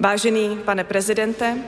Vážený 0.00 0.58
pane 0.64 0.84
prezidente, 0.84 1.58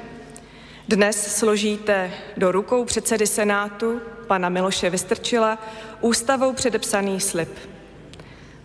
dnes 0.89 1.37
složíte 1.37 2.11
do 2.37 2.53
rukou 2.53 2.85
předsedy 2.85 3.27
Senátu, 3.27 4.01
pana 4.27 4.49
Miloše 4.49 4.91
Vystrčila, 4.91 5.59
ústavou 6.01 6.53
předepsaný 6.53 7.21
slib. 7.21 7.59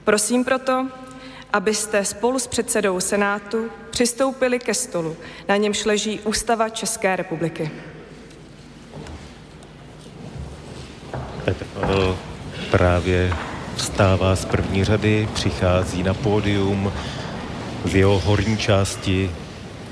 Prosím 0.03 0.43
proto, 0.43 0.87
abyste 1.53 2.05
spolu 2.05 2.39
s 2.39 2.47
předsedou 2.47 2.99
Senátu 2.99 3.69
přistoupili 3.89 4.59
ke 4.59 4.73
stolu, 4.73 5.17
na 5.47 5.57
němž 5.57 5.85
leží 5.85 6.19
Ústava 6.19 6.69
České 6.69 7.15
republiky. 7.15 7.71
Petr 11.53 11.65
Pavel 11.65 12.17
právě 12.71 13.33
vstává 13.75 14.35
z 14.35 14.45
první 14.45 14.83
řady, 14.83 15.29
přichází 15.33 16.03
na 16.03 16.13
pódium, 16.13 16.93
v 17.85 17.95
jeho 17.95 18.19
horní 18.19 18.57
části 18.57 19.31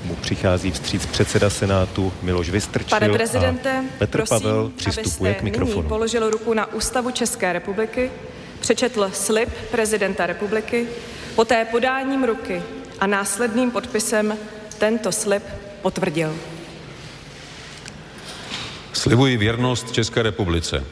mu 0.04 0.14
přichází 0.14 0.70
vstříc 0.70 1.06
předseda 1.06 1.50
Senátu 1.50 2.12
Miloš 2.22 2.50
Vystrčil 2.50 2.90
Pane 2.90 3.08
prezidente, 3.08 3.78
a 3.78 3.98
Petr 3.98 4.18
prosím, 4.18 4.40
Pavel 4.40 4.72
přistupuje 4.76 5.34
k 5.34 5.42
mikrofonu. 5.42 5.76
Nyní 5.76 5.88
položil 5.88 6.30
ruku 6.30 6.54
na 6.54 6.72
Ústavu 6.72 7.10
České 7.10 7.52
republiky, 7.52 8.10
přečetl 8.60 9.10
slib 9.12 9.48
prezidenta 9.70 10.26
republiky, 10.26 10.86
poté 11.34 11.64
podáním 11.64 12.24
ruky 12.24 12.62
a 13.00 13.06
následným 13.06 13.70
podpisem 13.70 14.36
tento 14.78 15.12
slib 15.12 15.42
potvrdil. 15.82 16.34
Slibuji 18.92 19.36
věrnost 19.36 19.92
České 19.92 20.22
republice. 20.22 20.84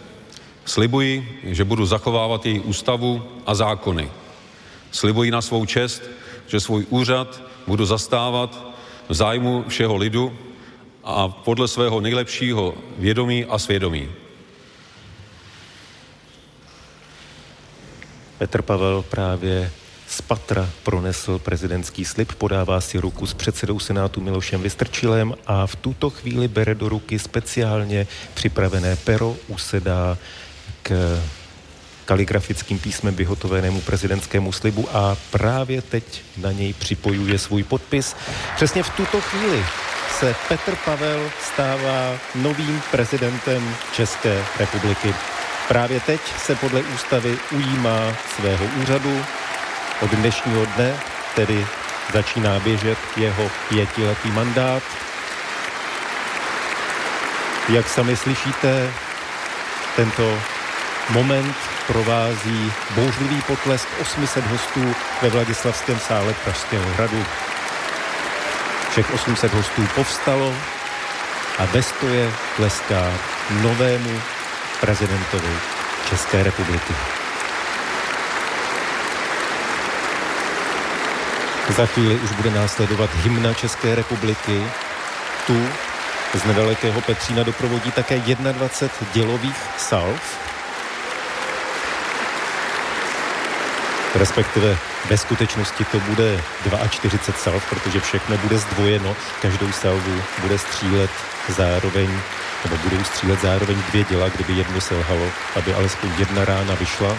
Slibuji, 0.67 1.41
že 1.45 1.65
budu 1.65 1.87
zachovávat 1.87 2.47
její 2.47 2.61
ústavu 2.61 3.23
a 3.47 3.55
zákony. 3.55 4.11
Slibuji 4.91 5.31
na 5.31 5.43
svou 5.43 5.67
čest, 5.67 6.03
že 6.47 6.61
svůj 6.61 6.87
úřad 6.91 7.43
budu 7.67 7.87
zastávat 7.87 8.67
v 9.09 9.15
zájmu 9.15 9.65
všeho 9.69 9.97
lidu 9.97 10.39
a 11.05 11.29
podle 11.29 11.69
svého 11.69 12.01
nejlepšího 12.01 12.75
vědomí 12.99 13.45
a 13.45 13.59
svědomí. 13.59 14.09
Petr 18.39 18.63
Pavel 18.63 19.03
právě 19.03 19.71
z 20.09 20.21
patra 20.21 20.71
pronesl 20.83 21.39
prezidentský 21.39 22.05
slib, 22.05 22.33
podává 22.33 22.81
si 22.81 22.99
ruku 22.99 23.27
s 23.27 23.35
předsedou 23.35 23.79
Senátu 23.79 24.21
Milošem 24.21 24.63
Vystrčilem 24.63 25.35
a 25.47 25.67
v 25.67 25.77
tuto 25.77 26.11
chvíli 26.11 26.49
bere 26.49 26.75
do 26.75 26.89
ruky 26.89 27.19
speciálně 27.19 28.07
připravené 28.35 28.97
pero, 28.97 29.37
usedá 29.49 30.19
k 30.87 31.19
kaligrafickým 32.05 32.79
písmem 32.79 33.15
vyhotovenému 33.15 33.81
prezidentskému 33.81 34.53
slibu 34.53 34.89
a 34.93 35.17
právě 35.31 35.83
teď 35.83 36.23
na 36.37 36.53
něj 36.53 36.73
připojuje 36.73 37.39
svůj 37.39 37.63
podpis. 37.63 38.17
Přesně 38.57 38.83
v 38.83 38.91
tuto 38.91 39.21
chvíli 39.21 39.65
se 40.19 40.35
Petr 40.49 40.77
Pavel 40.85 41.31
stává 41.53 42.15
novým 42.35 42.83
prezidentem 42.91 43.75
České 43.93 44.45
republiky. 44.59 45.15
Právě 45.69 46.01
teď 46.01 46.21
se 46.39 46.55
podle 46.55 46.83
ústavy 46.83 47.39
ujímá 47.51 48.15
svého 48.37 48.65
úřadu. 48.83 49.25
Od 50.03 50.11
dnešního 50.11 50.67
dne 50.67 50.95
tedy 51.35 51.67
začíná 52.13 52.61
běžet 52.61 52.99
jeho 53.17 53.51
pětiletý 53.69 54.31
mandát. 54.31 54.83
Jak 57.69 57.89
sami 57.89 58.17
slyšíte, 58.17 58.91
tento 59.97 60.39
moment 61.11 61.57
provází 61.87 62.73
bouřlivý 62.95 63.43
potlesk 63.43 63.89
800 64.01 64.47
hostů 64.47 64.95
ve 65.23 65.29
Vladislavském 65.29 65.99
sále 65.99 66.35
Pražského 66.45 66.85
hradu. 66.95 67.25
Všech 68.91 69.15
800 69.15 69.55
hostů 69.55 69.89
povstalo 69.95 70.55
a 71.59 71.67
bez 71.67 71.95
je 72.03 72.33
tleská 72.57 73.13
novému 73.63 74.21
prezidentovi 74.81 75.53
České 76.11 76.43
republiky. 76.43 76.95
Za 81.77 81.87
chvíli 81.87 82.15
už 82.15 82.33
bude 82.33 82.51
následovat 82.51 83.11
hymna 83.15 83.55
České 83.55 83.95
republiky. 83.95 84.63
Tu 85.47 85.69
z 86.35 86.45
nedalekého 86.45 87.01
Petřína 87.01 87.43
doprovodí 87.43 87.93
také 87.93 88.19
21 88.19 89.13
dělových 89.13 89.57
salv, 89.77 90.39
respektive 94.19 94.79
ve 95.11 95.19
skutečnosti 95.19 95.85
to 95.85 96.01
bude 96.01 96.41
42 96.91 97.35
salv, 97.39 97.71
protože 97.71 98.01
všechno 98.01 98.39
bude 98.39 98.59
zdvojeno, 98.59 99.17
každou 99.43 99.73
salvu 99.73 100.23
bude 100.43 100.59
střílet 100.59 101.11
zároveň, 101.49 102.21
nebo 102.65 102.77
budou 102.77 103.05
střílet 103.05 103.41
zároveň 103.41 103.83
dvě 103.91 104.05
děla, 104.05 104.29
kdyby 104.29 104.53
jedno 104.53 104.81
selhalo, 104.81 105.27
aby 105.57 105.75
alespoň 105.75 106.11
jedna 106.19 106.45
rána 106.45 106.75
vyšla, 106.75 107.17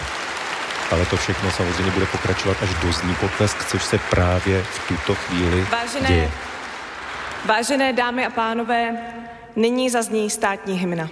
ale 0.90 1.06
to 1.06 1.16
všechno 1.16 1.50
samozřejmě 1.50 1.90
bude 1.90 2.06
pokračovat 2.06 2.56
až 2.62 2.74
do 2.74 2.92
zní 2.92 3.14
potlesk, 3.14 3.64
což 3.64 3.84
se 3.84 3.98
právě 3.98 4.62
v 4.62 4.88
tuto 4.88 5.14
chvíli 5.14 5.66
Vážené, 5.70 6.08
děje. 6.08 6.30
vážené 7.44 7.92
dámy 7.92 8.26
a 8.26 8.30
pánové, 8.30 8.96
nyní 9.56 9.90
zazní 9.90 10.30
státní 10.30 10.78
hymna. 10.78 11.08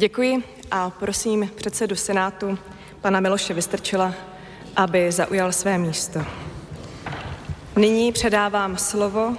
Děkuji 0.00 0.42
a 0.70 0.90
prosím 0.90 1.50
předsedu 1.54 1.96
Senátu 1.96 2.58
pana 3.00 3.20
Miloše 3.20 3.54
Vystrčila, 3.54 4.14
aby 4.76 5.12
zaujal 5.12 5.52
své 5.52 5.78
místo. 5.78 6.20
Nyní 7.76 8.12
předávám 8.12 8.76
slovo 8.76 9.36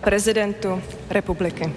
prezidentu 0.00 0.82
republiky. 1.10 1.72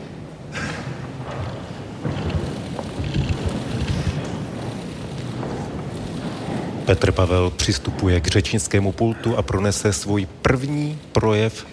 Petr 6.86 7.12
Pavel 7.12 7.50
přistupuje 7.50 8.22
k 8.22 8.28
řečnickému 8.28 8.92
pultu 8.92 9.38
a 9.38 9.42
pronese 9.42 9.94
svůj 9.94 10.28
první 10.42 11.00
projev 11.12 11.66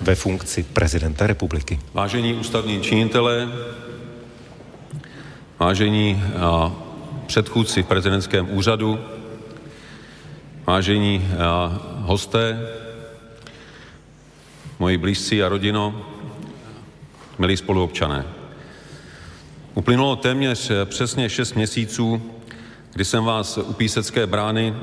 ve 0.00 0.14
funkci 0.14 0.62
prezidenta 0.62 1.26
republiky. 1.26 1.80
Vážení 1.94 2.34
ústavní 2.34 2.80
činitelé, 2.80 3.48
vážení 5.64 6.22
předchůdci 7.26 7.82
v 7.82 7.86
prezidentském 7.86 8.48
úřadu, 8.50 8.98
vážení 10.66 11.28
hosté, 11.98 12.68
moji 14.78 14.98
blízcí 14.98 15.42
a 15.42 15.48
rodino, 15.48 16.06
milí 17.38 17.56
spoluobčané. 17.56 18.24
Uplynulo 19.74 20.16
téměř 20.16 20.70
přesně 20.84 21.30
šest 21.30 21.54
měsíců, 21.54 22.22
kdy 22.92 23.04
jsem 23.04 23.24
vás 23.24 23.58
u 23.58 23.72
Písecké 23.72 24.26
brány 24.26 24.74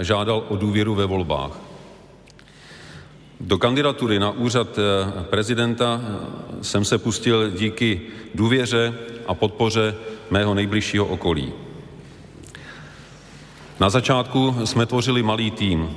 žádal 0.00 0.44
o 0.48 0.56
důvěru 0.56 0.94
ve 0.94 1.06
volbách. 1.06 1.65
Do 3.40 3.58
kandidatury 3.58 4.18
na 4.18 4.30
úřad 4.30 4.78
prezidenta 5.30 6.00
jsem 6.62 6.84
se 6.84 6.98
pustil 6.98 7.50
díky 7.50 8.00
důvěře 8.34 8.94
a 9.26 9.34
podpoře 9.34 9.94
mého 10.30 10.54
nejbližšího 10.54 11.06
okolí. 11.06 11.52
Na 13.80 13.90
začátku 13.90 14.56
jsme 14.64 14.86
tvořili 14.86 15.22
malý 15.22 15.50
tým. 15.50 15.96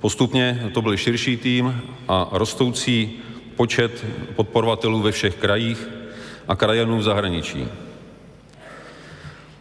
Postupně 0.00 0.70
to 0.74 0.82
byl 0.82 0.96
širší 0.96 1.36
tým 1.36 1.82
a 2.08 2.28
rostoucí 2.32 3.12
počet 3.56 4.04
podporovatelů 4.36 5.02
ve 5.02 5.12
všech 5.12 5.34
krajích 5.34 5.88
a 6.48 6.56
krajanů 6.56 6.98
v 6.98 7.02
zahraničí. 7.02 7.68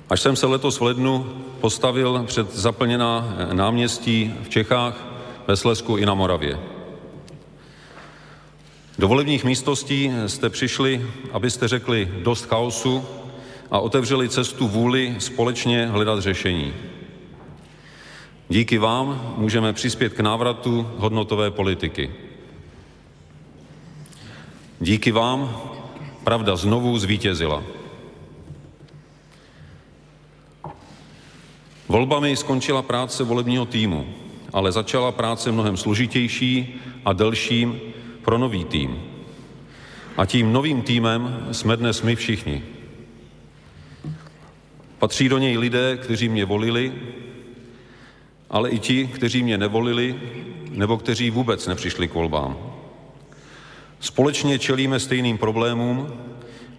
Až 0.09 0.22
jsem 0.22 0.36
se 0.36 0.45
letos 0.45 0.80
v 0.80 0.84
lednu 0.84 1.24
postavil 1.61 2.24
před 2.28 2.55
zaplněná 2.55 3.36
náměstí 3.53 4.34
v 4.43 4.49
Čechách, 4.49 5.09
ve 5.49 5.57
Slesku 5.57 5.97
i 5.97 6.05
na 6.05 6.13
Moravě. 6.13 6.59
Do 8.99 9.07
volebních 9.07 9.43
místností 9.43 10.11
jste 10.27 10.49
přišli, 10.49 11.05
abyste 11.31 11.67
řekli 11.67 12.11
dost 12.21 12.45
chaosu 12.45 13.05
a 13.71 13.79
otevřeli 13.79 14.29
cestu 14.29 14.67
vůli 14.67 15.15
společně 15.19 15.87
hledat 15.87 16.19
řešení. 16.19 16.73
Díky 18.49 18.77
vám 18.77 19.33
můžeme 19.37 19.73
přispět 19.73 20.13
k 20.13 20.19
návratu 20.19 20.87
hodnotové 20.97 21.51
politiky. 21.51 22.11
Díky 24.79 25.11
vám 25.11 25.61
pravda 26.23 26.55
znovu 26.55 26.99
zvítězila. 26.99 27.63
Volbami 31.87 32.35
skončila 32.35 32.81
práce 32.81 33.23
volebního 33.23 33.65
týmu, 33.65 34.28
ale 34.53 34.71
začala 34.71 35.11
práce 35.11 35.51
mnohem 35.51 35.77
složitější 35.77 36.75
a 37.05 37.13
delším 37.13 37.79
pro 38.21 38.37
nový 38.37 38.65
tým. 38.65 39.01
A 40.17 40.25
tím 40.25 40.53
novým 40.53 40.81
týmem 40.81 41.47
jsme 41.51 41.77
dnes 41.77 42.01
my 42.01 42.15
všichni. 42.15 42.63
Patří 44.99 45.29
do 45.29 45.37
něj 45.37 45.57
lidé, 45.57 45.97
kteří 45.97 46.29
mě 46.29 46.45
volili, 46.45 46.93
ale 48.49 48.69
i 48.69 48.79
ti, 48.79 49.07
kteří 49.07 49.43
mě 49.43 49.57
nevolili, 49.57 50.15
nebo 50.69 50.97
kteří 50.97 51.29
vůbec 51.29 51.67
nepřišli 51.67 52.07
k 52.07 52.13
volbám. 52.13 52.57
Společně 53.99 54.59
čelíme 54.59 54.99
stejným 54.99 55.37
problémům 55.37 56.13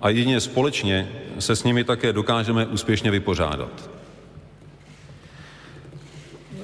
a 0.00 0.08
jedině 0.08 0.40
společně 0.40 1.08
se 1.38 1.56
s 1.56 1.64
nimi 1.64 1.84
také 1.84 2.12
dokážeme 2.12 2.66
úspěšně 2.66 3.10
vypořádat. 3.10 3.99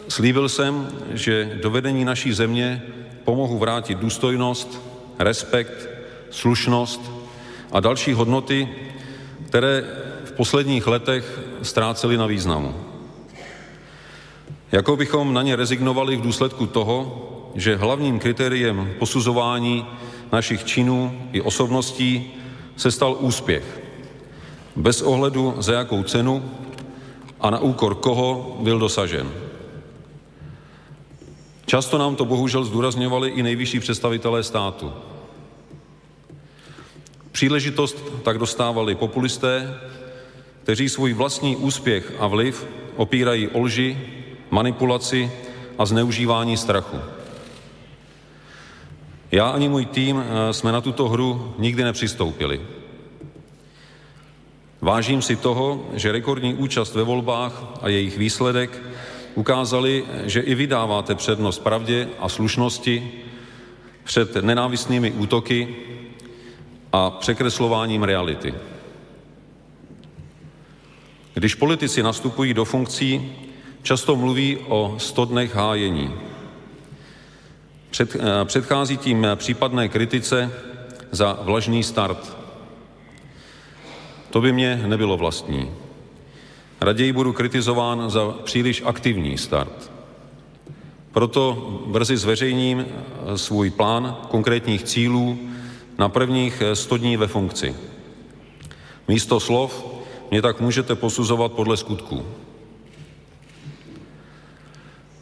Slíbil 0.08 0.48
jsem, 0.48 0.88
že 1.10 1.58
do 1.62 1.70
vedení 1.70 2.04
naší 2.04 2.32
země 2.32 2.82
pomohu 3.24 3.58
vrátit 3.58 3.98
důstojnost, 3.98 4.82
respekt, 5.18 5.88
slušnost 6.30 7.10
a 7.72 7.80
další 7.80 8.12
hodnoty, 8.12 8.68
které 9.46 9.84
v 10.24 10.32
posledních 10.32 10.86
letech 10.86 11.40
ztrácely 11.62 12.16
na 12.16 12.26
významu. 12.26 12.74
Jako 14.72 14.96
bychom 14.96 15.34
na 15.34 15.42
ně 15.42 15.56
rezignovali 15.56 16.16
v 16.16 16.20
důsledku 16.20 16.66
toho, 16.66 17.22
že 17.54 17.76
hlavním 17.76 18.18
kritériem 18.18 18.94
posuzování 18.98 19.86
našich 20.32 20.64
činů 20.64 21.28
i 21.32 21.40
osobností 21.40 22.30
se 22.76 22.90
stal 22.90 23.16
úspěch. 23.20 23.80
Bez 24.76 25.02
ohledu 25.02 25.54
za 25.58 25.72
jakou 25.72 26.02
cenu 26.02 26.44
a 27.40 27.50
na 27.50 27.58
úkor 27.58 27.94
koho 27.94 28.56
byl 28.60 28.78
dosažen. 28.78 29.45
Často 31.66 31.98
nám 31.98 32.16
to 32.16 32.24
bohužel 32.24 32.64
zdůrazňovali 32.64 33.28
i 33.28 33.42
nejvyšší 33.42 33.80
představitelé 33.80 34.42
státu. 34.42 34.92
Příležitost 37.32 38.04
tak 38.22 38.38
dostávali 38.38 38.94
populisté, 38.94 39.80
kteří 40.62 40.88
svůj 40.88 41.12
vlastní 41.12 41.56
úspěch 41.56 42.12
a 42.18 42.26
vliv 42.26 42.66
opírají 42.96 43.48
o 43.48 43.60
lži, 43.60 43.98
manipulaci 44.50 45.32
a 45.78 45.86
zneužívání 45.86 46.56
strachu. 46.56 46.96
Já 49.32 49.48
ani 49.48 49.68
můj 49.68 49.86
tým 49.86 50.24
jsme 50.50 50.72
na 50.72 50.80
tuto 50.80 51.08
hru 51.08 51.54
nikdy 51.58 51.84
nepřistoupili. 51.84 52.60
Vážím 54.80 55.22
si 55.22 55.36
toho, 55.36 55.86
že 55.94 56.12
rekordní 56.12 56.54
účast 56.54 56.94
ve 56.94 57.02
volbách 57.02 57.62
a 57.82 57.88
jejich 57.88 58.18
výsledek 58.18 58.82
ukázali, 59.36 60.04
že 60.24 60.40
i 60.40 60.54
vy 60.54 60.66
dáváte 60.66 61.14
přednost 61.14 61.58
pravdě 61.58 62.08
a 62.18 62.28
slušnosti 62.28 63.12
před 64.04 64.34
nenávistnými 64.34 65.10
útoky 65.10 65.76
a 66.92 67.10
překreslováním 67.10 68.02
reality. 68.02 68.54
Když 71.34 71.54
politici 71.54 72.02
nastupují 72.02 72.54
do 72.54 72.64
funkcí, 72.64 73.32
často 73.82 74.16
mluví 74.16 74.58
o 74.68 74.94
100 74.98 75.24
dnech 75.24 75.54
hájení. 75.54 76.14
Před, 77.90 78.16
předchází 78.44 78.96
tím 78.96 79.26
případné 79.34 79.88
kritice 79.88 80.50
za 81.10 81.38
vlažný 81.42 81.82
start. 81.82 82.36
To 84.30 84.40
by 84.40 84.52
mě 84.52 84.82
nebylo 84.86 85.16
vlastní. 85.16 85.70
Raději 86.80 87.12
budu 87.12 87.32
kritizován 87.32 88.10
za 88.10 88.34
příliš 88.44 88.82
aktivní 88.86 89.38
start. 89.38 89.90
Proto 91.12 91.54
brzy 91.86 92.16
zveřejním 92.16 92.86
svůj 93.36 93.70
plán 93.70 94.16
konkrétních 94.28 94.82
cílů 94.82 95.38
na 95.98 96.08
prvních 96.08 96.62
100 96.74 96.96
dní 96.96 97.16
ve 97.16 97.26
funkci. 97.26 97.76
Místo 99.08 99.40
slov 99.40 99.86
mě 100.30 100.42
tak 100.42 100.60
můžete 100.60 100.94
posuzovat 100.94 101.52
podle 101.52 101.76
skutků. 101.76 102.22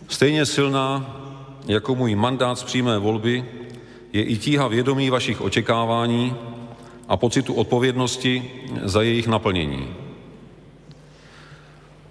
Stejně 0.08 0.46
silná 0.46 1.16
jako 1.66 1.94
můj 1.94 2.14
mandát 2.14 2.58
z 2.58 2.62
přímé 2.62 2.98
volby 2.98 3.44
je 4.12 4.22
i 4.22 4.36
tíha 4.36 4.68
vědomí 4.68 5.10
vašich 5.10 5.40
očekávání 5.40 6.34
a 7.08 7.16
pocitu 7.16 7.54
odpovědnosti 7.54 8.50
za 8.82 9.02
jejich 9.02 9.26
naplnění. 9.26 10.03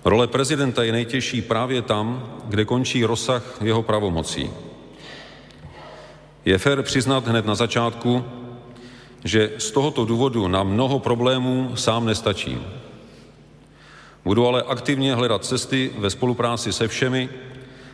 Role 0.06 0.28
prezidenta 0.28 0.84
je 0.84 0.92
nejtěžší 0.92 1.42
právě 1.42 1.82
tam, 1.82 2.38
kde 2.46 2.66
končí 2.66 3.06
rozsah 3.06 3.58
jeho 3.62 3.84
pravomocí. 3.84 4.50
Je 6.46 6.58
fér 6.58 6.84
přiznat 6.84 7.28
hned 7.28 7.46
na 7.46 7.56
začátku, 7.56 8.26
že 9.24 9.52
z 9.58 9.72
tohoto 9.72 10.06
důvodu 10.06 10.48
na 10.48 10.64
mnoho 10.64 11.00
problémů 11.00 11.72
sám 11.76 12.06
nestačím. 12.06 12.66
Budu 14.26 14.48
ale 14.48 14.62
aktivně 14.62 15.16
hledat 15.16 15.46
cesty 15.46 15.92
ve 15.98 16.10
spolupráci 16.10 16.74
se 16.74 16.88
všemi, 16.88 17.30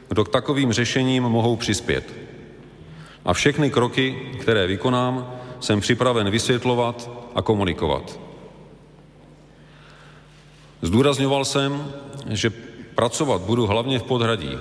kdo 0.07 0.25
k 0.25 0.29
takovým 0.29 0.71
řešením 0.71 1.23
mohou 1.23 1.55
přispět. 1.55 2.13
A 3.25 3.33
všechny 3.33 3.69
kroky, 3.69 4.29
které 4.41 4.67
vykonám, 4.67 5.33
jsem 5.59 5.79
připraven 5.79 6.29
vysvětlovat 6.29 7.09
a 7.35 7.41
komunikovat. 7.41 8.19
Zdůrazňoval 10.81 11.45
jsem, 11.45 11.93
že 12.29 12.49
pracovat 12.95 13.41
budu 13.41 13.67
hlavně 13.67 13.99
v 13.99 14.03
podhradí. 14.03 14.57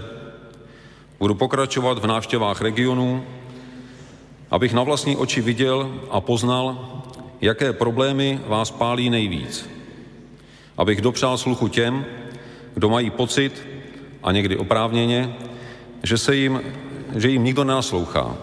Budu 1.18 1.34
pokračovat 1.34 1.98
v 1.98 2.06
návštěvách 2.06 2.60
regionů, 2.60 3.24
abych 4.50 4.72
na 4.72 4.82
vlastní 4.82 5.16
oči 5.16 5.40
viděl 5.40 5.90
a 6.10 6.20
poznal, 6.20 6.78
jaké 7.40 7.72
problémy 7.72 8.40
vás 8.46 8.70
pálí 8.70 9.10
nejvíc. 9.10 9.70
Abych 10.76 11.00
dopřál 11.00 11.38
sluchu 11.38 11.68
těm, 11.68 12.04
kdo 12.74 12.88
mají 12.88 13.10
pocit, 13.10 13.66
a 14.22 14.32
někdy 14.32 14.56
oprávněně, 14.56 15.36
že, 16.02 16.18
se 16.18 16.36
jim, 16.36 16.62
že 17.16 17.28
jim 17.28 17.44
nikdo 17.44 17.64
nenaslouchá. 17.64 18.36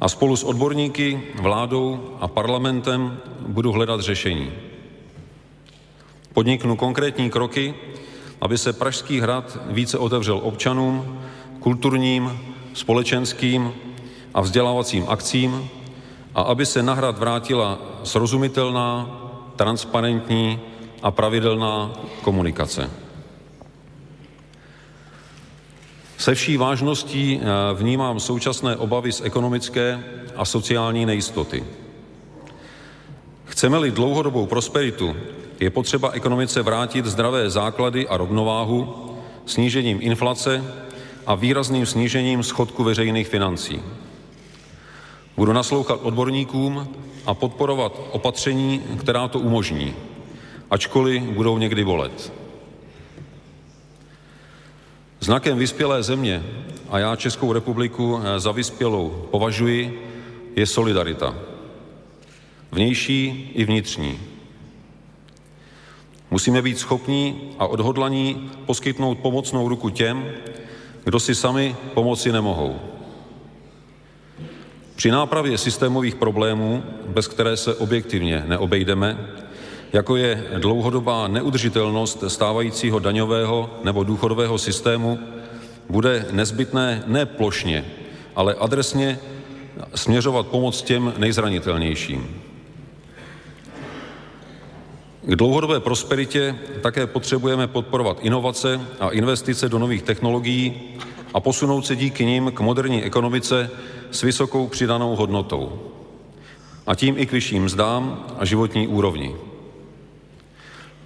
A 0.00 0.08
spolu 0.08 0.36
s 0.36 0.44
odborníky, 0.44 1.22
vládou 1.40 2.16
a 2.20 2.28
parlamentem 2.28 3.18
budu 3.46 3.72
hledat 3.72 4.00
řešení. 4.00 4.52
Podniknu 6.32 6.76
konkrétní 6.76 7.30
kroky, 7.30 7.74
aby 8.40 8.58
se 8.58 8.72
Pražský 8.72 9.20
hrad 9.20 9.58
více 9.66 9.98
otevřel 9.98 10.40
občanům, 10.42 11.20
kulturním, 11.60 12.40
společenským 12.74 13.72
a 14.34 14.40
vzdělávacím 14.40 15.04
akcím 15.08 15.70
a 16.34 16.42
aby 16.42 16.66
se 16.66 16.82
na 16.82 16.94
hrad 16.94 17.18
vrátila 17.18 17.78
srozumitelná, 18.04 19.16
transparentní 19.56 20.60
a 21.02 21.10
pravidelná 21.10 21.92
komunikace. 22.22 22.90
Se 26.18 26.34
vší 26.34 26.56
vážností 26.56 27.40
eh, 27.40 27.74
vnímám 27.74 28.20
současné 28.20 28.76
obavy 28.76 29.12
z 29.12 29.20
ekonomické 29.20 30.04
a 30.36 30.44
sociální 30.44 31.06
nejistoty. 31.06 31.64
Chceme-li 33.60 33.90
dlouhodobou 33.90 34.46
prosperitu, 34.46 35.16
je 35.60 35.70
potřeba 35.70 36.10
ekonomice 36.10 36.62
vrátit 36.62 37.06
zdravé 37.06 37.50
základy 37.50 38.08
a 38.08 38.16
rovnováhu 38.16 38.94
snížením 39.46 39.98
inflace 40.00 40.64
a 41.26 41.34
výrazným 41.34 41.86
snížením 41.86 42.42
schodku 42.42 42.84
veřejných 42.84 43.28
financí. 43.28 43.82
Budu 45.36 45.52
naslouchat 45.52 46.00
odborníkům 46.02 46.88
a 47.26 47.34
podporovat 47.34 48.00
opatření, 48.10 48.82
která 48.98 49.28
to 49.28 49.38
umožní, 49.38 49.94
ačkoliv 50.70 51.22
budou 51.22 51.58
někdy 51.58 51.84
bolet. 51.84 52.32
Znakem 55.20 55.58
vyspělé 55.58 56.02
země, 56.02 56.42
a 56.90 56.98
já 56.98 57.16
Českou 57.16 57.52
republiku 57.52 58.20
za 58.36 58.52
vyspělou 58.52 59.28
považuji, 59.30 60.08
je 60.56 60.66
solidarita. 60.66 61.49
Vnější 62.72 63.50
i 63.54 63.64
vnitřní. 63.64 64.18
Musíme 66.30 66.62
být 66.62 66.78
schopní 66.78 67.40
a 67.58 67.66
odhodlaní 67.66 68.50
poskytnout 68.66 69.18
pomocnou 69.18 69.68
ruku 69.68 69.90
těm, 69.90 70.24
kdo 71.04 71.20
si 71.20 71.34
sami 71.34 71.76
pomoci 71.94 72.32
nemohou. 72.32 72.76
Při 74.96 75.10
nápravě 75.10 75.58
systémových 75.58 76.14
problémů, 76.14 76.82
bez 77.06 77.28
které 77.28 77.56
se 77.56 77.74
objektivně 77.74 78.44
neobejdeme, 78.46 79.28
jako 79.92 80.16
je 80.16 80.44
dlouhodobá 80.58 81.28
neudržitelnost 81.28 82.24
stávajícího 82.28 82.98
daňového 82.98 83.70
nebo 83.84 84.04
důchodového 84.04 84.58
systému, 84.58 85.18
bude 85.88 86.26
nezbytné 86.30 87.02
ne 87.06 87.26
plošně, 87.26 87.84
ale 88.36 88.54
adresně 88.54 89.18
směřovat 89.94 90.46
pomoc 90.46 90.82
těm 90.82 91.14
nejzranitelnějším. 91.18 92.49
K 95.30 95.36
dlouhodobé 95.36 95.80
prosperitě 95.80 96.56
také 96.82 97.06
potřebujeme 97.06 97.66
podporovat 97.66 98.18
inovace 98.20 98.80
a 99.00 99.10
investice 99.10 99.68
do 99.68 99.78
nových 99.78 100.02
technologií 100.02 100.80
a 101.34 101.40
posunout 101.40 101.86
se 101.86 101.96
díky 101.96 102.24
nim 102.24 102.52
k 102.54 102.60
moderní 102.60 103.04
ekonomice 103.04 103.70
s 104.10 104.22
vysokou 104.22 104.66
přidanou 104.66 105.16
hodnotou. 105.16 105.92
A 106.86 106.94
tím 106.94 107.14
i 107.18 107.26
k 107.26 107.32
vyšším 107.32 107.64
mzdám 107.64 108.26
a 108.38 108.44
životní 108.44 108.88
úrovni. 108.88 109.36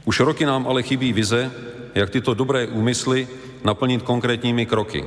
Už 0.04 0.20
roky 0.20 0.46
nám 0.46 0.66
ale 0.68 0.82
chybí 0.82 1.12
vize, 1.12 1.50
jak 1.94 2.10
tyto 2.10 2.34
dobré 2.34 2.66
úmysly 2.66 3.28
naplnit 3.64 4.02
konkrétními 4.02 4.66
kroky. 4.66 5.04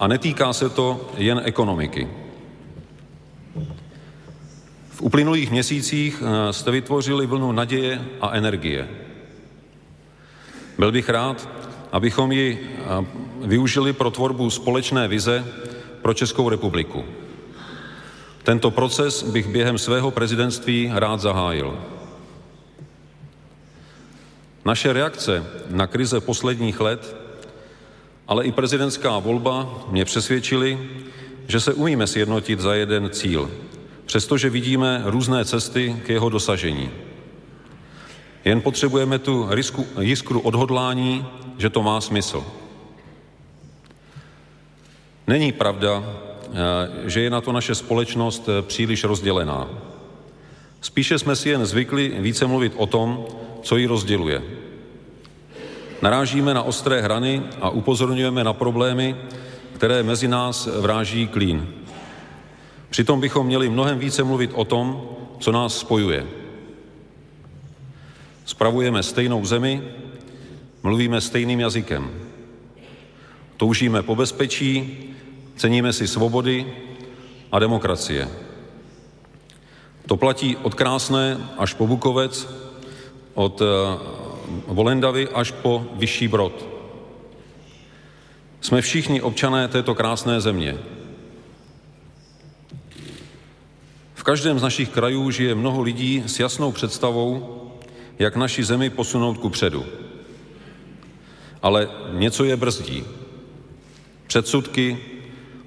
A 0.00 0.06
netýká 0.06 0.52
se 0.52 0.68
to 0.68 1.00
jen 1.16 1.40
ekonomiky. 1.44 2.08
V 4.98 5.02
uplynulých 5.02 5.50
měsících 5.50 6.22
eh, 6.22 6.52
jste 6.52 6.70
vytvořili 6.70 7.26
vlnu 7.26 7.52
naděje 7.52 8.04
a 8.20 8.30
energie. 8.30 8.88
Byl 10.78 10.92
bych 10.92 11.08
rád, 11.08 11.48
abychom 11.92 12.32
ji 12.32 12.58
eh, 12.58 13.06
využili 13.46 13.92
pro 13.92 14.10
tvorbu 14.10 14.50
společné 14.50 15.08
vize 15.08 15.44
pro 16.02 16.14
Českou 16.14 16.48
republiku. 16.48 17.04
Tento 18.42 18.70
proces 18.70 19.22
bych 19.22 19.48
během 19.48 19.78
svého 19.78 20.10
prezidentství 20.10 20.90
rád 20.94 21.20
zahájil. 21.20 21.78
Naše 24.64 24.92
reakce 24.92 25.44
na 25.70 25.86
krize 25.86 26.20
posledních 26.20 26.80
let, 26.80 27.16
ale 28.28 28.44
i 28.44 28.52
prezidentská 28.52 29.18
volba 29.18 29.84
mě 29.90 30.04
přesvědčili, 30.04 30.78
že 31.48 31.60
se 31.60 31.72
umíme 31.72 32.06
sjednotit 32.06 32.60
za 32.60 32.74
jeden 32.74 33.10
cíl– 33.10 33.50
přestože 34.08 34.50
vidíme 34.50 35.02
různé 35.04 35.44
cesty 35.44 35.96
k 36.06 36.08
jeho 36.08 36.28
dosažení. 36.28 36.90
Jen 38.44 38.60
potřebujeme 38.60 39.18
tu 39.18 39.46
risku, 39.50 39.86
jiskru 40.00 40.40
odhodlání, 40.40 41.26
že 41.58 41.70
to 41.70 41.82
má 41.82 42.00
smysl. 42.00 42.44
Není 45.26 45.52
pravda, 45.52 46.04
eh, 46.04 47.10
že 47.10 47.20
je 47.20 47.30
na 47.30 47.40
to 47.40 47.52
naše 47.52 47.74
společnost 47.74 48.48
eh, 48.48 48.62
příliš 48.62 49.04
rozdělená. 49.04 49.68
Spíše 50.80 51.18
jsme 51.18 51.36
si 51.36 51.48
jen 51.48 51.66
zvykli 51.66 52.12
více 52.18 52.46
mluvit 52.46 52.72
o 52.76 52.86
tom, 52.86 53.24
co 53.62 53.76
ji 53.76 53.86
rozděluje. 53.86 54.42
Narážíme 56.02 56.54
na 56.54 56.62
ostré 56.62 57.00
hrany 57.00 57.42
a 57.60 57.70
upozorňujeme 57.70 58.44
na 58.44 58.52
problémy, 58.52 59.16
které 59.72 60.02
mezi 60.02 60.28
nás 60.28 60.68
vráží 60.80 61.28
klín. 61.28 61.77
Přitom 62.90 63.20
bychom 63.20 63.46
měli 63.46 63.68
mnohem 63.68 63.98
více 63.98 64.24
mluvit 64.24 64.50
o 64.54 64.64
tom, 64.64 65.08
co 65.38 65.52
nás 65.52 65.78
spojuje. 65.78 66.26
Spravujeme 68.44 69.02
stejnou 69.02 69.44
zemi, 69.44 69.82
mluvíme 70.82 71.20
stejným 71.20 71.60
jazykem. 71.60 72.10
Toužíme 73.56 74.02
po 74.02 74.16
bezpečí, 74.16 74.98
ceníme 75.56 75.92
si 75.92 76.08
svobody 76.08 76.72
a 77.52 77.58
demokracie. 77.58 78.28
To 80.06 80.16
platí 80.16 80.56
od 80.56 80.74
Krásné 80.74 81.36
až 81.58 81.74
po 81.74 81.86
Bukovec, 81.86 82.48
od 83.34 83.60
eh, 83.60 83.66
Volendavy 84.66 85.28
až 85.28 85.50
po 85.50 85.86
Vyšší 85.94 86.28
Brod. 86.28 86.66
Jsme 88.60 88.80
všichni 88.80 89.20
občané 89.22 89.68
této 89.68 89.94
krásné 89.94 90.40
země. 90.40 90.78
Každém 94.28 94.58
z 94.58 94.62
našich 94.62 94.88
krajů 94.88 95.30
žije 95.30 95.54
mnoho 95.54 95.82
lidí 95.82 96.22
s 96.26 96.40
jasnou 96.40 96.72
představou, 96.72 97.62
jak 98.18 98.36
naši 98.36 98.64
zemi 98.64 98.90
posunout 98.90 99.38
ku 99.38 99.48
předu. 99.48 99.86
Ale 101.62 101.88
něco 102.12 102.44
je 102.44 102.56
brzdí. 102.56 103.04
Předsudky, 104.26 104.98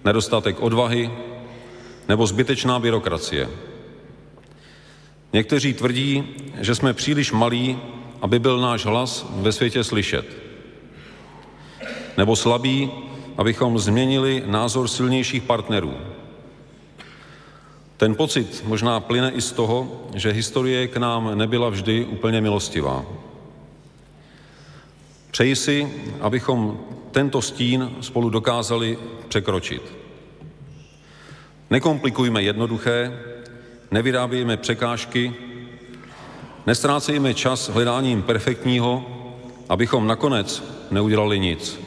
nedostatek 0.05 0.59
odvahy 0.59 1.11
nebo 2.09 2.27
zbytečná 2.27 2.79
byrokracie. 2.79 3.49
Někteří 5.33 5.73
tvrdí, 5.73 6.23
že 6.59 6.75
jsme 6.75 6.93
příliš 6.93 7.31
malí, 7.31 7.77
aby 8.21 8.39
byl 8.39 8.61
náš 8.61 8.85
hlas 8.85 9.25
ve 9.29 9.51
světě 9.51 9.83
slyšet. 9.83 10.25
Nebo 12.17 12.35
slabí, 12.35 12.91
abychom 13.37 13.79
změnili 13.79 14.43
názor 14.45 14.87
silnějších 14.87 15.43
partnerů. 15.43 16.20
Ten 18.01 18.15
pocit 18.15 18.63
možná 18.65 18.99
plyne 18.99 19.31
i 19.31 19.41
z 19.41 19.51
toho, 19.51 20.01
že 20.15 20.31
historie 20.31 20.87
k 20.87 20.97
nám 20.97 21.37
nebyla 21.37 21.69
vždy 21.69 22.05
úplně 22.05 22.41
milostivá. 22.41 23.05
Přeji 25.31 25.55
si, 25.55 25.93
abychom 26.21 26.79
tento 27.11 27.41
stín 27.41 27.91
spolu 28.01 28.29
dokázali 28.29 28.97
překročit. 29.27 29.81
Nekomplikujme 31.69 32.43
jednoduché, 32.43 33.19
nevyrábějme 33.91 34.57
překážky, 34.57 35.33
nestrácejme 36.67 37.33
čas 37.33 37.69
hledáním 37.69 38.23
perfektního, 38.23 39.05
abychom 39.69 40.07
nakonec 40.07 40.63
neudělali 40.91 41.39
nic. 41.39 41.79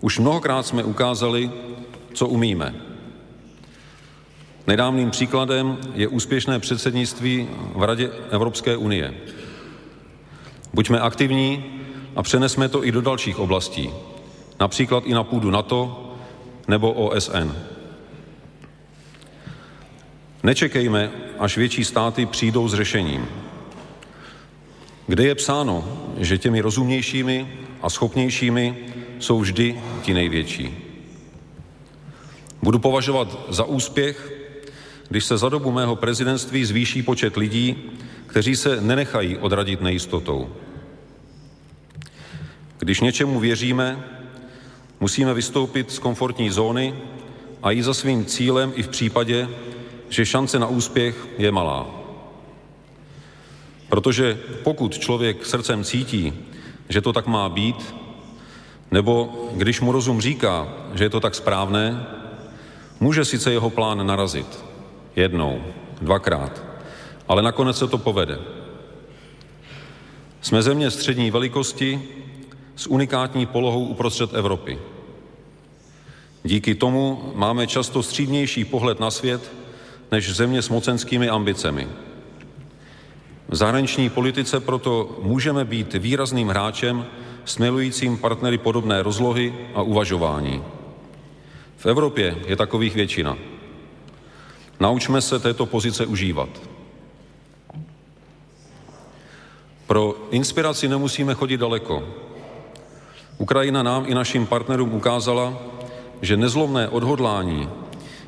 Už 0.00 0.18
mnohokrát 0.18 0.66
jsme 0.66 0.84
ukázali, 0.84 1.50
co 2.12 2.26
umíme. 2.26 2.87
Nedávným 4.68 5.10
příkladem 5.10 5.78
je 5.94 6.08
úspěšné 6.08 6.58
předsednictví 6.58 7.48
v 7.74 7.82
Radě 7.82 8.10
Evropské 8.30 8.76
unie. 8.76 9.14
Buďme 10.74 11.00
aktivní 11.00 11.64
a 12.16 12.22
přenesme 12.22 12.68
to 12.68 12.84
i 12.86 12.92
do 12.92 13.00
dalších 13.00 13.38
oblastí, 13.38 13.90
například 14.60 15.06
i 15.06 15.14
na 15.14 15.24
půdu 15.24 15.50
NATO 15.50 16.12
nebo 16.68 16.92
OSN. 16.92 17.52
Nečekejme, 20.42 21.10
až 21.38 21.56
větší 21.56 21.84
státy 21.84 22.26
přijdou 22.26 22.68
s 22.68 22.74
řešením. 22.74 23.28
Kde 25.06 25.24
je 25.24 25.34
psáno, 25.34 25.84
že 26.18 26.38
těmi 26.38 26.60
rozumnějšími 26.60 27.52
a 27.82 27.90
schopnějšími 27.90 28.76
jsou 29.18 29.40
vždy 29.40 29.80
ti 30.02 30.14
největší. 30.14 30.84
Budu 32.62 32.78
považovat 32.78 33.38
za 33.48 33.64
úspěch, 33.64 34.37
když 35.08 35.24
se 35.24 35.38
za 35.38 35.48
dobu 35.48 35.70
mého 35.70 35.96
prezidentství 35.96 36.64
zvýší 36.64 37.02
počet 37.02 37.36
lidí, 37.36 37.76
kteří 38.26 38.56
se 38.56 38.80
nenechají 38.80 39.36
odradit 39.36 39.80
nejistotou. 39.80 40.48
Když 42.78 43.00
něčemu 43.00 43.40
věříme, 43.40 44.04
musíme 45.00 45.34
vystoupit 45.34 45.92
z 45.92 45.98
komfortní 45.98 46.50
zóny 46.50 46.94
a 47.62 47.70
jít 47.70 47.82
za 47.82 47.94
svým 47.94 48.24
cílem 48.24 48.72
i 48.74 48.82
v 48.82 48.88
případě, 48.88 49.48
že 50.08 50.26
šance 50.26 50.58
na 50.58 50.66
úspěch 50.66 51.28
je 51.38 51.52
malá. 51.52 51.86
Protože 53.88 54.38
pokud 54.64 54.98
člověk 54.98 55.46
srdcem 55.46 55.84
cítí, 55.84 56.32
že 56.88 57.00
to 57.00 57.12
tak 57.12 57.26
má 57.26 57.48
být, 57.48 57.94
nebo 58.90 59.32
když 59.52 59.80
mu 59.80 59.92
rozum 59.92 60.20
říká, 60.20 60.68
že 60.94 61.04
je 61.04 61.10
to 61.10 61.20
tak 61.20 61.34
správné, 61.34 62.06
může 63.00 63.24
sice 63.24 63.52
jeho 63.52 63.70
plán 63.70 64.06
narazit. 64.06 64.67
Jednou, 65.18 65.62
dvakrát. 66.00 66.62
Ale 67.28 67.42
nakonec 67.42 67.78
se 67.78 67.88
to 67.88 67.98
povede. 67.98 68.38
Jsme 70.40 70.62
země 70.62 70.90
střední 70.90 71.30
velikosti 71.30 72.02
s 72.76 72.86
unikátní 72.86 73.46
polohou 73.46 73.84
uprostřed 73.84 74.34
Evropy. 74.34 74.78
Díky 76.44 76.74
tomu 76.74 77.32
máme 77.34 77.66
často 77.66 78.02
střídnější 78.02 78.64
pohled 78.64 79.00
na 79.00 79.10
svět 79.10 79.52
než 80.12 80.34
země 80.34 80.62
s 80.62 80.68
mocenskými 80.68 81.28
ambicemi. 81.28 81.88
V 83.48 83.56
zahraniční 83.56 84.10
politice 84.10 84.60
proto 84.60 85.18
můžeme 85.22 85.64
být 85.64 85.94
výrazným 85.94 86.48
hráčem 86.48 87.06
s 87.44 87.58
milujícím 87.58 88.18
partnery 88.18 88.58
podobné 88.58 89.02
rozlohy 89.02 89.54
a 89.74 89.82
uvažování. 89.82 90.62
V 91.76 91.86
Evropě 91.86 92.36
je 92.46 92.56
takových 92.56 92.94
většina. 92.94 93.57
Naučme 94.80 95.20
se 95.20 95.38
této 95.38 95.66
pozice 95.66 96.06
užívat. 96.06 96.48
Pro 99.86 100.14
inspiraci 100.30 100.88
nemusíme 100.88 101.34
chodit 101.34 101.56
daleko. 101.56 102.08
Ukrajina 103.38 103.82
nám 103.82 104.04
i 104.06 104.14
našim 104.14 104.46
partnerům 104.46 104.94
ukázala, 104.94 105.58
že 106.22 106.36
nezlomné 106.36 106.88
odhodlání 106.88 107.68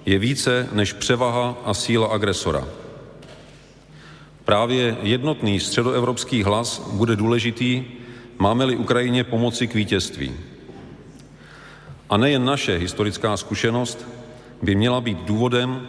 je 0.06 0.18
více 0.18 0.68
než 0.72 0.92
převaha 0.92 1.56
a 1.64 1.74
síla 1.74 2.08
agresora. 2.08 2.68
Právě 4.44 4.96
jednotný 5.02 5.60
středoevropský 5.60 6.42
hlas 6.42 6.90
bude 6.92 7.16
důležitý, 7.16 7.84
máme-li 8.38 8.76
Ukrajině 8.76 9.24
pomoci 9.24 9.66
k 9.66 9.74
vítězství. 9.74 10.32
A 12.10 12.16
nejen 12.16 12.44
naše 12.44 12.76
historická 12.76 13.36
zkušenost 13.36 14.08
by 14.62 14.74
měla 14.74 15.00
být 15.00 15.18
důvodem, 15.18 15.88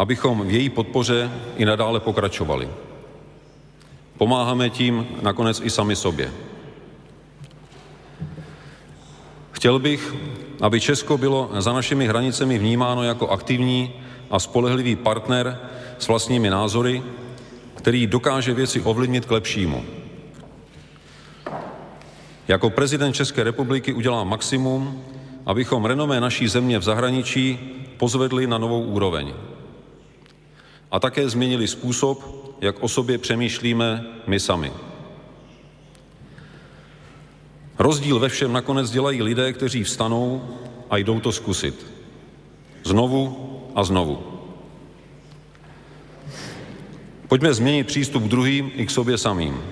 abychom 0.00 0.48
v 0.48 0.50
její 0.50 0.68
podpoře 0.68 1.30
i 1.56 1.64
nadále 1.64 2.00
pokračovali. 2.00 2.68
Pomáháme 4.18 4.70
tím 4.70 5.06
nakonec 5.22 5.60
i 5.60 5.70
sami 5.70 5.96
sobě. 5.96 6.32
Chtěl 9.52 9.78
bych, 9.78 10.14
aby 10.60 10.80
Česko 10.80 11.18
bylo 11.18 11.50
za 11.58 11.72
našimi 11.72 12.06
hranicemi 12.06 12.58
vnímáno 12.58 13.02
jako 13.02 13.28
aktivní 13.28 13.92
a 14.30 14.38
spolehlivý 14.38 14.96
partner 14.96 15.58
s 15.98 16.08
vlastními 16.08 16.50
názory, 16.50 17.02
který 17.74 18.06
dokáže 18.06 18.54
věci 18.54 18.80
ovlivnit 18.80 19.24
k 19.26 19.30
lepšímu. 19.30 19.84
Jako 22.48 22.70
prezident 22.70 23.12
České 23.12 23.44
republiky 23.44 23.92
udělám 23.92 24.28
maximum, 24.28 25.04
abychom 25.46 25.84
renomé 25.84 26.20
naší 26.20 26.48
země 26.48 26.78
v 26.78 26.82
zahraničí 26.82 27.58
pozvedli 27.96 28.46
na 28.46 28.58
novou 28.58 28.82
úroveň. 28.82 29.32
A 30.90 31.00
také 31.00 31.28
změnili 31.28 31.68
způsob, 31.68 32.40
jak 32.60 32.82
o 32.82 32.88
sobě 32.88 33.18
přemýšlíme 33.18 34.04
my 34.26 34.40
sami. 34.40 34.72
Rozdíl 37.78 38.18
ve 38.18 38.28
všem 38.28 38.52
nakonec 38.52 38.90
dělají 38.90 39.22
lidé, 39.22 39.52
kteří 39.52 39.84
vstanou 39.84 40.58
a 40.90 40.96
jdou 40.96 41.20
to 41.20 41.32
zkusit. 41.32 41.86
Znovu 42.84 43.50
a 43.74 43.84
znovu. 43.84 44.40
Pojďme 47.28 47.54
změnit 47.54 47.86
přístup 47.86 48.22
k 48.22 48.28
druhým 48.28 48.70
i 48.74 48.86
k 48.86 48.90
sobě 48.90 49.18
samým. 49.18 49.62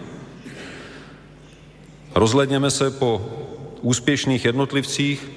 Rozhledněme 2.14 2.70
se 2.70 2.90
po 2.90 3.26
úspěšných 3.80 4.44
jednotlivcích 4.44 5.30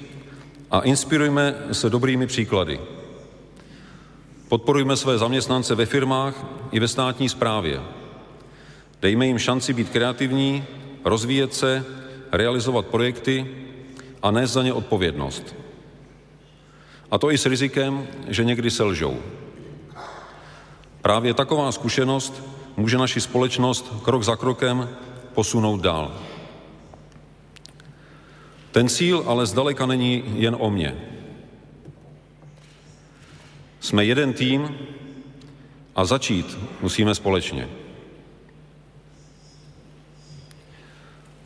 a 0.70 0.80
inspirujme 0.80 1.54
se 1.72 1.90
dobrými 1.90 2.26
příklady. 2.26 2.80
Podporujme 4.52 4.96
své 4.96 5.18
zaměstnance 5.18 5.74
ve 5.74 5.86
firmách 5.86 6.44
i 6.72 6.80
ve 6.80 6.88
státní 6.88 7.28
správě. 7.28 7.80
Dejme 9.02 9.26
jim 9.26 9.38
šanci 9.38 9.72
být 9.72 9.90
kreativní, 9.90 10.64
rozvíjet 11.04 11.54
se, 11.54 11.84
realizovat 12.32 12.86
projekty 12.86 13.46
a 14.22 14.30
nést 14.30 14.52
za 14.52 14.62
ně 14.62 14.72
odpovědnost. 14.72 15.54
A 17.10 17.18
to 17.18 17.30
i 17.30 17.38
s 17.38 17.46
rizikem, 17.46 18.06
že 18.28 18.44
někdy 18.44 18.70
selžou. 18.70 19.16
Právě 21.02 21.34
taková 21.34 21.72
zkušenost 21.72 22.42
může 22.76 22.98
naši 22.98 23.20
společnost 23.20 23.92
krok 24.02 24.22
za 24.22 24.36
krokem 24.36 24.88
posunout 25.34 25.80
dál. 25.80 26.12
Ten 28.72 28.88
cíl 28.88 29.24
ale 29.26 29.46
zdaleka 29.46 29.86
není 29.86 30.24
jen 30.26 30.56
o 30.58 30.70
mně. 30.70 31.11
Jsme 33.82 34.04
jeden 34.04 34.32
tým 34.32 34.78
a 35.96 36.04
začít 36.04 36.58
musíme 36.80 37.14
společně. 37.14 37.68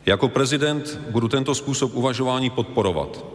Jako 0.05 0.29
prezident 0.29 0.99
budu 1.09 1.27
tento 1.27 1.55
způsob 1.55 1.95
uvažování 1.95 2.49
podporovat. 2.49 3.25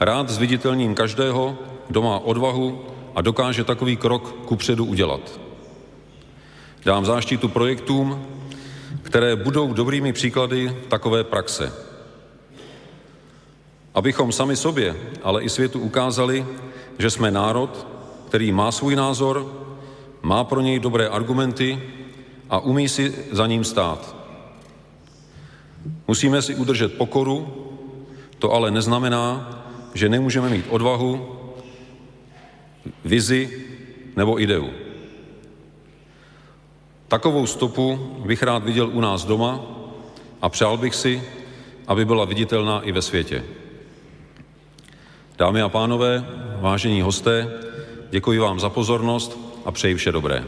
Rád 0.00 0.28
zviditelním 0.28 0.94
každého, 0.94 1.58
kdo 1.88 2.02
má 2.02 2.18
odvahu 2.18 2.84
a 3.14 3.20
dokáže 3.20 3.64
takový 3.64 3.96
krok 3.96 4.32
kupředu 4.46 4.84
udělat. 4.84 5.40
Dám 6.84 7.04
záštitu 7.04 7.48
projektům, 7.48 8.26
které 9.02 9.36
budou 9.36 9.72
dobrými 9.72 10.12
příklady 10.12 10.76
takové 10.88 11.24
praxe. 11.24 11.72
Abychom 13.94 14.32
sami 14.32 14.56
sobě, 14.56 14.96
ale 15.22 15.42
i 15.42 15.48
světu 15.48 15.80
ukázali, 15.80 16.46
že 16.98 17.10
jsme 17.10 17.30
národ, 17.30 17.93
který 18.34 18.52
má 18.52 18.72
svůj 18.72 18.96
názor, 18.96 19.46
má 20.22 20.44
pro 20.44 20.60
něj 20.60 20.78
dobré 20.80 21.08
argumenty 21.08 21.82
a 22.50 22.58
umí 22.58 22.88
si 22.88 23.14
za 23.30 23.46
ním 23.46 23.64
stát. 23.64 24.16
Musíme 26.08 26.42
si 26.42 26.54
udržet 26.54 26.98
pokoru, 26.98 27.54
to 28.38 28.52
ale 28.52 28.70
neznamená, 28.70 29.50
že 29.94 30.08
nemůžeme 30.08 30.48
mít 30.48 30.66
odvahu, 30.68 31.38
vizi 33.04 33.64
nebo 34.16 34.40
ideu. 34.40 34.70
Takovou 37.08 37.46
stopu 37.46 37.96
bych 38.26 38.42
rád 38.42 38.64
viděl 38.64 38.90
u 38.92 39.00
nás 39.00 39.24
doma 39.24 39.60
a 40.42 40.48
přál 40.48 40.76
bych 40.76 40.94
si, 40.94 41.22
aby 41.86 42.04
byla 42.04 42.24
viditelná 42.24 42.80
i 42.80 42.92
ve 42.92 43.02
světě. 43.02 43.44
Dámy 45.38 45.62
a 45.62 45.68
pánové, 45.68 46.26
vážení 46.60 47.02
hosté, 47.02 47.63
děkuji 48.10 48.38
vám 48.38 48.60
za 48.60 48.70
pozornost 48.70 49.38
a 49.64 49.72
přeji 49.72 49.94
vše 49.94 50.12
dobré. 50.12 50.44